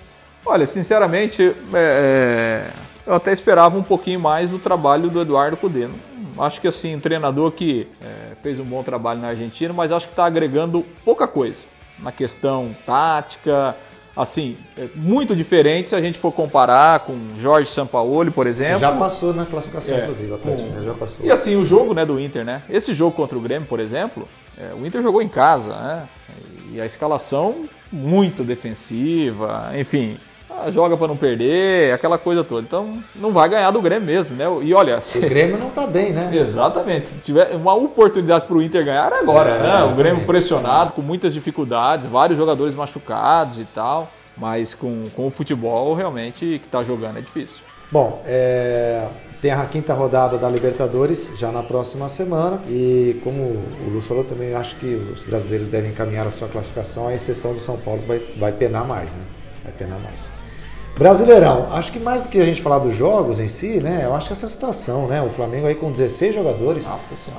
Olha, 0.45 0.65
sinceramente, 0.65 1.53
é, 1.73 2.65
é, 2.65 2.69
eu 3.05 3.13
até 3.13 3.31
esperava 3.31 3.77
um 3.77 3.83
pouquinho 3.83 4.19
mais 4.19 4.49
do 4.49 4.57
trabalho 4.57 5.09
do 5.09 5.21
Eduardo 5.21 5.57
Cudê. 5.57 5.89
Acho 6.39 6.61
que 6.61 6.67
assim, 6.67 6.95
um 6.95 6.99
treinador 6.99 7.51
que 7.51 7.87
é, 8.01 8.35
fez 8.41 8.59
um 8.59 8.63
bom 8.63 8.81
trabalho 8.81 9.19
na 9.19 9.29
Argentina, 9.29 9.73
mas 9.73 9.91
acho 9.91 10.05
que 10.05 10.13
está 10.13 10.25
agregando 10.25 10.85
pouca 11.03 11.27
coisa 11.27 11.65
na 11.99 12.11
questão 12.11 12.75
tática. 12.85 13.75
Assim, 14.17 14.57
é 14.75 14.87
muito 14.95 15.35
diferente 15.35 15.89
se 15.89 15.95
a 15.95 16.01
gente 16.01 16.17
for 16.17 16.31
comparar 16.31 17.01
com 17.01 17.15
Jorge 17.39 17.69
Sampaoli, 17.69 18.31
por 18.31 18.47
exemplo. 18.47 18.79
Já 18.79 18.91
passou 18.91 19.31
na 19.33 19.45
classificação, 19.45 19.95
É, 19.95 20.01
inclusive, 20.01 20.33
Atlético, 20.33 20.69
né? 20.71 20.81
já 20.83 20.93
passou. 20.95 21.25
E 21.25 21.29
assim, 21.31 21.55
o 21.55 21.63
jogo 21.63 21.93
né, 21.93 22.03
do 22.03 22.19
Inter, 22.19 22.43
né? 22.43 22.63
Esse 22.69 22.93
jogo 22.95 23.15
contra 23.15 23.37
o 23.37 23.41
Grêmio, 23.41 23.67
por 23.67 23.79
exemplo, 23.79 24.27
é, 24.57 24.73
o 24.73 24.85
Inter 24.85 25.03
jogou 25.03 25.21
em 25.21 25.29
casa, 25.29 25.69
né? 25.75 26.07
E 26.73 26.81
a 26.81 26.85
escalação 26.85 27.65
muito 27.91 28.43
defensiva, 28.43 29.71
enfim, 29.79 30.17
joga 30.69 30.97
para 30.97 31.07
não 31.07 31.17
perder, 31.17 31.93
aquela 31.93 32.17
coisa 32.17 32.43
toda. 32.43 32.61
Então, 32.61 32.99
não 33.15 33.31
vai 33.31 33.47
ganhar 33.49 33.71
do 33.71 33.81
Grêmio 33.81 34.05
mesmo, 34.05 34.35
né? 34.35 34.45
E 34.61 34.73
olha, 34.73 34.99
O 35.15 35.19
Grêmio 35.21 35.57
não 35.57 35.69
está 35.69 35.85
bem, 35.85 36.11
né? 36.13 36.29
Exatamente. 36.35 37.07
Se 37.07 37.19
tiver 37.19 37.55
uma 37.55 37.73
oportunidade 37.73 38.45
para 38.45 38.55
o 38.55 38.61
Inter 38.61 38.83
ganhar, 38.83 39.11
agora, 39.13 39.49
É, 39.51 39.63
né? 39.63 39.83
O. 39.83 39.95
Grêmio 39.95 40.25
pressionado, 40.25 40.93
com 40.93 41.01
muitas 41.01 41.33
dificuldades, 41.33 42.07
vários 42.07 42.37
jogadores 42.37 42.75
machucados 42.75 43.59
e 43.59 43.65
tal. 43.65 44.09
Mas 44.35 44.73
com, 44.75 45.05
com 45.15 45.27
o 45.27 45.31
futebol, 45.31 45.93
realmente, 45.95 46.59
que 46.59 46.67
está 46.67 46.83
jogando 46.83 47.17
é 47.17 47.21
difícil. 47.21 47.63
Bom, 47.91 48.21
é, 48.25 49.07
tem 49.41 49.51
a 49.51 49.65
quinta 49.65 49.93
rodada 49.93 50.37
da 50.37 50.49
Libertadores 50.49 51.33
já 51.37 51.51
na 51.51 51.63
próxima 51.63 52.09
semana 52.09 52.61
e 52.67 53.19
como 53.23 53.41
o 53.43 53.89
Lu 53.89 54.01
falou 54.01 54.23
também 54.23 54.53
acho 54.53 54.75
que 54.75 54.87
os 54.87 55.23
brasileiros 55.23 55.67
devem 55.67 55.91
encaminhar 55.91 56.27
a 56.27 56.29
sua 56.29 56.47
classificação, 56.49 57.07
à 57.07 57.13
exceção 57.13 57.53
do 57.53 57.59
São 57.59 57.77
Paulo 57.77 58.01
que 58.01 58.07
vai, 58.07 58.19
vai 58.37 58.51
penar 58.51 58.85
mais, 58.85 59.13
né? 59.13 59.21
Vai 59.63 59.71
penar 59.73 59.99
mais. 59.99 60.29
Brasileirão, 60.97 61.67
acho 61.73 61.91
que 61.91 61.99
mais 61.99 62.23
do 62.23 62.29
que 62.29 62.41
a 62.41 62.45
gente 62.45 62.59
falar 62.59 62.79
dos 62.79 62.95
jogos 62.95 63.39
em 63.39 63.47
si, 63.47 63.79
né? 63.79 64.01
Eu 64.03 64.15
acho 64.15 64.27
que 64.27 64.33
essa 64.33 64.47
situação, 64.47 65.07
né? 65.07 65.21
O 65.21 65.29
Flamengo 65.29 65.67
aí 65.67 65.75
com 65.75 65.91
16 65.91 66.33
jogadores 66.33 66.89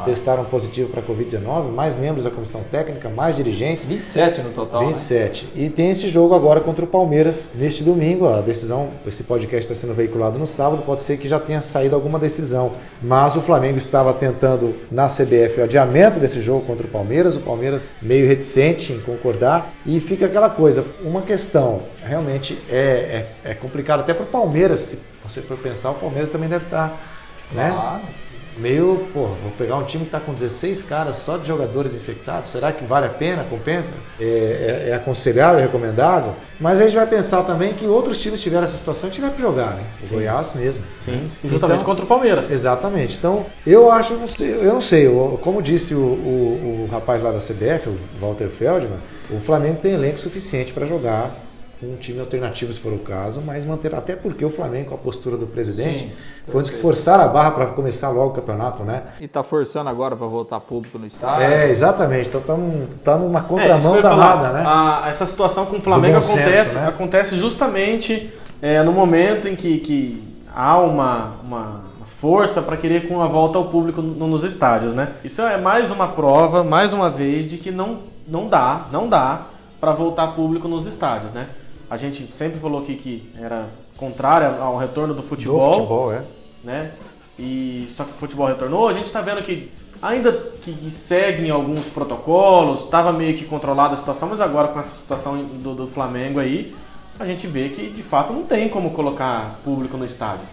testaram 0.05 0.45
positivo 0.45 0.91
para 0.91 1.03
Covid-19, 1.03 1.73
mais 1.73 1.97
membros 1.97 2.23
da 2.23 2.31
comissão 2.31 2.63
técnica, 2.71 3.09
mais 3.09 3.35
dirigentes. 3.35 3.85
27 3.85 4.43
no 4.43 4.51
total, 4.51 4.83
né? 4.83 4.87
27. 4.89 5.49
E 5.57 5.69
tem 5.69 5.91
esse 5.91 6.09
jogo 6.09 6.37
agora 6.37 6.61
contra 6.61 6.85
o 6.85 6.89
Palmeiras 6.89 7.51
neste 7.57 7.83
domingo. 7.83 8.29
A 8.29 8.41
decisão, 8.41 8.91
esse 9.05 9.25
podcast 9.25 9.71
está 9.71 9.75
sendo 9.75 9.95
veiculado 9.95 10.39
no 10.39 10.47
sábado, 10.47 10.85
pode 10.87 11.03
ser 11.03 11.17
que 11.17 11.27
já 11.27 11.41
tenha 11.41 11.61
saído 11.61 11.97
alguma 11.97 12.19
decisão. 12.21 12.73
Mas 13.03 13.35
o 13.35 13.41
Flamengo 13.41 13.77
estava 13.77 14.13
tentando 14.13 14.77
na 14.89 15.07
CBF 15.07 15.61
o 15.61 15.65
adiamento 15.65 16.21
desse 16.21 16.41
jogo 16.41 16.65
contra 16.65 16.87
o 16.87 16.91
Palmeiras. 16.91 17.35
O 17.35 17.41
Palmeiras 17.41 17.93
meio 18.01 18.29
reticente 18.29 18.93
em 18.93 19.01
concordar. 19.01 19.73
E 19.85 19.99
fica 19.99 20.27
aquela 20.27 20.49
coisa, 20.49 20.85
uma 21.03 21.23
questão 21.23 21.83
realmente 22.09 22.59
é, 22.69 23.27
é, 23.45 23.51
é 23.51 23.55
complicado 23.55 24.01
até 24.01 24.15
para 24.15 24.25
o 24.25 24.27
Palmeiras. 24.29 24.81
Se 24.81 25.03
você 25.25 25.41
for 25.43 25.59
pensar, 25.59 25.91
o 25.91 25.95
Palmeiras 25.95 26.31
também 26.31 26.49
deve 26.49 26.65
estar. 26.65 26.99
Né? 27.53 27.71
Claro. 27.73 28.01
Meio, 28.57 29.07
pô, 29.15 29.27
vou 29.27 29.53
pegar 29.57 29.77
um 29.77 29.85
time 29.85 30.03
que 30.03 30.09
está 30.09 30.19
com 30.19 30.35
16 30.35 30.83
caras 30.83 31.15
só 31.15 31.37
de 31.37 31.47
jogadores 31.47 31.95
infectados, 31.95 32.51
será 32.51 32.73
que 32.73 32.85
vale 32.85 33.07
a 33.07 33.09
pena, 33.09 33.45
compensa? 33.49 33.93
É, 34.19 34.85
é, 34.87 34.91
é 34.91 34.95
aconselhável, 34.95 35.61
é 35.61 35.63
recomendável? 35.63 36.35
Mas 36.59 36.81
a 36.81 36.85
gente 36.85 36.97
vai 36.97 37.07
pensar 37.07 37.45
também 37.45 37.75
que 37.75 37.87
outros 37.87 38.19
times 38.21 38.41
tiveram 38.43 38.65
essa 38.65 38.77
situação 38.77 39.09
e 39.09 39.13
tiveram 39.13 39.35
que 39.35 39.41
jogar, 39.41 39.77
né? 39.77 39.85
O 40.05 40.13
Goiás 40.13 40.55
mesmo. 40.55 40.83
Sim. 40.99 41.31
Justamente 41.45 41.77
Então- 41.83 41.87
contra 41.87 42.05
o 42.05 42.09
Palmeiras. 42.09 42.51
Exatamente. 42.51 43.17
Então, 43.17 43.47
eu 43.65 43.93
acho, 43.93 44.15
não 44.15 44.27
sei- 44.27 44.55
eu 44.55 44.73
não 44.75 44.81
sei, 44.81 45.07
eu- 45.07 45.39
como 45.41 45.63
disse 45.63 45.95
o, 45.95 45.99
o- 46.01 46.87
o 46.89 46.89
rapaz 46.91 47.23
lá 47.23 47.31
da 47.31 47.39
CBF, 47.39 47.89
o 47.91 47.97
Walter 48.21 48.49
Feldman, 48.49 48.99
o 49.31 49.39
Flamengo 49.39 49.79
tem 49.81 49.93
elenco 49.93 50.19
suficiente 50.19 50.73
para 50.73 50.85
jogar 50.85 51.33
um 51.83 51.97
time 51.97 52.19
alternativo, 52.19 52.73
se 52.73 52.81
for 52.81 52.93
o 52.93 52.99
caso, 52.99 53.41
mas 53.41 53.65
manter, 53.65 53.95
até 53.95 54.17
porque 54.17 54.45
o 54.45 54.51
Flamengo, 54.51 54.89
com 54.89 54.95
a 54.97 54.99
postura 54.99 55.37
do 55.37 55.47
presidente, 55.47 56.01
Sim, 56.01 56.13
foi 56.47 56.59
um 56.59 56.63
dos 56.63 56.71
que 56.71 56.77
forçaram 56.77 57.23
a 57.25 57.29
barra 57.29 57.53
para 57.53 57.67
começar 57.67 58.11
logo 58.11 58.31
o 58.31 58.33
campeonato, 58.33 58.83
né? 58.83 59.05
E 59.21 59.29
tá 59.29 59.43
forçando 59.45 59.89
agora 59.89 60.17
para 60.17 60.27
voltar 60.27 60.59
público 60.59 60.99
no 60.99 61.07
estádio. 61.07 61.45
É, 61.45 61.71
exatamente. 61.71 62.29
Então 62.29 62.41
estamos 62.41 62.89
tá 63.05 63.17
numa 63.17 63.39
É, 63.39 63.43
contramão 63.43 63.95
ia 63.97 64.03
danada, 64.03 64.53
né? 64.53 64.65
A- 64.67 65.05
essa 65.09 65.25
situação 65.25 65.67
com 65.67 65.77
o 65.77 65.81
Flamengo 65.81 66.21
senso, 66.21 66.39
acontece, 66.41 66.79
né? 66.79 66.89
acontece 66.89 67.37
justamente 67.37 68.33
é, 68.61 68.83
no 68.83 68.93
momento 68.93 69.47
em 69.47 69.55
que, 69.55 69.79
que 69.79 70.25
há 70.53 70.79
uma, 70.79 71.35
uma 71.45 71.81
força 72.05 72.61
para 72.61 72.77
querer 72.77 73.07
com 73.07 73.23
a 73.23 73.27
volta 73.29 73.57
ao 73.57 73.67
público 73.67 74.03
no- 74.03 74.27
nos 74.27 74.43
estádios, 74.43 74.95
né? 74.95 75.11
Isso 75.23 75.41
é 75.43 75.57
mais 75.57 75.93
uma 75.93 76.09
prova, 76.09 76.65
mais 76.65 76.93
uma 76.93 77.09
vez, 77.09 77.49
de 77.49 77.57
que 77.57 77.71
não, 77.71 77.99
não 78.27 78.49
dá, 78.49 78.87
não 78.91 79.09
dá 79.09 79.43
para 79.81 79.93
voltar 79.93 80.27
público 80.35 80.67
nos 80.67 80.87
estádios, 80.87 81.33
né? 81.33 81.47
A 81.91 81.97
gente 81.97 82.35
sempre 82.35 82.61
falou 82.61 82.83
aqui 82.83 82.95
que 82.97 83.33
era 83.39 83.67
contrário 83.97 84.63
ao 84.63 84.77
retorno 84.77 85.15
do 85.15 85.23
Do 85.23 85.27
futebol, 85.27 85.73
futebol, 85.73 86.13
é. 86.13 86.25
né? 86.63 86.93
E 87.39 87.87
só 87.91 88.05
que 88.05 88.11
o 88.11 88.15
futebol 88.15 88.47
retornou, 88.47 88.89
a 88.89 88.93
gente 88.93 89.07
está 89.07 89.21
vendo 89.21 89.43
que 89.43 89.71
ainda 90.03 90.33
que, 90.33 90.73
que 90.73 90.91
seguem 90.91 91.51
alguns 91.51 91.87
protocolos, 91.87 92.85
estava 92.85 93.13
meio 93.13 93.37
que 93.37 93.45
controlada 93.45 93.95
a 93.95 93.97
situação, 93.97 94.29
mas 94.29 94.41
agora 94.41 94.69
com 94.69 94.79
essa 94.79 94.95
situação 94.95 95.45
do, 95.45 95.75
do 95.75 95.87
Flamengo 95.87 96.41
aí, 96.41 96.75
a 97.19 97.25
gente 97.25 97.47
vê 97.47 97.69
que 97.69 97.91
de 97.91 98.03
fato 98.03 98.33
não 98.33 98.45
tem 98.45 98.69
como 98.69 98.91
colocar 98.91 99.61
público 99.65 99.97
no 99.97 100.05
estádio. 100.05 100.45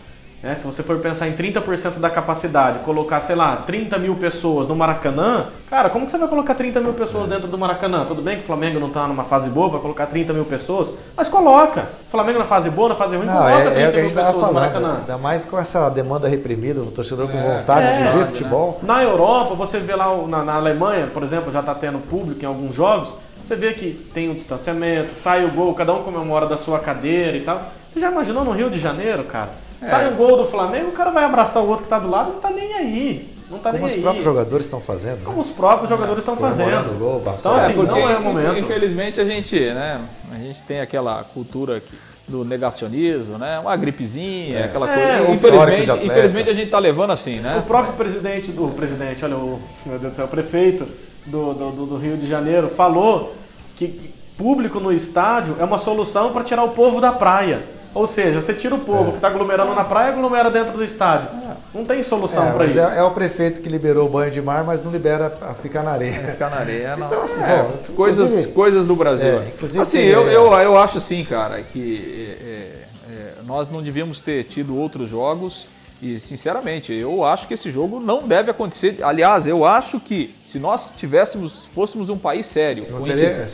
Né? 0.46 0.54
Se 0.54 0.64
você 0.64 0.84
for 0.84 1.00
pensar 1.00 1.28
em 1.28 1.34
30% 1.34 1.98
da 1.98 2.08
capacidade, 2.08 2.78
colocar, 2.80 3.20
sei 3.20 3.36
lá, 3.36 3.56
30 3.58 3.98
mil 3.98 4.16
pessoas 4.16 4.68
no 4.68 4.76
Maracanã, 4.76 5.48
cara, 5.68 5.90
como 5.90 6.06
que 6.06 6.12
você 6.12 6.20
vai 6.20 6.28
colocar 6.28 6.54
30 6.54 6.80
mil 6.82 6.94
pessoas 6.94 7.28
dentro 7.28 7.48
do 7.48 7.58
Maracanã? 7.58 8.06
Tudo 8.06 8.22
bem 8.22 8.36
que 8.38 8.44
o 8.44 8.46
Flamengo 8.46 8.80
não 8.80 8.90
está 8.90 9.08
numa 9.08 9.24
fase 9.24 9.50
boa 9.50 9.72
para 9.72 9.80
colocar 9.80 10.06
30 10.06 10.34
mil 10.34 10.46
pessoas, 10.46 10.94
mas 11.18 11.28
coloca. 11.28 11.90
O 12.08 12.12
Flamengo 12.12 12.38
na 12.38 12.46
fase 12.46 12.70
boa, 12.70 12.90
na 12.90 12.96
fase 12.96 13.18
ruim, 13.18 13.26
Não, 13.26 13.34
coloca 13.34 13.56
é, 13.56 13.64
30 13.64 13.80
é 13.80 13.88
o 13.88 13.92
que 13.92 13.98
a 13.98 14.02
mil 14.02 14.10
gente 14.10 14.16
pessoas 14.18 14.36
no 14.36 14.40
falando. 14.42 14.54
Maracanã. 14.54 14.98
Ainda 15.00 15.18
mais 15.18 15.46
com 15.46 15.58
essa 15.58 15.90
demanda 15.90 16.28
reprimida, 16.28 16.80
o 16.80 16.92
torcedor 16.92 17.28
com 17.28 17.38
É, 17.40 17.58
vontade 17.58 17.88
é, 17.88 17.94
de 17.96 18.04
ver 18.04 18.16
né? 18.16 18.26
futebol. 18.28 18.80
Na 18.84 19.02
Europa, 19.02 19.56
você 19.56 19.80
vê 19.80 19.96
lá 19.96 20.16
na, 20.28 20.44
na 20.44 20.54
Alemanha, 20.54 21.08
por 21.08 21.24
exemplo, 21.24 21.50
já 21.50 21.62
está 21.62 21.74
tendo 21.74 21.98
público 21.98 22.44
em 22.44 22.48
alguns 22.48 22.76
jogos. 22.76 23.16
Você 23.44 23.56
vê 23.56 23.74
que 23.74 23.94
tem 24.14 24.30
um 24.30 24.36
distanciamento, 24.36 25.12
sai 25.16 25.44
o 25.44 25.50
gol, 25.50 25.74
cada 25.74 25.92
um 25.92 26.04
comemora 26.04 26.46
da 26.46 26.56
sua 26.56 26.78
cadeira 26.78 27.36
e 27.36 27.42
tal. 27.42 27.64
Você 27.92 28.00
já 28.00 28.12
imaginou 28.12 28.44
no 28.46 28.52
Rio 28.52 28.70
de 28.70 28.78
Janeiro, 28.80 29.24
cara? 29.24 29.50
É. 29.82 29.86
Sai 29.86 30.12
um 30.12 30.16
gol 30.16 30.38
do 30.38 30.46
Flamengo, 30.46 30.90
o 30.90 30.94
cara 30.94 31.12
vai 31.12 31.24
abraçar 31.24 31.64
o 31.64 31.68
outro 31.68 31.84
que 31.84 31.90
tá 31.90 32.00
do 32.00 32.10
lado, 32.10 32.34
não 32.34 32.40
tá 32.40 32.50
nem 32.50 32.74
aí. 32.74 33.36
Não 33.50 33.60
tá 33.60 33.70
Como 33.72 33.84
nem 33.84 33.86
os 33.86 33.94
aí. 33.94 34.02
próprios 34.02 34.26
jogadores 34.26 34.66
estão 34.66 34.82
fazendo. 34.82 35.24
Como 35.24 35.36
né? 35.38 35.42
os 35.42 35.52
próprios 35.52 35.90
jogadores 35.90 36.20
estão 36.20 36.36
fazendo. 36.36 36.92
o 36.92 36.98
gol, 36.98 37.22
Então, 37.38 37.56
assim, 37.56 37.74
porque, 37.74 37.92
não 37.92 38.10
é 38.10 38.18
o 38.18 38.22
momento. 38.24 38.58
Infelizmente 38.58 39.22
a 39.22 39.26
gente, 39.26 39.60
né, 39.60 40.02
a 40.32 40.36
gente 40.38 40.64
tem 40.64 40.80
aquela 40.82 41.24
cultura 41.24 41.78
aqui 41.78 41.94
do 42.28 42.44
negacionismo, 42.44 43.38
né? 43.38 43.60
Uma 43.60 43.76
gripezinha, 43.76 44.66
aquela 44.66 44.92
É, 44.92 45.18
coisa. 45.18 45.22
o 45.24 45.26
de 45.28 45.32
Infelizmente, 45.34 46.06
infelizmente 46.08 46.50
a 46.50 46.54
gente 46.54 46.72
tá 46.72 46.80
levando 46.80 47.12
assim, 47.12 47.38
O 47.40 47.44
né? 47.44 47.64
próprio 47.68 47.94
presidente 47.94 48.52
do 48.52 48.66
o 48.66 48.72
presidente, 48.72 49.24
olha 49.24 49.36
o 49.38 49.62
meu 49.86 50.00
Deus 50.00 50.14
do 50.14 50.16
céu, 50.16 50.26
o 50.26 50.28
prefeito 50.28 50.88
do, 51.28 51.54
do, 51.54 51.70
do- 51.72 51.86
do 51.86 51.98
Rio 51.98 52.18
de 52.18 52.28
Janeiro 52.28 52.68
falou 52.68 53.36
que 53.76 54.12
público 54.36 54.80
no 54.80 54.92
estádio 54.92 55.56
é 55.60 55.64
uma 55.64 55.78
solução 55.78 56.32
para 56.34 56.44
tirar 56.44 56.64
o 56.64 56.70
povo 56.70 57.00
da 57.00 57.12
praia. 57.12 57.62
Ou 57.96 58.06
seja, 58.06 58.42
você 58.42 58.54
tira 58.54 58.76
o 58.76 58.80
povo 58.80 59.12
que 59.12 59.18
está 59.18 59.30
aglomerando 59.30 59.74
na 59.74 59.84
praia 59.86 60.10
e 60.10 60.14
aglomera 60.14 60.52
dentro 60.52 60.74
do 60.74 60.84
estádio. 60.84 61.30
Não 61.74 61.86
tem 61.86 62.04
solução 62.04 62.50
É, 62.50 62.52
para 62.52 62.66
isso. 62.68 62.78
é, 62.78 62.98
é 63.00 63.04
o 63.04 63.12
prefeito 63.12 63.62
que 63.62 63.70
liberou 63.70 64.06
o 64.08 64.10
banho 64.10 64.30
de 64.30 64.42
mar, 64.42 64.64
mas 64.66 64.84
não 64.84 64.92
libera 64.92 65.38
a 65.42 65.54
ficar 65.56 65.82
na 65.82 65.92
areia. 65.92 66.32
Ficar 66.32 66.50
na 66.50 66.58
areia, 66.58 66.96
não. 66.98 67.08
Então, 67.08 67.24
assim, 67.24 67.42
É, 67.42 67.64
bom, 67.64 67.94
coisas, 67.96 68.30
inclusive- 68.30 68.54
coisas 68.54 68.86
do 68.86 68.96
Brasil. 68.96 69.40
É, 69.40 69.80
assim, 69.82 70.00
eu, 70.00 70.28
é, 70.30 70.36
eu, 70.36 70.54
eu 70.54 70.78
acho 70.78 70.98
assim, 70.98 71.24
cara, 71.24 71.62
que 71.64 72.38
é, 72.42 73.12
é, 73.12 73.34
nós 73.46 73.72
não 73.72 73.82
devíamos 73.82 74.20
ter 74.20 74.44
tido 74.44 74.78
outros 74.78 75.10
jogos. 75.10 75.66
E, 76.02 76.20
sinceramente, 76.20 76.94
eu 76.94 77.24
acho 77.24 77.48
que 77.48 77.54
esse 77.54 77.72
jogo 77.72 78.02
não 78.02 78.24
deve 78.28 78.52
acontecer. 78.52 78.98
Aliás, 79.02 79.48
eu 79.48 79.66
acho 79.66 80.00
que 80.02 80.36
se 80.44 80.60
nós 80.60 80.92
tivéssemos, 80.96 81.66
fôssemos 81.74 82.10
um 82.10 82.18
país 82.18 82.46
sério, 82.46 82.86
com, 82.86 83.08
enti- 83.08 83.24
é, 83.24 83.46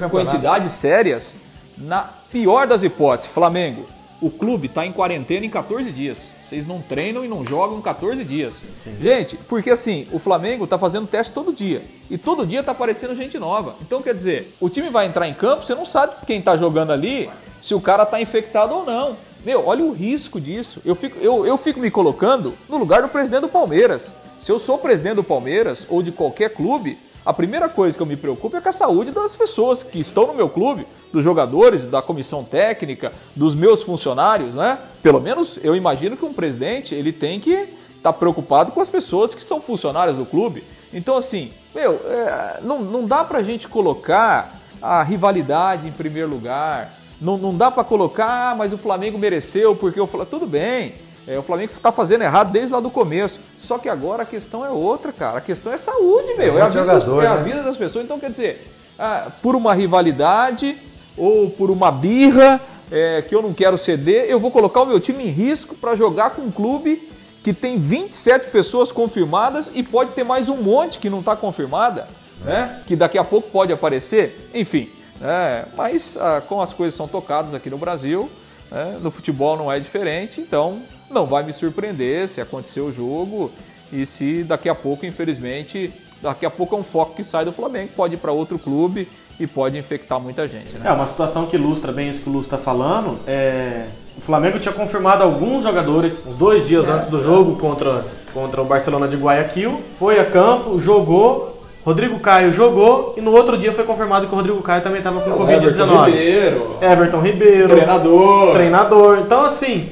com 0.00 0.08
com 0.08 0.20
entidades 0.20 0.72
sérias, 0.72 1.34
na 1.76 2.02
pior 2.30 2.66
das 2.66 2.82
hipóteses, 2.82 3.30
Flamengo, 3.30 3.86
o 4.22 4.30
clube 4.30 4.68
está 4.68 4.86
em 4.86 4.92
quarentena 4.92 5.44
em 5.44 5.50
14 5.50 5.90
dias. 5.90 6.30
Vocês 6.38 6.64
não 6.64 6.80
treinam 6.80 7.24
e 7.24 7.28
não 7.28 7.44
jogam 7.44 7.82
14 7.82 8.22
dias. 8.24 8.62
Sim. 8.82 8.96
Gente, 9.00 9.36
porque 9.48 9.70
assim, 9.70 10.06
o 10.12 10.18
Flamengo 10.18 10.62
está 10.62 10.78
fazendo 10.78 11.08
teste 11.08 11.32
todo 11.32 11.52
dia. 11.52 11.82
E 12.08 12.16
todo 12.16 12.46
dia 12.46 12.60
está 12.60 12.70
aparecendo 12.70 13.16
gente 13.16 13.36
nova. 13.36 13.74
Então, 13.82 14.00
quer 14.00 14.14
dizer, 14.14 14.54
o 14.60 14.70
time 14.70 14.90
vai 14.90 15.06
entrar 15.06 15.26
em 15.26 15.34
campo, 15.34 15.64
você 15.64 15.74
não 15.74 15.84
sabe 15.84 16.24
quem 16.24 16.38
está 16.38 16.56
jogando 16.56 16.92
ali, 16.92 17.28
se 17.60 17.74
o 17.74 17.80
cara 17.80 18.04
está 18.04 18.20
infectado 18.20 18.76
ou 18.76 18.84
não. 18.84 19.16
Meu, 19.44 19.66
olha 19.66 19.84
o 19.84 19.92
risco 19.92 20.40
disso. 20.40 20.80
Eu 20.84 20.94
fico, 20.94 21.18
eu, 21.18 21.44
eu 21.44 21.58
fico 21.58 21.80
me 21.80 21.90
colocando 21.90 22.54
no 22.68 22.78
lugar 22.78 23.02
do 23.02 23.08
presidente 23.08 23.40
do 23.40 23.48
Palmeiras. 23.48 24.12
Se 24.40 24.52
eu 24.52 24.58
sou 24.58 24.78
presidente 24.78 25.16
do 25.16 25.24
Palmeiras 25.24 25.84
ou 25.88 26.00
de 26.00 26.12
qualquer 26.12 26.50
clube, 26.50 26.96
a 27.24 27.32
primeira 27.32 27.68
coisa 27.68 27.96
que 27.96 28.02
eu 28.02 28.06
me 28.06 28.16
preocupo 28.16 28.56
é 28.56 28.60
com 28.60 28.68
a 28.68 28.72
saúde 28.72 29.12
das 29.12 29.36
pessoas 29.36 29.82
que 29.82 30.00
estão 30.00 30.26
no 30.26 30.34
meu 30.34 30.48
clube, 30.48 30.86
dos 31.12 31.22
jogadores, 31.22 31.86
da 31.86 32.02
comissão 32.02 32.42
técnica, 32.42 33.12
dos 33.36 33.54
meus 33.54 33.82
funcionários, 33.82 34.54
né? 34.54 34.78
Pelo 35.02 35.20
menos 35.20 35.58
eu 35.62 35.76
imagino 35.76 36.16
que 36.16 36.24
um 36.24 36.32
presidente 36.32 36.94
ele 36.94 37.12
tem 37.12 37.38
que 37.38 37.50
estar 37.50 37.68
tá 38.02 38.12
preocupado 38.12 38.72
com 38.72 38.80
as 38.80 38.90
pessoas 38.90 39.34
que 39.34 39.44
são 39.44 39.60
funcionários 39.60 40.16
do 40.16 40.26
clube. 40.26 40.64
Então, 40.92 41.16
assim, 41.16 41.52
meu, 41.72 42.00
é, 42.04 42.58
não, 42.62 42.82
não 42.82 43.06
dá 43.06 43.22
pra 43.22 43.42
gente 43.42 43.68
colocar 43.68 44.60
a 44.80 45.02
rivalidade 45.02 45.86
em 45.86 45.92
primeiro 45.92 46.28
lugar. 46.28 46.98
Não, 47.20 47.38
não 47.38 47.56
dá 47.56 47.70
para 47.70 47.84
colocar, 47.84 48.50
ah, 48.50 48.54
mas 48.56 48.72
o 48.72 48.78
Flamengo 48.78 49.16
mereceu, 49.16 49.76
porque 49.76 50.00
eu 50.00 50.08
falo, 50.08 50.26
tudo 50.26 50.44
bem. 50.44 50.94
É, 51.26 51.38
o 51.38 51.42
Flamengo 51.42 51.72
está 51.72 51.92
fazendo 51.92 52.22
errado 52.22 52.50
desde 52.50 52.72
lá 52.72 52.80
do 52.80 52.90
começo. 52.90 53.38
Só 53.56 53.78
que 53.78 53.88
agora 53.88 54.24
a 54.24 54.26
questão 54.26 54.64
é 54.64 54.70
outra, 54.70 55.12
cara. 55.12 55.38
A 55.38 55.40
questão 55.40 55.72
é 55.72 55.76
saúde, 55.76 56.34
meu. 56.34 56.56
É, 56.56 56.60
é, 56.60 56.62
a, 56.62 56.68
vida 56.68 56.80
jogador, 56.80 57.16
das, 57.16 57.24
é 57.24 57.28
a 57.28 57.36
né? 57.36 57.42
vida 57.44 57.62
das 57.62 57.76
pessoas. 57.76 58.04
Então, 58.04 58.18
quer 58.18 58.30
dizer, 58.30 58.66
ah, 58.98 59.30
por 59.40 59.54
uma 59.54 59.72
rivalidade 59.72 60.76
ou 61.16 61.50
por 61.50 61.70
uma 61.70 61.92
birra 61.92 62.60
é, 62.90 63.22
que 63.22 63.34
eu 63.34 63.40
não 63.40 63.54
quero 63.54 63.78
ceder, 63.78 64.26
eu 64.28 64.40
vou 64.40 64.50
colocar 64.50 64.82
o 64.82 64.86
meu 64.86 64.98
time 64.98 65.24
em 65.24 65.28
risco 65.28 65.76
para 65.76 65.94
jogar 65.94 66.30
com 66.30 66.42
um 66.42 66.50
clube 66.50 67.08
que 67.42 67.52
tem 67.52 67.78
27 67.78 68.50
pessoas 68.50 68.92
confirmadas 68.92 69.70
e 69.74 69.82
pode 69.82 70.12
ter 70.12 70.24
mais 70.24 70.48
um 70.48 70.56
monte 70.56 70.98
que 70.98 71.10
não 71.10 71.20
está 71.20 71.34
confirmada, 71.34 72.06
né? 72.44 72.82
Que 72.86 72.94
daqui 72.94 73.18
a 73.18 73.24
pouco 73.24 73.50
pode 73.50 73.72
aparecer. 73.72 74.50
Enfim, 74.54 74.90
é, 75.20 75.66
mas 75.76 76.16
ah, 76.20 76.42
como 76.46 76.62
as 76.62 76.72
coisas 76.72 76.94
são 76.94 77.08
tocadas 77.08 77.54
aqui 77.54 77.68
no 77.68 77.78
Brasil, 77.78 78.30
é, 78.70 78.96
no 79.00 79.10
futebol 79.10 79.56
não 79.56 79.70
é 79.70 79.78
diferente, 79.78 80.40
então 80.40 80.82
não 81.12 81.26
vai 81.26 81.42
me 81.42 81.52
surpreender 81.52 82.28
se 82.28 82.40
acontecer 82.40 82.80
o 82.80 82.90
jogo 82.90 83.50
e 83.92 84.06
se 84.06 84.42
daqui 84.42 84.68
a 84.68 84.74
pouco, 84.74 85.04
infelizmente, 85.04 85.92
daqui 86.22 86.46
a 86.46 86.50
pouco 86.50 86.74
é 86.74 86.78
um 86.78 86.82
foco 86.82 87.14
que 87.14 87.22
sai 87.22 87.44
do 87.44 87.52
Flamengo, 87.52 87.90
pode 87.94 88.14
ir 88.14 88.16
para 88.16 88.32
outro 88.32 88.58
clube 88.58 89.08
e 89.38 89.46
pode 89.46 89.76
infectar 89.76 90.20
muita 90.20 90.46
gente. 90.48 90.76
Né? 90.76 90.88
É, 90.88 90.92
uma 90.92 91.06
situação 91.06 91.46
que 91.46 91.56
ilustra 91.56 91.92
bem 91.92 92.08
isso 92.08 92.22
que 92.22 92.28
o 92.28 92.32
Lúcio 92.32 92.46
está 92.46 92.58
falando. 92.58 93.18
É... 93.26 93.86
O 94.16 94.20
Flamengo 94.20 94.58
tinha 94.58 94.72
confirmado 94.72 95.22
alguns 95.22 95.64
jogadores 95.64 96.22
uns 96.26 96.36
dois 96.36 96.68
dias 96.68 96.86
é, 96.86 96.92
antes 96.92 97.08
do 97.08 97.18
jogo 97.18 97.56
contra, 97.56 98.04
contra 98.32 98.60
o 98.60 98.64
Barcelona 98.64 99.08
de 99.08 99.16
Guayaquil. 99.16 99.80
Foi 99.98 100.20
a 100.20 100.24
campo, 100.24 100.78
jogou. 100.78 101.62
Rodrigo 101.84 102.20
Caio 102.20 102.52
jogou 102.52 103.14
e 103.16 103.20
no 103.20 103.32
outro 103.32 103.58
dia 103.58 103.72
foi 103.72 103.84
confirmado 103.84 104.28
que 104.28 104.32
o 104.32 104.36
Rodrigo 104.36 104.62
Caio 104.62 104.82
também 104.82 104.98
estava 104.98 105.20
com 105.20 105.30
Covid-19. 105.30 105.64
Everton 105.64 106.04
Ribeiro. 106.04 106.76
Everton 106.80 107.20
Ribeiro. 107.20 107.68
Treinador. 107.68 108.52
Treinador. 108.52 109.18
Então, 109.18 109.44
assim, 109.44 109.88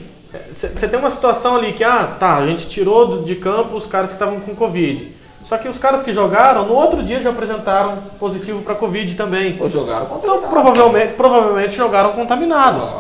você 0.51 0.89
tem 0.89 0.99
uma 0.99 1.11
situação 1.11 1.57
ali 1.57 1.73
que, 1.73 1.83
ah, 1.83 2.17
tá, 2.19 2.37
a 2.37 2.47
gente 2.47 2.69
tirou 2.69 3.23
de 3.23 3.35
campo 3.35 3.77
os 3.77 3.87
caras 3.87 4.11
que 4.11 4.15
estavam 4.15 4.41
com 4.41 4.55
Covid. 4.55 5.13
Só 5.43 5.57
que 5.59 5.69
os 5.69 5.79
caras 5.79 6.03
que 6.03 6.13
jogaram, 6.13 6.67
no 6.67 6.75
outro 6.75 7.03
dia 7.03 7.21
já 7.21 7.31
apresentaram 7.31 7.99
positivo 8.19 8.63
para 8.63 8.75
Covid 8.75 9.15
também. 9.17 9.57
Ou 9.59 9.69
jogaram 9.69 10.07
Então, 10.23 10.43
provavelmente, 10.43 11.15
provavelmente 11.15 11.75
jogaram 11.75 12.13
contaminados. 12.13 12.95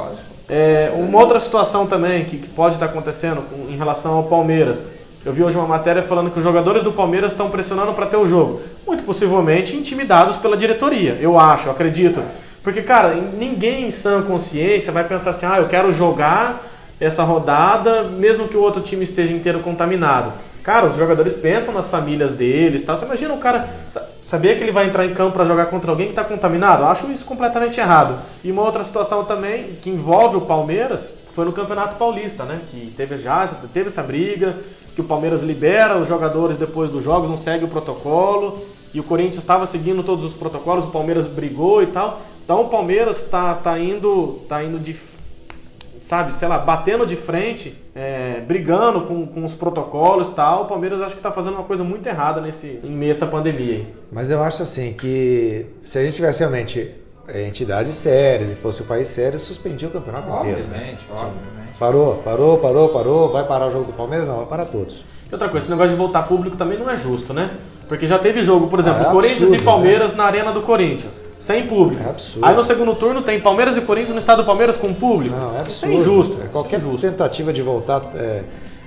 É, 0.48 0.90
uma 0.96 1.20
outra 1.20 1.38
situação 1.38 1.86
também 1.86 2.24
que, 2.24 2.38
que 2.38 2.48
pode 2.48 2.74
estar 2.74 2.86
acontecendo 2.86 3.42
com, 3.42 3.70
em 3.70 3.76
relação 3.76 4.14
ao 4.14 4.24
Palmeiras. 4.24 4.84
Eu 5.24 5.32
vi 5.32 5.44
hoje 5.44 5.56
uma 5.56 5.66
matéria 5.66 6.02
falando 6.02 6.30
que 6.30 6.38
os 6.38 6.42
jogadores 6.42 6.82
do 6.82 6.90
Palmeiras 6.90 7.32
estão 7.32 7.50
pressionando 7.50 7.92
para 7.92 8.06
ter 8.06 8.16
o 8.16 8.26
jogo. 8.26 8.60
Muito 8.86 9.04
possivelmente 9.04 9.76
intimidados 9.76 10.36
pela 10.36 10.56
diretoria. 10.56 11.18
Eu 11.20 11.38
acho, 11.38 11.68
eu 11.68 11.72
acredito. 11.72 12.22
Porque, 12.62 12.82
cara, 12.82 13.14
ninguém 13.14 13.86
em 13.86 13.90
sã 13.90 14.22
consciência 14.22 14.92
vai 14.92 15.04
pensar 15.04 15.30
assim, 15.30 15.46
ah, 15.46 15.58
eu 15.58 15.68
quero 15.68 15.92
jogar 15.92 16.69
essa 17.00 17.24
rodada, 17.24 18.04
mesmo 18.04 18.46
que 18.46 18.56
o 18.56 18.62
outro 18.62 18.82
time 18.82 19.02
esteja 19.02 19.32
inteiro 19.32 19.60
contaminado. 19.60 20.32
Cara, 20.62 20.86
os 20.86 20.96
jogadores 20.96 21.32
pensam 21.32 21.72
nas 21.72 21.88
famílias 21.88 22.34
deles, 22.34 22.82
tá? 22.82 22.94
Você 22.94 23.06
imagina 23.06 23.32
o 23.32 23.38
cara 23.38 23.68
saber 24.22 24.56
que 24.56 24.62
ele 24.62 24.70
vai 24.70 24.86
entrar 24.86 25.06
em 25.06 25.14
campo 25.14 25.32
para 25.32 25.46
jogar 25.46 25.66
contra 25.66 25.90
alguém 25.90 26.06
que 26.06 26.12
está 26.12 26.22
contaminado? 26.22 26.82
Eu 26.82 26.88
acho 26.88 27.10
isso 27.10 27.24
completamente 27.24 27.80
errado. 27.80 28.18
E 28.44 28.52
uma 28.52 28.62
outra 28.62 28.84
situação 28.84 29.24
também 29.24 29.78
que 29.80 29.88
envolve 29.88 30.36
o 30.36 30.42
Palmeiras 30.42 31.14
foi 31.32 31.46
no 31.46 31.52
Campeonato 31.52 31.96
Paulista, 31.96 32.44
né? 32.44 32.60
Que 32.70 32.92
teve 32.94 33.16
já 33.16 33.46
teve 33.72 33.86
essa 33.86 34.02
briga, 34.02 34.54
que 34.94 35.00
o 35.00 35.04
Palmeiras 35.04 35.42
libera 35.42 35.96
os 35.96 36.06
jogadores 36.06 36.58
depois 36.58 36.90
dos 36.90 37.02
jogos, 37.02 37.30
não 37.30 37.38
segue 37.38 37.64
o 37.64 37.68
protocolo. 37.68 38.58
E 38.92 39.00
o 39.00 39.04
Corinthians 39.04 39.38
estava 39.38 39.64
seguindo 39.64 40.02
todos 40.02 40.24
os 40.24 40.34
protocolos, 40.34 40.84
o 40.84 40.88
Palmeiras 40.88 41.26
brigou 41.26 41.82
e 41.82 41.86
tal. 41.86 42.20
Então 42.44 42.62
o 42.62 42.68
Palmeiras 42.68 43.22
está 43.22 43.54
tá 43.54 43.78
indo, 43.78 44.40
tá 44.48 44.62
indo 44.62 44.78
de 44.78 44.92
sabe, 46.00 46.34
sei 46.34 46.48
lá, 46.48 46.58
batendo 46.58 47.06
de 47.06 47.14
frente, 47.14 47.76
é, 47.94 48.40
brigando 48.40 49.02
com, 49.02 49.26
com 49.26 49.44
os 49.44 49.54
protocolos 49.54 50.28
e 50.28 50.32
tal, 50.32 50.64
o 50.64 50.66
Palmeiras 50.66 51.02
acho 51.02 51.14
que 51.14 51.18
está 51.20 51.30
fazendo 51.30 51.54
uma 51.54 51.64
coisa 51.64 51.84
muito 51.84 52.06
errada 52.08 52.40
nesse, 52.40 52.80
em 52.82 52.90
meio 52.90 53.10
a 53.10 53.14
essa 53.14 53.26
pandemia. 53.26 53.86
Mas 54.10 54.30
eu 54.30 54.42
acho 54.42 54.62
assim 54.62 54.94
que 54.94 55.66
se 55.82 55.98
a 55.98 56.04
gente 56.04 56.16
tivesse 56.16 56.40
realmente 56.40 56.94
é, 57.28 57.46
entidades 57.46 57.94
sérias 57.94 58.50
e 58.50 58.56
fosse 58.56 58.82
o 58.82 58.86
país 58.86 59.08
sério, 59.08 59.38
suspendia 59.38 59.88
o 59.88 59.90
campeonato 59.90 60.30
obviamente, 60.30 60.62
inteiro. 60.62 60.72
Obviamente, 60.72 61.06
obviamente. 61.12 61.78
Parou, 61.78 62.16
parou, 62.16 62.58
parou, 62.58 62.88
parou, 62.88 63.32
vai 63.32 63.44
parar 63.44 63.68
o 63.68 63.72
jogo 63.72 63.84
do 63.84 63.92
Palmeiras? 63.92 64.26
Não, 64.26 64.38
vai 64.38 64.46
parar 64.46 64.66
todos. 64.66 65.04
E 65.30 65.32
outra 65.32 65.48
coisa, 65.48 65.64
esse 65.64 65.70
negócio 65.70 65.92
de 65.92 65.96
voltar 65.96 66.24
público 66.24 66.56
também 66.56 66.78
não 66.78 66.90
é 66.90 66.96
justo, 66.96 67.32
né? 67.32 67.50
Porque 67.90 68.06
já 68.06 68.20
teve 68.20 68.40
jogo, 68.40 68.68
por 68.68 68.78
exemplo, 68.78 69.02
ah, 69.04 69.08
é 69.08 69.10
Corinthians 69.10 69.42
absurdo, 69.42 69.62
e 69.62 69.64
Palmeiras 69.64 70.12
né? 70.12 70.18
na 70.18 70.24
Arena 70.24 70.52
do 70.52 70.62
Corinthians, 70.62 71.24
sem 71.36 71.66
público. 71.66 72.00
É 72.06 72.10
absurdo. 72.10 72.46
Aí 72.46 72.54
no 72.54 72.62
segundo 72.62 72.94
turno 72.94 73.20
tem 73.20 73.40
Palmeiras 73.40 73.76
e 73.76 73.80
Corinthians 73.80 74.12
no 74.12 74.20
estado 74.20 74.44
do 74.44 74.46
Palmeiras 74.46 74.76
com 74.76 74.94
público. 74.94 75.34
Não, 75.34 75.56
é 75.56 75.58
absurdo. 75.58 75.70
Isso 75.70 75.86
é 75.86 75.92
injusto. 75.94 76.38
É 76.40 76.46
qualquer 76.46 76.76
é 76.76 76.78
injusto. 76.78 77.00
tentativa 77.00 77.52
de 77.52 77.60
voltar. 77.62 78.02
É... 78.14 78.42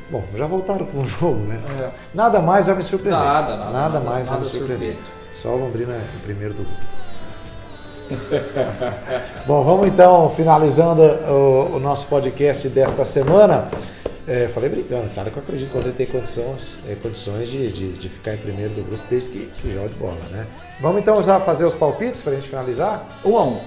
Bom, 0.09 0.23
já 0.33 0.47
voltaram 0.47 0.85
com 0.85 0.99
o 0.99 1.03
jogo, 1.05 1.41
né? 1.41 1.59
É. 1.81 1.89
Nada 2.13 2.39
mais 2.39 2.67
vai 2.67 2.77
me 2.77 2.81
surpreender. 2.81 3.21
Nada, 3.21 3.57
nada. 3.57 3.71
Nada, 3.71 3.99
mais 3.99 4.29
nada 4.29 4.39
vai 4.39 4.39
me 4.39 4.45
surpreender. 4.45 4.95
Só 5.33 5.49
o 5.49 5.57
Londrina 5.57 5.91
é 5.91 6.01
o 6.15 6.19
primeiro 6.21 6.53
do 6.53 6.63
grupo. 6.63 6.93
Bom, 9.45 9.61
vamos 9.63 9.87
então 9.87 10.29
finalizando 10.33 11.01
o, 11.01 11.75
o 11.75 11.79
nosse 11.79 12.05
podcast 12.05 12.69
desta 12.69 13.03
semana. 13.03 13.67
É, 14.27 14.47
falei 14.47 14.69
brincando, 14.69 15.09
cara, 15.13 15.29
que 15.29 15.37
eu 15.37 15.43
acredito 15.43 15.69
que 15.69 15.77
ele 15.77 15.91
tem 15.91 16.05
condições, 16.05 16.79
é, 16.89 16.95
condições 16.95 17.49
de, 17.49 17.71
de, 17.71 17.91
de, 17.91 18.09
ficar 18.09 18.35
em 18.35 18.37
primeiro 18.37 18.73
do 18.73 18.83
grupo 18.83 19.03
desde 19.09 19.29
que, 19.29 19.45
que 19.47 19.73
jogue 19.73 19.93
bola, 19.95 20.19
né? 20.31 20.47
Vamos 20.79 21.01
então 21.01 21.21
já 21.21 21.41
fazer 21.41 21.65
os 21.65 21.75
palpites 21.75 22.23
para 22.23 22.31
a 22.31 22.35
gente 22.35 22.47
finalizar? 22.47 23.19
Um 23.25 23.37
a 23.37 23.43
um. 23.43 23.61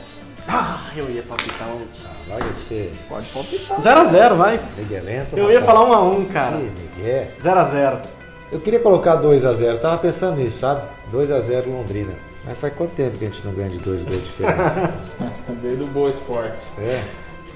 Ah, 0.49 0.91
eu 0.97 1.11
ia 1.11 1.23
palpitar 1.23 1.69
um. 1.69 1.83
Ah, 2.31 2.39
vai 2.39 2.59
ser. 2.59 2.91
Pode 3.07 3.29
palpitar. 3.29 3.79
0x0, 3.79 4.35
vai. 4.35 4.61
Miguelento. 4.79 5.37
Eu 5.37 5.51
ia 5.51 5.61
falar 5.61 5.85
1 5.85 5.89
um 5.89 5.93
a 5.93 6.03
1 6.03 6.21
um, 6.21 6.25
cara. 6.27 6.57
Miguel. 6.57 7.27
0x0. 7.39 8.07
Eu 8.51 8.61
queria 8.61 8.79
colocar 8.79 9.21
2x0, 9.21 9.81
tava 9.81 9.99
pensando 9.99 10.37
nisso, 10.37 10.61
sabe? 10.61 10.83
2x0 11.13 11.67
Londrina. 11.67 12.15
Mas 12.45 12.57
faz 12.59 12.73
quanto 12.75 12.93
tempo 12.95 13.19
que 13.19 13.25
a 13.25 13.29
gente 13.29 13.45
não 13.45 13.53
ganha 13.53 13.69
de 13.69 13.79
dois 13.79 14.05
gols 14.05 14.19
de 14.19 14.25
diferença? 14.25 14.95
Desde 15.61 15.83
o 15.83 15.87
Boa 15.89 16.11
Esporte. 16.11 16.65
É. 16.79 17.03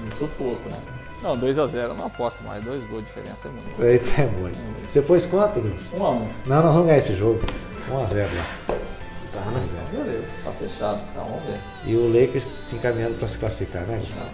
Um 0.05 0.11
sufoco, 0.11 0.69
né? 0.69 0.77
Não, 1.21 1.37
2x0, 1.37 1.95
não 1.95 2.05
aposto 2.07 2.43
mais. 2.43 2.63
Dois 2.63 2.83
gols 2.83 3.03
de 3.03 3.09
diferença 3.09 3.47
é 3.47 3.51
muito. 3.51 3.83
Eita, 3.83 4.21
é 4.21 4.25
muito. 4.25 4.57
Você 4.87 5.01
pôs 5.01 5.25
quanto, 5.25 5.59
Luiz? 5.59 5.89
1x1. 5.93 5.99
Um 5.99 6.27
não, 6.45 6.63
nós 6.63 6.73
vamos 6.73 6.87
ganhar 6.87 6.97
esse 6.97 7.15
jogo. 7.15 7.39
1x0 7.89 8.27
lá. 8.35 8.75
Tá, 9.31 9.39
beleza, 9.91 10.31
tá 10.43 10.51
fechado. 10.51 10.99
Então 11.09 11.23
vamos 11.23 11.43
ver. 11.45 11.59
E 11.85 11.95
o 11.95 12.07
Lakers 12.07 12.43
se 12.43 12.75
encaminhando 12.75 13.17
para 13.17 13.27
se 13.27 13.37
classificar, 13.37 13.83
né, 13.83 13.97
Gustavo? 13.97 14.29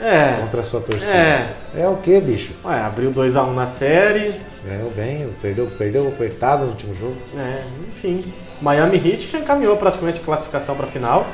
É. 0.00 0.40
Contra 0.40 0.60
a 0.60 0.64
sua 0.64 0.80
torcida. 0.80 1.12
É. 1.12 1.54
É 1.76 1.88
o 1.88 1.98
que, 1.98 2.20
bicho? 2.20 2.54
Ué, 2.64 2.80
abriu 2.80 3.12
2x1 3.12 3.52
na 3.52 3.66
série. 3.66 4.40
Ganhou 4.64 4.90
bem, 4.90 5.32
perdeu, 5.40 5.66
perdeu 5.78 6.08
apertado 6.08 6.64
no 6.64 6.70
último 6.70 6.94
jogo. 6.94 7.16
É, 7.36 7.62
enfim. 7.86 8.32
Miami 8.60 8.96
Heat 8.96 9.28
já 9.28 9.38
encaminhou 9.38 9.76
praticamente 9.76 10.20
a 10.20 10.24
classificação 10.24 10.74
para 10.74 10.86
a 10.86 10.88
final. 10.88 11.26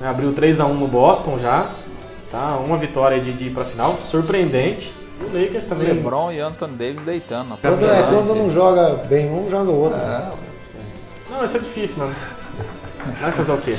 Abriu 0.00 0.32
3x1 0.32 0.74
no 0.74 0.86
Boston 0.86 1.38
já. 1.38 1.70
Tá? 2.34 2.56
Uma 2.56 2.76
vitória 2.76 3.20
de, 3.20 3.32
de 3.32 3.46
ir 3.46 3.50
pra 3.50 3.64
final, 3.64 3.96
surpreendente. 4.02 4.92
O 5.20 5.26
Lakers 5.26 5.66
também. 5.66 5.86
LeBron 5.86 6.32
e 6.32 6.40
Anthony 6.40 6.74
Davis 6.74 7.04
deitando. 7.04 7.56
Quando, 7.60 7.88
é, 7.88 8.02
quando 8.02 8.34
não 8.34 8.50
joga 8.50 9.04
bem 9.04 9.30
um, 9.30 9.48
joga 9.48 9.70
o 9.70 9.80
outro. 9.82 10.00
É. 10.00 10.32
Não, 11.30 11.44
isso 11.44 11.56
é 11.56 11.60
difícil, 11.60 11.98
mano. 11.98 12.14
Vai 13.20 13.30
fazer 13.30 13.52
o 13.52 13.58
quê? 13.58 13.76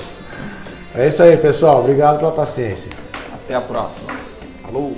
É 0.95 1.05
isso 1.05 1.21
aí, 1.21 1.35
pessoal. 1.35 1.81
Obrigado 1.81 2.19
pela 2.19 2.31
paciência. 2.31 2.89
Até 3.33 3.55
a 3.55 3.59
próxima. 3.59 4.13
Falou! 4.61 4.95